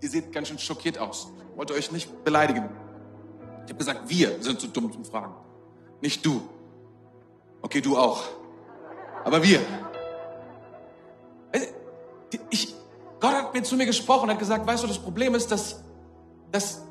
ihr 0.00 0.08
seht 0.08 0.32
ganz 0.32 0.48
schön 0.48 0.58
schockiert 0.58 0.96
aus. 0.96 1.28
Ich 1.50 1.58
wollte 1.58 1.74
euch 1.74 1.92
nicht 1.92 2.24
beleidigen. 2.24 2.70
Ich 3.66 3.72
habe 3.72 3.78
gesagt, 3.78 4.08
wir 4.08 4.42
sind 4.42 4.60
zu 4.60 4.68
dumm 4.68 4.92
zum 4.92 5.04
Fragen. 5.04 5.34
Nicht 6.00 6.24
du. 6.24 6.40
Okay, 7.62 7.80
du 7.80 7.98
auch. 7.98 8.22
Aber 9.24 9.42
wir. 9.42 9.60
Ich, 12.50 12.74
Gott 13.18 13.32
hat 13.32 13.54
mir 13.54 13.64
zu 13.64 13.74
mir 13.74 13.86
gesprochen 13.86 14.24
und 14.24 14.30
hat 14.30 14.38
gesagt, 14.38 14.66
weißt 14.66 14.84
du, 14.84 14.86
das 14.86 14.98
Problem 14.98 15.34
ist, 15.34 15.50
dass, 15.50 15.82
dass, 16.52 16.82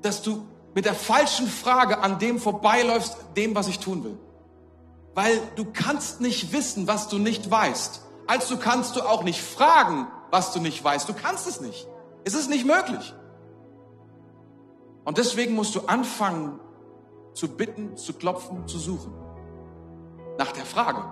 dass 0.00 0.22
du 0.22 0.46
mit 0.74 0.84
der 0.84 0.94
falschen 0.94 1.48
Frage 1.48 1.98
an 1.98 2.20
dem 2.20 2.38
vorbeiläufst, 2.38 3.16
dem, 3.36 3.56
was 3.56 3.66
ich 3.66 3.80
tun 3.80 4.04
will. 4.04 4.18
Weil 5.14 5.40
du 5.56 5.66
kannst 5.72 6.20
nicht 6.20 6.52
wissen, 6.52 6.86
was 6.86 7.08
du 7.08 7.18
nicht 7.18 7.50
weißt. 7.50 8.00
Also 8.28 8.58
kannst 8.58 8.94
du 8.94 9.02
auch 9.02 9.24
nicht 9.24 9.40
fragen, 9.42 10.06
was 10.30 10.52
du 10.52 10.60
nicht 10.60 10.82
weißt. 10.82 11.08
Du 11.08 11.14
kannst 11.14 11.48
es 11.48 11.60
nicht. 11.60 11.88
Es 12.22 12.34
ist 12.34 12.48
nicht 12.48 12.64
möglich. 12.64 13.12
Und 15.04 15.18
deswegen 15.18 15.54
musst 15.54 15.74
du 15.74 15.80
anfangen 15.80 16.60
zu 17.34 17.48
bitten, 17.48 17.96
zu 17.96 18.12
klopfen, 18.12 18.66
zu 18.68 18.78
suchen. 18.78 19.12
Nach 20.38 20.52
der 20.52 20.64
Frage. 20.64 21.04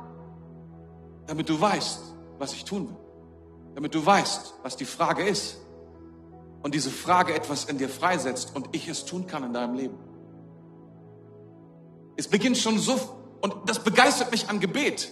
Damit 1.26 1.48
du 1.48 1.60
weißt, 1.60 2.00
was 2.38 2.52
ich 2.52 2.64
tun 2.64 2.88
will. 2.88 2.96
Damit 3.74 3.94
du 3.94 4.04
weißt, 4.04 4.54
was 4.62 4.76
die 4.76 4.84
Frage 4.84 5.24
ist. 5.24 5.58
Und 6.62 6.74
diese 6.74 6.90
Frage 6.90 7.34
etwas 7.34 7.64
in 7.64 7.78
dir 7.78 7.88
freisetzt 7.88 8.54
und 8.54 8.68
ich 8.72 8.88
es 8.88 9.04
tun 9.04 9.26
kann 9.26 9.44
in 9.44 9.52
deinem 9.52 9.74
Leben. 9.74 9.98
Es 12.16 12.28
beginnt 12.28 12.58
schon 12.58 12.78
so, 12.78 12.98
und 13.40 13.54
das 13.66 13.82
begeistert 13.82 14.30
mich 14.30 14.48
an 14.48 14.60
Gebet. 14.60 15.10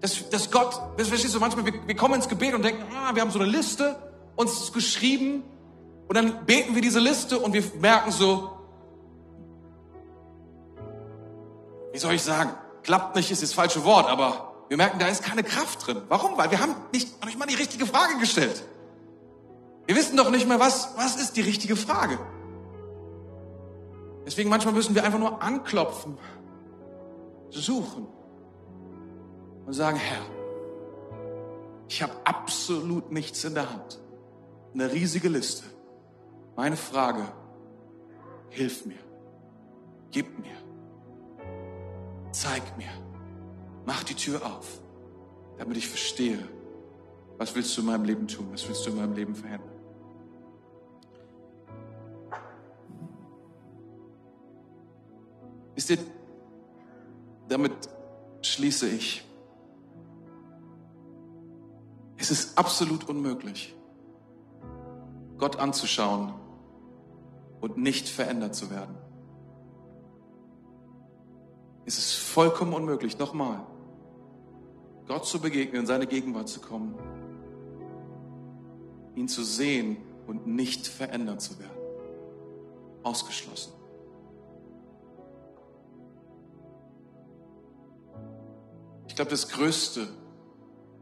Dass, 0.00 0.28
dass 0.30 0.50
Gott, 0.50 0.80
verstehst 0.96 1.34
du, 1.34 1.38
manchmal, 1.38 1.64
wir, 1.66 1.86
wir 1.86 1.94
kommen 1.94 2.14
ins 2.14 2.28
Gebet 2.28 2.54
und 2.54 2.64
denken, 2.64 2.82
ah, 2.92 3.14
wir 3.14 3.22
haben 3.22 3.30
so 3.30 3.38
eine 3.38 3.48
Liste, 3.48 3.96
uns 4.34 4.72
geschrieben, 4.72 5.44
und 6.08 6.16
dann 6.16 6.44
beten 6.44 6.74
wir 6.74 6.82
diese 6.82 7.00
Liste 7.00 7.38
und 7.38 7.52
wir 7.52 7.62
merken 7.80 8.10
so, 8.10 8.50
wie 11.92 11.98
soll 11.98 12.14
ich 12.14 12.22
sagen, 12.22 12.50
klappt 12.82 13.16
nicht 13.16 13.30
ist 13.30 13.42
das 13.42 13.52
falsche 13.52 13.84
Wort, 13.84 14.08
aber 14.08 14.54
wir 14.68 14.76
merken, 14.76 14.98
da 14.98 15.06
ist 15.06 15.22
keine 15.22 15.42
Kraft 15.42 15.86
drin. 15.86 16.02
Warum? 16.08 16.36
Weil 16.38 16.50
wir 16.50 16.60
haben 16.60 16.74
nicht, 16.92 17.24
nicht 17.24 17.38
mal 17.38 17.46
die 17.46 17.54
richtige 17.54 17.86
Frage 17.86 18.18
gestellt. 18.18 18.64
Wir 19.86 19.96
wissen 19.96 20.16
doch 20.16 20.30
nicht 20.30 20.48
mehr, 20.48 20.60
was, 20.60 20.94
was 20.96 21.16
ist 21.16 21.36
die 21.36 21.42
richtige 21.42 21.76
Frage. 21.76 22.18
Deswegen 24.24 24.48
manchmal 24.48 24.74
müssen 24.74 24.94
wir 24.94 25.04
einfach 25.04 25.18
nur 25.18 25.42
anklopfen, 25.42 26.16
suchen 27.50 28.06
und 29.66 29.72
sagen, 29.72 29.96
Herr, 29.96 30.22
ich 31.88 32.02
habe 32.02 32.12
absolut 32.24 33.12
nichts 33.12 33.44
in 33.44 33.54
der 33.54 33.68
Hand. 33.68 34.00
Eine 34.72 34.90
riesige 34.90 35.28
Liste. 35.28 35.64
Meine 36.56 36.76
Frage, 36.76 37.26
hilf 38.50 38.84
mir, 38.84 38.98
gib 40.10 40.38
mir, 40.38 40.56
zeig 42.30 42.76
mir, 42.76 42.90
mach 43.86 44.04
die 44.04 44.14
Tür 44.14 44.44
auf, 44.44 44.80
damit 45.56 45.78
ich 45.78 45.88
verstehe, 45.88 46.38
was 47.38 47.54
willst 47.54 47.76
du 47.76 47.80
in 47.80 47.86
meinem 47.86 48.04
Leben 48.04 48.28
tun, 48.28 48.48
was 48.52 48.68
willst 48.68 48.86
du 48.86 48.90
in 48.90 48.96
meinem 48.96 49.14
Leben 49.14 49.34
verändern. 49.34 49.72
Wisst 55.74 55.90
ihr, 55.90 55.98
damit 57.48 57.72
schließe 58.42 58.88
ich. 58.88 59.24
Es 62.18 62.30
ist 62.30 62.56
absolut 62.56 63.08
unmöglich, 63.08 63.74
Gott 65.42 65.56
anzuschauen 65.56 66.34
und 67.60 67.76
nicht 67.76 68.08
verändert 68.08 68.54
zu 68.54 68.70
werden. 68.70 68.94
Es 71.84 71.98
ist 71.98 72.14
vollkommen 72.14 72.72
unmöglich, 72.72 73.18
nochmal, 73.18 73.66
Gott 75.08 75.26
zu 75.26 75.40
begegnen, 75.40 75.80
in 75.80 75.86
seine 75.88 76.06
Gegenwart 76.06 76.48
zu 76.48 76.60
kommen, 76.60 76.94
ihn 79.16 79.26
zu 79.26 79.42
sehen 79.42 79.96
und 80.28 80.46
nicht 80.46 80.86
verändert 80.86 81.40
zu 81.40 81.58
werden. 81.58 81.76
Ausgeschlossen. 83.02 83.72
Ich 89.08 89.16
glaube, 89.16 89.32
das 89.32 89.48
Größte, 89.48 90.06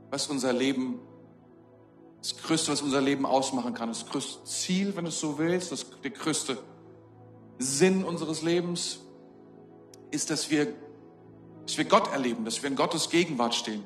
was 0.09 0.29
unser 0.29 0.55
Leben 0.55 0.99
das 2.21 2.37
Größte, 2.37 2.73
was 2.73 2.83
unser 2.83 3.01
Leben 3.01 3.25
ausmachen 3.25 3.73
kann, 3.75 3.89
das 3.89 4.07
größte 4.07 4.45
Ziel, 4.45 4.95
wenn 4.97 5.05
du 5.05 5.11
es 5.11 5.21
so 5.21 5.39
willst, 5.39 5.73
das, 5.73 5.87
der 6.03 6.11
größte 6.11 6.59
Sinn 7.59 8.05
unseres 8.05 8.43
Lebens 8.43 9.01
ist, 10.11 10.31
dass 10.31 10.51
wir, 10.51 10.75
dass 11.67 11.79
wir 11.79 11.85
Gott 11.87 12.13
erleben, 12.13 12.45
dass 12.45 12.63
wir 12.63 12.69
in 12.69 12.77
Gottes 12.77 13.09
Gegenwart 13.09 13.55
stehen. 13.55 13.85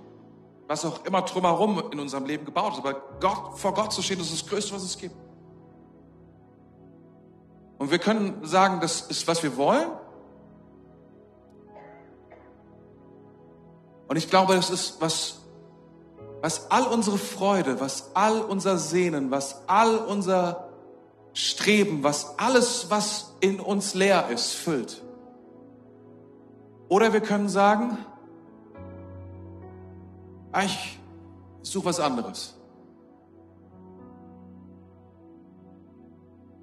Was 0.66 0.84
auch 0.84 1.04
immer 1.04 1.22
drumherum 1.22 1.90
in 1.92 2.00
unserem 2.00 2.24
Leben 2.24 2.44
gebaut 2.44 2.72
ist. 2.72 2.78
Aber 2.78 2.94
Gott, 3.20 3.58
vor 3.58 3.74
Gott 3.74 3.92
zu 3.92 4.02
stehen, 4.02 4.18
das 4.18 4.28
ist 4.30 4.42
das 4.42 4.48
Größte, 4.48 4.74
was 4.74 4.82
es 4.82 4.98
gibt. 4.98 5.14
Und 7.78 7.90
wir 7.90 7.98
können 7.98 8.46
sagen, 8.46 8.80
das 8.80 9.02
ist, 9.02 9.28
was 9.28 9.42
wir 9.42 9.56
wollen. 9.56 9.90
Und 14.08 14.16
ich 14.16 14.30
glaube, 14.30 14.54
das 14.54 14.70
ist, 14.70 15.00
was 15.00 15.43
was 16.44 16.70
all 16.70 16.88
unsere 16.88 17.16
Freude, 17.16 17.80
was 17.80 18.10
all 18.12 18.42
unser 18.42 18.76
Sehnen, 18.76 19.30
was 19.30 19.66
all 19.66 19.96
unser 19.96 20.68
Streben, 21.32 22.02
was 22.02 22.38
alles, 22.38 22.90
was 22.90 23.32
in 23.40 23.60
uns 23.60 23.94
leer 23.94 24.28
ist, 24.28 24.52
füllt. 24.52 25.02
Oder 26.90 27.14
wir 27.14 27.22
können 27.22 27.48
sagen, 27.48 27.96
ah, 30.52 30.64
ich 30.64 31.00
suche 31.62 31.86
was 31.86 31.98
anderes. 31.98 32.54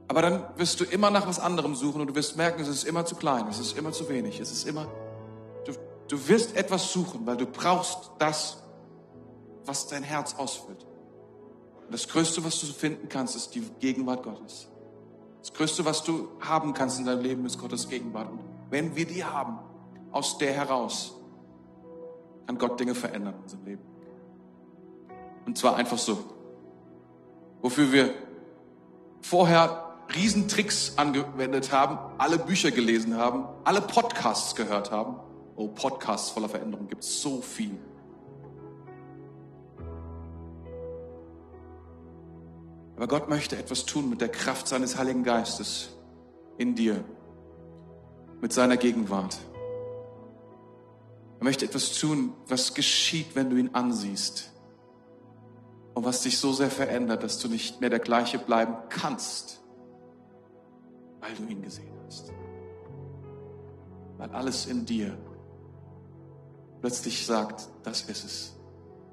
Aber 0.09 0.21
dann 0.21 0.43
wirst 0.57 0.79
du 0.79 0.83
immer 0.83 1.09
nach 1.09 1.25
was 1.25 1.39
anderem 1.39 1.73
suchen 1.73 2.01
und 2.01 2.07
du 2.07 2.13
wirst 2.13 2.37
merken, 2.37 2.61
es 2.61 2.67
ist 2.67 2.83
immer 2.83 3.03
zu 3.03 3.15
klein, 3.15 3.47
es 3.49 3.57
ist 3.57 3.75
immer 3.75 3.91
zu 3.91 4.07
wenig, 4.09 4.39
es 4.39 4.51
ist 4.51 4.67
immer, 4.67 4.85
du, 5.65 5.71
du 6.07 6.27
wirst 6.27 6.55
etwas 6.55 6.93
suchen, 6.93 7.25
weil 7.25 7.37
du 7.37 7.47
brauchst 7.47 8.11
das, 8.19 8.61
was 9.65 9.87
dein 9.87 10.03
Herz 10.03 10.35
ausfüllt. 10.35 10.85
Und 11.85 11.93
das 11.93 12.07
Größte, 12.07 12.43
was 12.43 12.59
du 12.59 12.67
finden 12.67 13.09
kannst, 13.09 13.35
ist 13.35 13.53
die 13.55 13.61
Gegenwart 13.79 14.23
Gottes. 14.23 14.67
Das 15.41 15.53
Größte, 15.53 15.85
was 15.85 16.03
du 16.03 16.29
haben 16.39 16.73
kannst 16.73 16.99
in 16.99 17.05
deinem 17.05 17.21
Leben, 17.21 17.45
ist 17.45 17.57
Gottes 17.57 17.89
Gegenwart. 17.89 18.31
Und 18.31 18.39
wenn 18.69 18.95
wir 18.95 19.05
die 19.05 19.23
haben, 19.23 19.59
aus 20.11 20.37
der 20.37 20.53
heraus, 20.53 21.15
kann 22.45 22.57
Gott 22.57 22.79
Dinge 22.79 22.95
verändern 22.95 23.35
in 23.35 23.41
unserem 23.43 23.65
Leben. 23.65 23.81
Und 25.45 25.57
zwar 25.57 25.75
einfach 25.75 25.97
so. 25.97 26.19
Wofür 27.61 27.91
wir 27.91 28.13
vorher 29.21 29.95
Riesentricks 30.13 30.97
angewendet 30.97 31.71
haben, 31.71 31.97
alle 32.17 32.37
Bücher 32.37 32.71
gelesen 32.71 33.15
haben, 33.17 33.45
alle 33.63 33.81
Podcasts 33.81 34.55
gehört 34.55 34.91
haben. 34.91 35.15
Oh, 35.55 35.67
Podcasts 35.67 36.29
voller 36.29 36.49
Veränderung 36.49 36.87
gibt 36.87 37.03
es 37.03 37.21
so 37.21 37.41
viel. 37.41 37.77
Aber 43.01 43.07
Gott 43.07 43.29
möchte 43.29 43.57
etwas 43.57 43.87
tun 43.87 44.11
mit 44.11 44.21
der 44.21 44.29
Kraft 44.29 44.67
seines 44.67 44.95
Heiligen 44.95 45.23
Geistes 45.23 45.89
in 46.59 46.75
dir, 46.75 47.03
mit 48.41 48.53
seiner 48.53 48.77
Gegenwart. 48.77 49.39
Er 51.39 51.43
möchte 51.43 51.65
etwas 51.65 51.97
tun, 51.97 52.31
was 52.47 52.75
geschieht, 52.75 53.35
wenn 53.35 53.49
du 53.49 53.55
ihn 53.55 53.73
ansiehst 53.73 54.51
und 55.95 56.05
was 56.05 56.21
dich 56.21 56.37
so 56.37 56.53
sehr 56.53 56.69
verändert, 56.69 57.23
dass 57.23 57.39
du 57.39 57.47
nicht 57.47 57.81
mehr 57.81 57.89
der 57.89 57.97
gleiche 57.97 58.37
bleiben 58.37 58.75
kannst, 58.89 59.63
weil 61.21 61.33
du 61.33 61.51
ihn 61.51 61.63
gesehen 61.63 61.97
hast. 62.05 62.31
Weil 64.19 64.29
alles 64.29 64.67
in 64.67 64.85
dir 64.85 65.17
plötzlich 66.81 67.25
sagt, 67.25 67.67
das 67.81 68.03
ist 68.03 68.23
es. 68.23 68.55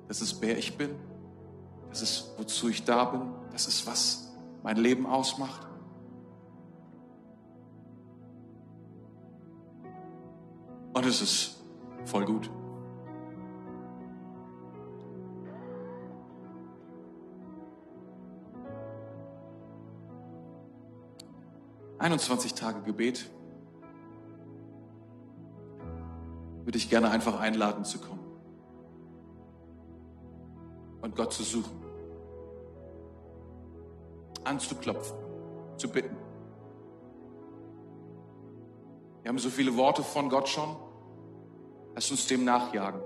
Das 0.08 0.20
ist, 0.20 0.42
wer 0.42 0.58
ich 0.58 0.76
bin. 0.76 0.90
Das 1.88 2.02
ist, 2.02 2.34
wozu 2.36 2.68
ich 2.68 2.84
da 2.84 3.06
bin. 3.06 3.37
Das 3.58 3.66
ist, 3.66 3.88
was 3.88 4.32
mein 4.62 4.76
Leben 4.76 5.04
ausmacht. 5.04 5.66
Und 10.94 11.04
es 11.04 11.20
ist 11.20 11.60
voll 12.04 12.24
gut. 12.24 12.48
Einundzwanzig 21.98 22.54
Tage 22.54 22.80
Gebet. 22.82 23.28
Würde 26.62 26.78
ich 26.78 26.88
gerne 26.88 27.10
einfach 27.10 27.40
einladen 27.40 27.84
zu 27.84 27.98
kommen 27.98 28.24
und 31.02 31.16
Gott 31.16 31.32
zu 31.32 31.42
suchen, 31.42 31.87
anzuklopfen, 34.48 35.16
zu 35.76 35.88
bitten. 35.88 36.16
Wir 39.22 39.28
haben 39.28 39.38
so 39.38 39.50
viele 39.50 39.76
Worte 39.76 40.02
von 40.02 40.28
Gott 40.28 40.48
schon. 40.48 40.76
Lass 41.94 42.10
uns 42.10 42.26
dem 42.26 42.44
nachjagen. 42.44 43.00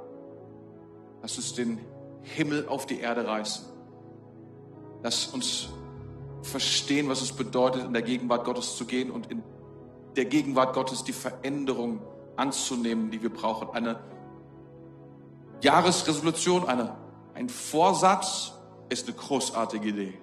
Lass 1.20 1.36
uns 1.36 1.54
den 1.54 1.78
Himmel 2.22 2.68
auf 2.68 2.86
die 2.86 3.00
Erde 3.00 3.26
reißen. 3.26 3.64
Lass 5.02 5.26
uns 5.26 5.68
verstehen, 6.42 7.08
was 7.08 7.22
es 7.22 7.32
bedeutet, 7.32 7.84
in 7.84 7.92
der 7.92 8.02
Gegenwart 8.02 8.44
Gottes 8.44 8.76
zu 8.76 8.84
gehen 8.84 9.10
und 9.10 9.30
in 9.30 9.42
der 10.16 10.26
Gegenwart 10.26 10.74
Gottes 10.74 11.04
die 11.04 11.12
Veränderung 11.12 12.00
anzunehmen, 12.36 13.10
die 13.10 13.22
wir 13.22 13.32
brauchen. 13.32 13.70
Eine 13.70 14.00
Jahresresolution, 15.60 16.68
eine 16.68 16.96
ein 17.34 17.48
Vorsatz 17.48 18.52
ist 18.88 19.08
eine 19.08 19.16
großartige 19.16 19.88
Idee. 19.88 20.21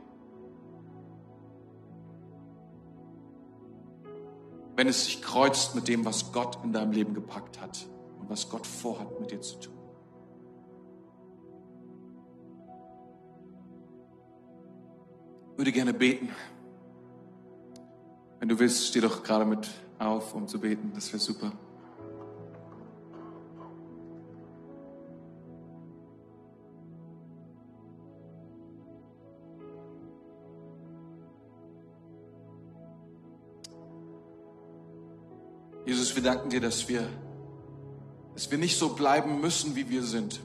Wenn 4.80 4.88
es 4.88 5.03
sich 5.03 5.21
kreuzt 5.21 5.75
mit 5.75 5.89
dem, 5.89 6.05
was 6.05 6.32
Gott 6.32 6.57
in 6.63 6.71
deinem 6.71 6.93
Leben 6.93 7.13
gepackt 7.13 7.59
hat 7.59 7.86
und 8.17 8.30
was 8.30 8.47
Gott 8.47 8.65
vorhat 8.65 9.19
mit 9.19 9.30
dir 9.30 9.41
zu 9.41 9.59
tun. 9.59 9.73
Ich 15.51 15.57
würde 15.57 15.73
gerne 15.73 15.93
beten. 15.93 16.30
Wenn 18.39 18.47
du 18.47 18.57
willst, 18.57 18.88
steh 18.88 19.01
doch 19.01 19.21
gerade 19.21 19.43
mit 19.43 19.69
auf, 19.97 20.34
um 20.34 20.47
zu 20.47 20.61
beten. 20.61 20.93
Das 20.95 21.11
wäre 21.11 21.19
super. 21.19 21.51
Jesus, 36.10 36.24
wir 36.24 36.32
danken 36.32 36.49
dir, 36.49 36.60
dass 36.60 36.89
wir, 36.89 37.07
dass 38.34 38.49
wir 38.49 38.57
nicht 38.57 38.80
so 38.80 38.89
bleiben 38.95 39.41
müssen, 39.41 39.76
wie 39.76 39.89
wir 39.89 40.01
sind. 40.01 40.39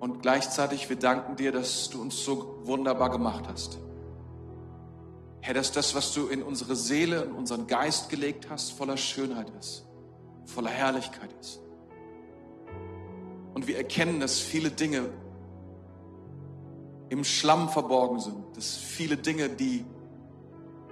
Und 0.00 0.20
gleichzeitig, 0.20 0.88
wir 0.88 0.96
danken 0.96 1.36
dir, 1.36 1.52
dass 1.52 1.90
du 1.90 2.00
uns 2.00 2.24
so 2.24 2.60
wunderbar 2.64 3.10
gemacht 3.10 3.44
hast. 3.46 3.78
Herr, 5.42 5.54
dass 5.54 5.70
das, 5.70 5.94
was 5.94 6.12
du 6.12 6.26
in 6.26 6.42
unsere 6.42 6.74
Seele, 6.74 7.22
in 7.22 7.32
unseren 7.32 7.68
Geist 7.68 8.08
gelegt 8.08 8.50
hast, 8.50 8.72
voller 8.72 8.96
Schönheit 8.96 9.52
ist, 9.60 9.84
voller 10.46 10.70
Herrlichkeit 10.70 11.30
ist. 11.40 11.60
Und 13.54 13.68
wir 13.68 13.76
erkennen, 13.76 14.18
dass 14.18 14.40
viele 14.40 14.70
Dinge 14.70 15.08
im 17.10 17.22
Schlamm 17.22 17.68
verborgen 17.68 18.18
sind, 18.18 18.56
dass 18.56 18.76
viele 18.76 19.16
Dinge, 19.16 19.50
die 19.50 19.84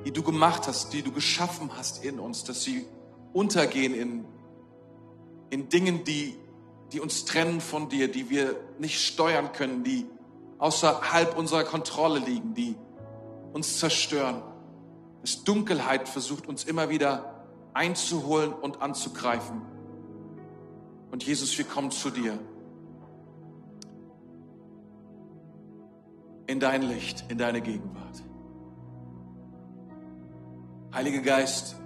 die 0.05 0.13
du 0.13 0.23
gemacht 0.23 0.67
hast, 0.67 0.93
die 0.93 1.03
du 1.03 1.13
geschaffen 1.13 1.71
hast 1.77 2.05
in 2.05 2.19
uns, 2.19 2.45
dass 2.45 2.63
sie 2.63 2.87
untergehen 3.33 3.95
in, 3.95 4.25
in 5.51 5.69
Dingen, 5.69 6.05
die, 6.05 6.37
die 6.93 7.01
uns 7.01 7.25
trennen 7.25 7.61
von 7.61 7.89
dir, 7.89 8.11
die 8.11 8.31
wir 8.31 8.57
nicht 8.79 9.01
steuern 9.01 9.53
können, 9.53 9.85
die 9.85 10.07
außerhalb 10.59 11.37
unserer 11.37 11.65
Kontrolle 11.65 12.21
liegen, 12.21 12.55
die 12.55 12.77
uns 13.53 13.79
zerstören. 13.79 14.43
Dass 15.23 15.45
Dunkelheit 15.45 16.09
versucht, 16.09 16.49
uns 16.49 16.65
immer 16.65 16.89
wieder 16.89 17.47
einzuholen 17.75 18.53
und 18.53 18.83
anzugreifen. 18.83 19.63
Und 21.11 21.25
Jesus, 21.25 21.57
wir 21.59 21.65
kommen 21.65 21.91
zu 21.91 22.11
dir. 22.11 22.39
In 26.47 26.61
dein 26.61 26.83
Licht, 26.83 27.25
in 27.29 27.39
deine 27.39 27.61
Gegenwart. 27.61 28.23
Heiliger 30.95 31.21
Geist, 31.21 31.77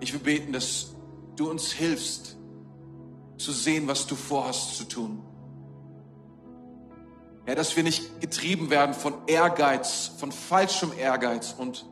ich 0.00 0.12
will 0.12 0.20
beten, 0.20 0.52
dass 0.52 0.94
du 1.36 1.48
uns 1.48 1.72
hilfst 1.72 2.36
zu 3.38 3.52
sehen, 3.52 3.88
was 3.88 4.06
du 4.06 4.16
vorhast 4.16 4.76
zu 4.76 4.84
tun. 4.84 5.22
Ja, 7.46 7.54
dass 7.54 7.74
wir 7.74 7.82
nicht 7.82 8.20
getrieben 8.20 8.70
werden 8.70 8.94
von 8.94 9.14
Ehrgeiz, 9.26 10.12
von 10.18 10.30
falschem 10.30 10.92
Ehrgeiz 10.96 11.54
und 11.56 11.86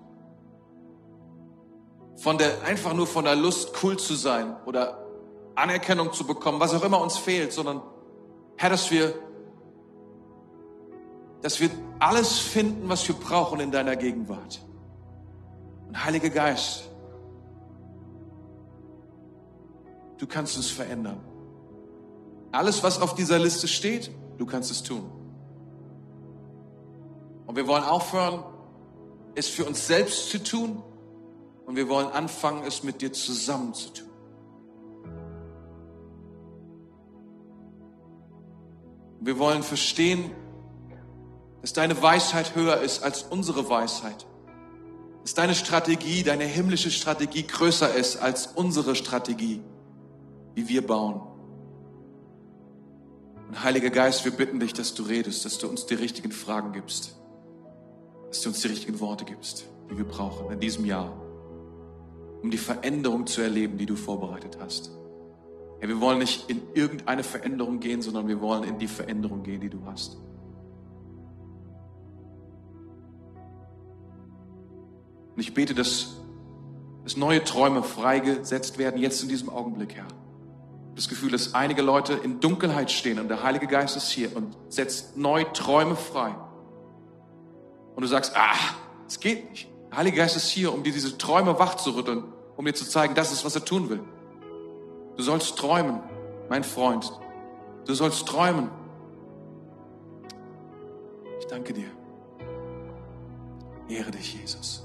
von 2.17 2.37
der, 2.37 2.63
einfach 2.65 2.93
nur 2.93 3.07
von 3.07 3.25
der 3.25 3.35
Lust, 3.35 3.83
cool 3.83 3.99
zu 3.99 4.15
sein 4.15 4.55
oder 4.67 5.03
Anerkennung 5.55 6.13
zu 6.13 6.27
bekommen, 6.27 6.61
was 6.61 6.75
auch 6.75 6.85
immer 6.85 7.01
uns 7.01 7.17
fehlt, 7.17 7.53
sondern 7.53 7.83
Herr, 8.57 8.69
dass 8.69 8.91
wir, 8.91 9.15
dass 11.41 11.61
wir 11.61 11.71
alles 11.99 12.39
finden, 12.39 12.91
was 12.91 13.09
wir 13.09 13.15
brauchen 13.15 13.59
in 13.59 13.71
deiner 13.71 13.97
Gegenwart. 13.97 14.61
Und 15.91 16.05
Heiliger 16.05 16.31
Geist, 16.31 16.89
du 20.19 20.27
kannst 20.29 20.57
es 20.57 20.71
verändern. 20.71 21.19
Alles, 22.53 22.85
was 22.85 23.01
auf 23.01 23.17
dieser 23.17 23.41
Liste 23.41 23.67
steht, 23.67 24.09
du 24.39 24.47
kannst 24.47 24.71
es 24.71 24.85
tun. 24.85 25.11
Und 27.45 27.57
wir 27.57 27.67
wollen 27.67 27.83
aufhören, 27.83 28.45
es 29.35 29.49
für 29.49 29.65
uns 29.65 29.85
selbst 29.89 30.31
zu 30.31 30.41
tun. 30.41 30.81
Und 31.67 31.75
wir 31.75 31.89
wollen 31.89 32.07
anfangen, 32.07 32.63
es 32.65 32.85
mit 32.85 33.03
dir 33.03 33.13
zusammen 33.13 33.75
zu 33.75 33.93
tun. 33.93 34.11
Wir 39.19 39.41
wollen 39.41 39.65
verstehen, 39.65 40.31
dass 41.63 41.73
deine 41.73 42.01
Weisheit 42.01 42.55
höher 42.55 42.81
ist 42.81 43.03
als 43.03 43.25
unsere 43.25 43.69
Weisheit 43.69 44.25
dass 45.23 45.35
deine 45.35 45.55
Strategie, 45.55 46.23
deine 46.23 46.45
himmlische 46.45 46.91
Strategie 46.91 47.47
größer 47.47 47.95
ist 47.95 48.17
als 48.17 48.47
unsere 48.47 48.95
Strategie, 48.95 49.61
wie 50.55 50.69
wir 50.69 50.87
bauen. 50.87 51.21
Und 53.49 53.63
Heiliger 53.63 53.91
Geist, 53.91 54.25
wir 54.25 54.33
bitten 54.33 54.61
dich, 54.61 54.73
dass 54.73 54.95
du 54.95 55.03
redest, 55.03 55.45
dass 55.45 55.59
du 55.59 55.69
uns 55.69 55.87
die 55.87 55.95
richtigen 55.95 56.33
Fragen 56.33 56.73
gibst, 56.73 57.17
dass 58.29 58.41
du 58.43 58.49
uns 58.49 58.61
die 58.61 58.69
richtigen 58.69 59.01
Worte 59.01 59.25
gibst, 59.25 59.65
die 59.91 59.99
wir 59.99 60.05
brauchen 60.05 60.53
in 60.53 60.61
diesem 60.61 60.85
Jahr, 60.85 61.13
um 62.43 62.51
die 62.51 62.59
Veränderung 62.59 63.27
zu 63.27 63.43
erleben, 63.43 63.77
die 63.77 63.87
du 63.87 63.97
vorbereitet 63.97 64.59
hast. 64.61 64.93
Ja, 65.83 65.89
wir 65.89 66.01
wollen 66.01 66.19
nicht 66.19 66.49
in 66.49 66.63
irgendeine 66.75 67.23
Veränderung 67.23 67.81
gehen, 67.81 68.03
sondern 68.03 68.29
wir 68.29 68.41
wollen 68.41 68.65
in 68.65 68.79
die 68.79 68.87
Veränderung 68.87 69.43
gehen, 69.43 69.61
die 69.61 69.71
du 69.71 69.85
hast. 69.85 70.19
Und 75.35 75.41
ich 75.41 75.55
bete, 75.55 75.75
dass, 75.75 76.17
dass 77.05 77.17
neue 77.17 77.43
Träume 77.45 77.83
freigesetzt 77.83 78.79
werden, 78.79 79.01
jetzt 79.01 79.23
in 79.23 79.29
diesem 79.29 79.49
Augenblick, 79.49 79.95
Herr. 79.95 80.07
Das 80.97 81.09
Gefühl, 81.09 81.31
dass 81.31 81.55
einige 81.55 81.83
Leute 81.83 82.15
in 82.15 82.41
Dunkelheit 82.41 82.91
stehen 82.91 83.19
und 83.19 83.29
der 83.29 83.43
Heilige 83.43 83.67
Geist 83.67 83.97
ist 83.97 84.11
hier 84.11 84.37
und 84.37 84.57
setzt 84.69 85.17
neue 85.17 85.51
Träume 85.53 85.97
frei. 85.97 86.35
Und 87.95 88.03
du 88.03 88.07
sagst, 88.07 88.37
ah, 88.37 88.57
es 89.07 89.21
geht 89.21 89.51
nicht. 89.51 89.69
Der 89.91 89.99
Heilige 89.99 90.19
Geist 90.19 90.37
ist 90.37 90.49
hier, 90.49 90.73
um 90.73 90.83
dir 90.83 90.93
diese 90.93 91.17
Träume 91.17 91.59
wachzurütteln, 91.59 92.25
um 92.57 92.65
dir 92.65 92.75
zu 92.75 92.89
zeigen, 92.89 93.15
das 93.15 93.33
ist, 93.33 93.45
was 93.45 93.55
er 93.55 93.65
tun 93.65 93.89
will. 93.89 94.01
Du 95.17 95.23
sollst 95.23 95.57
träumen, 95.59 96.01
mein 96.49 96.65
Freund. 96.65 97.13
Du 97.87 97.95
sollst 97.95 98.27
träumen. 98.27 98.71
Ich 101.41 101.47
danke 101.47 101.73
dir. 101.73 101.89
Ehre 103.89 104.11
dich, 104.11 104.35
Jesus. 104.35 104.85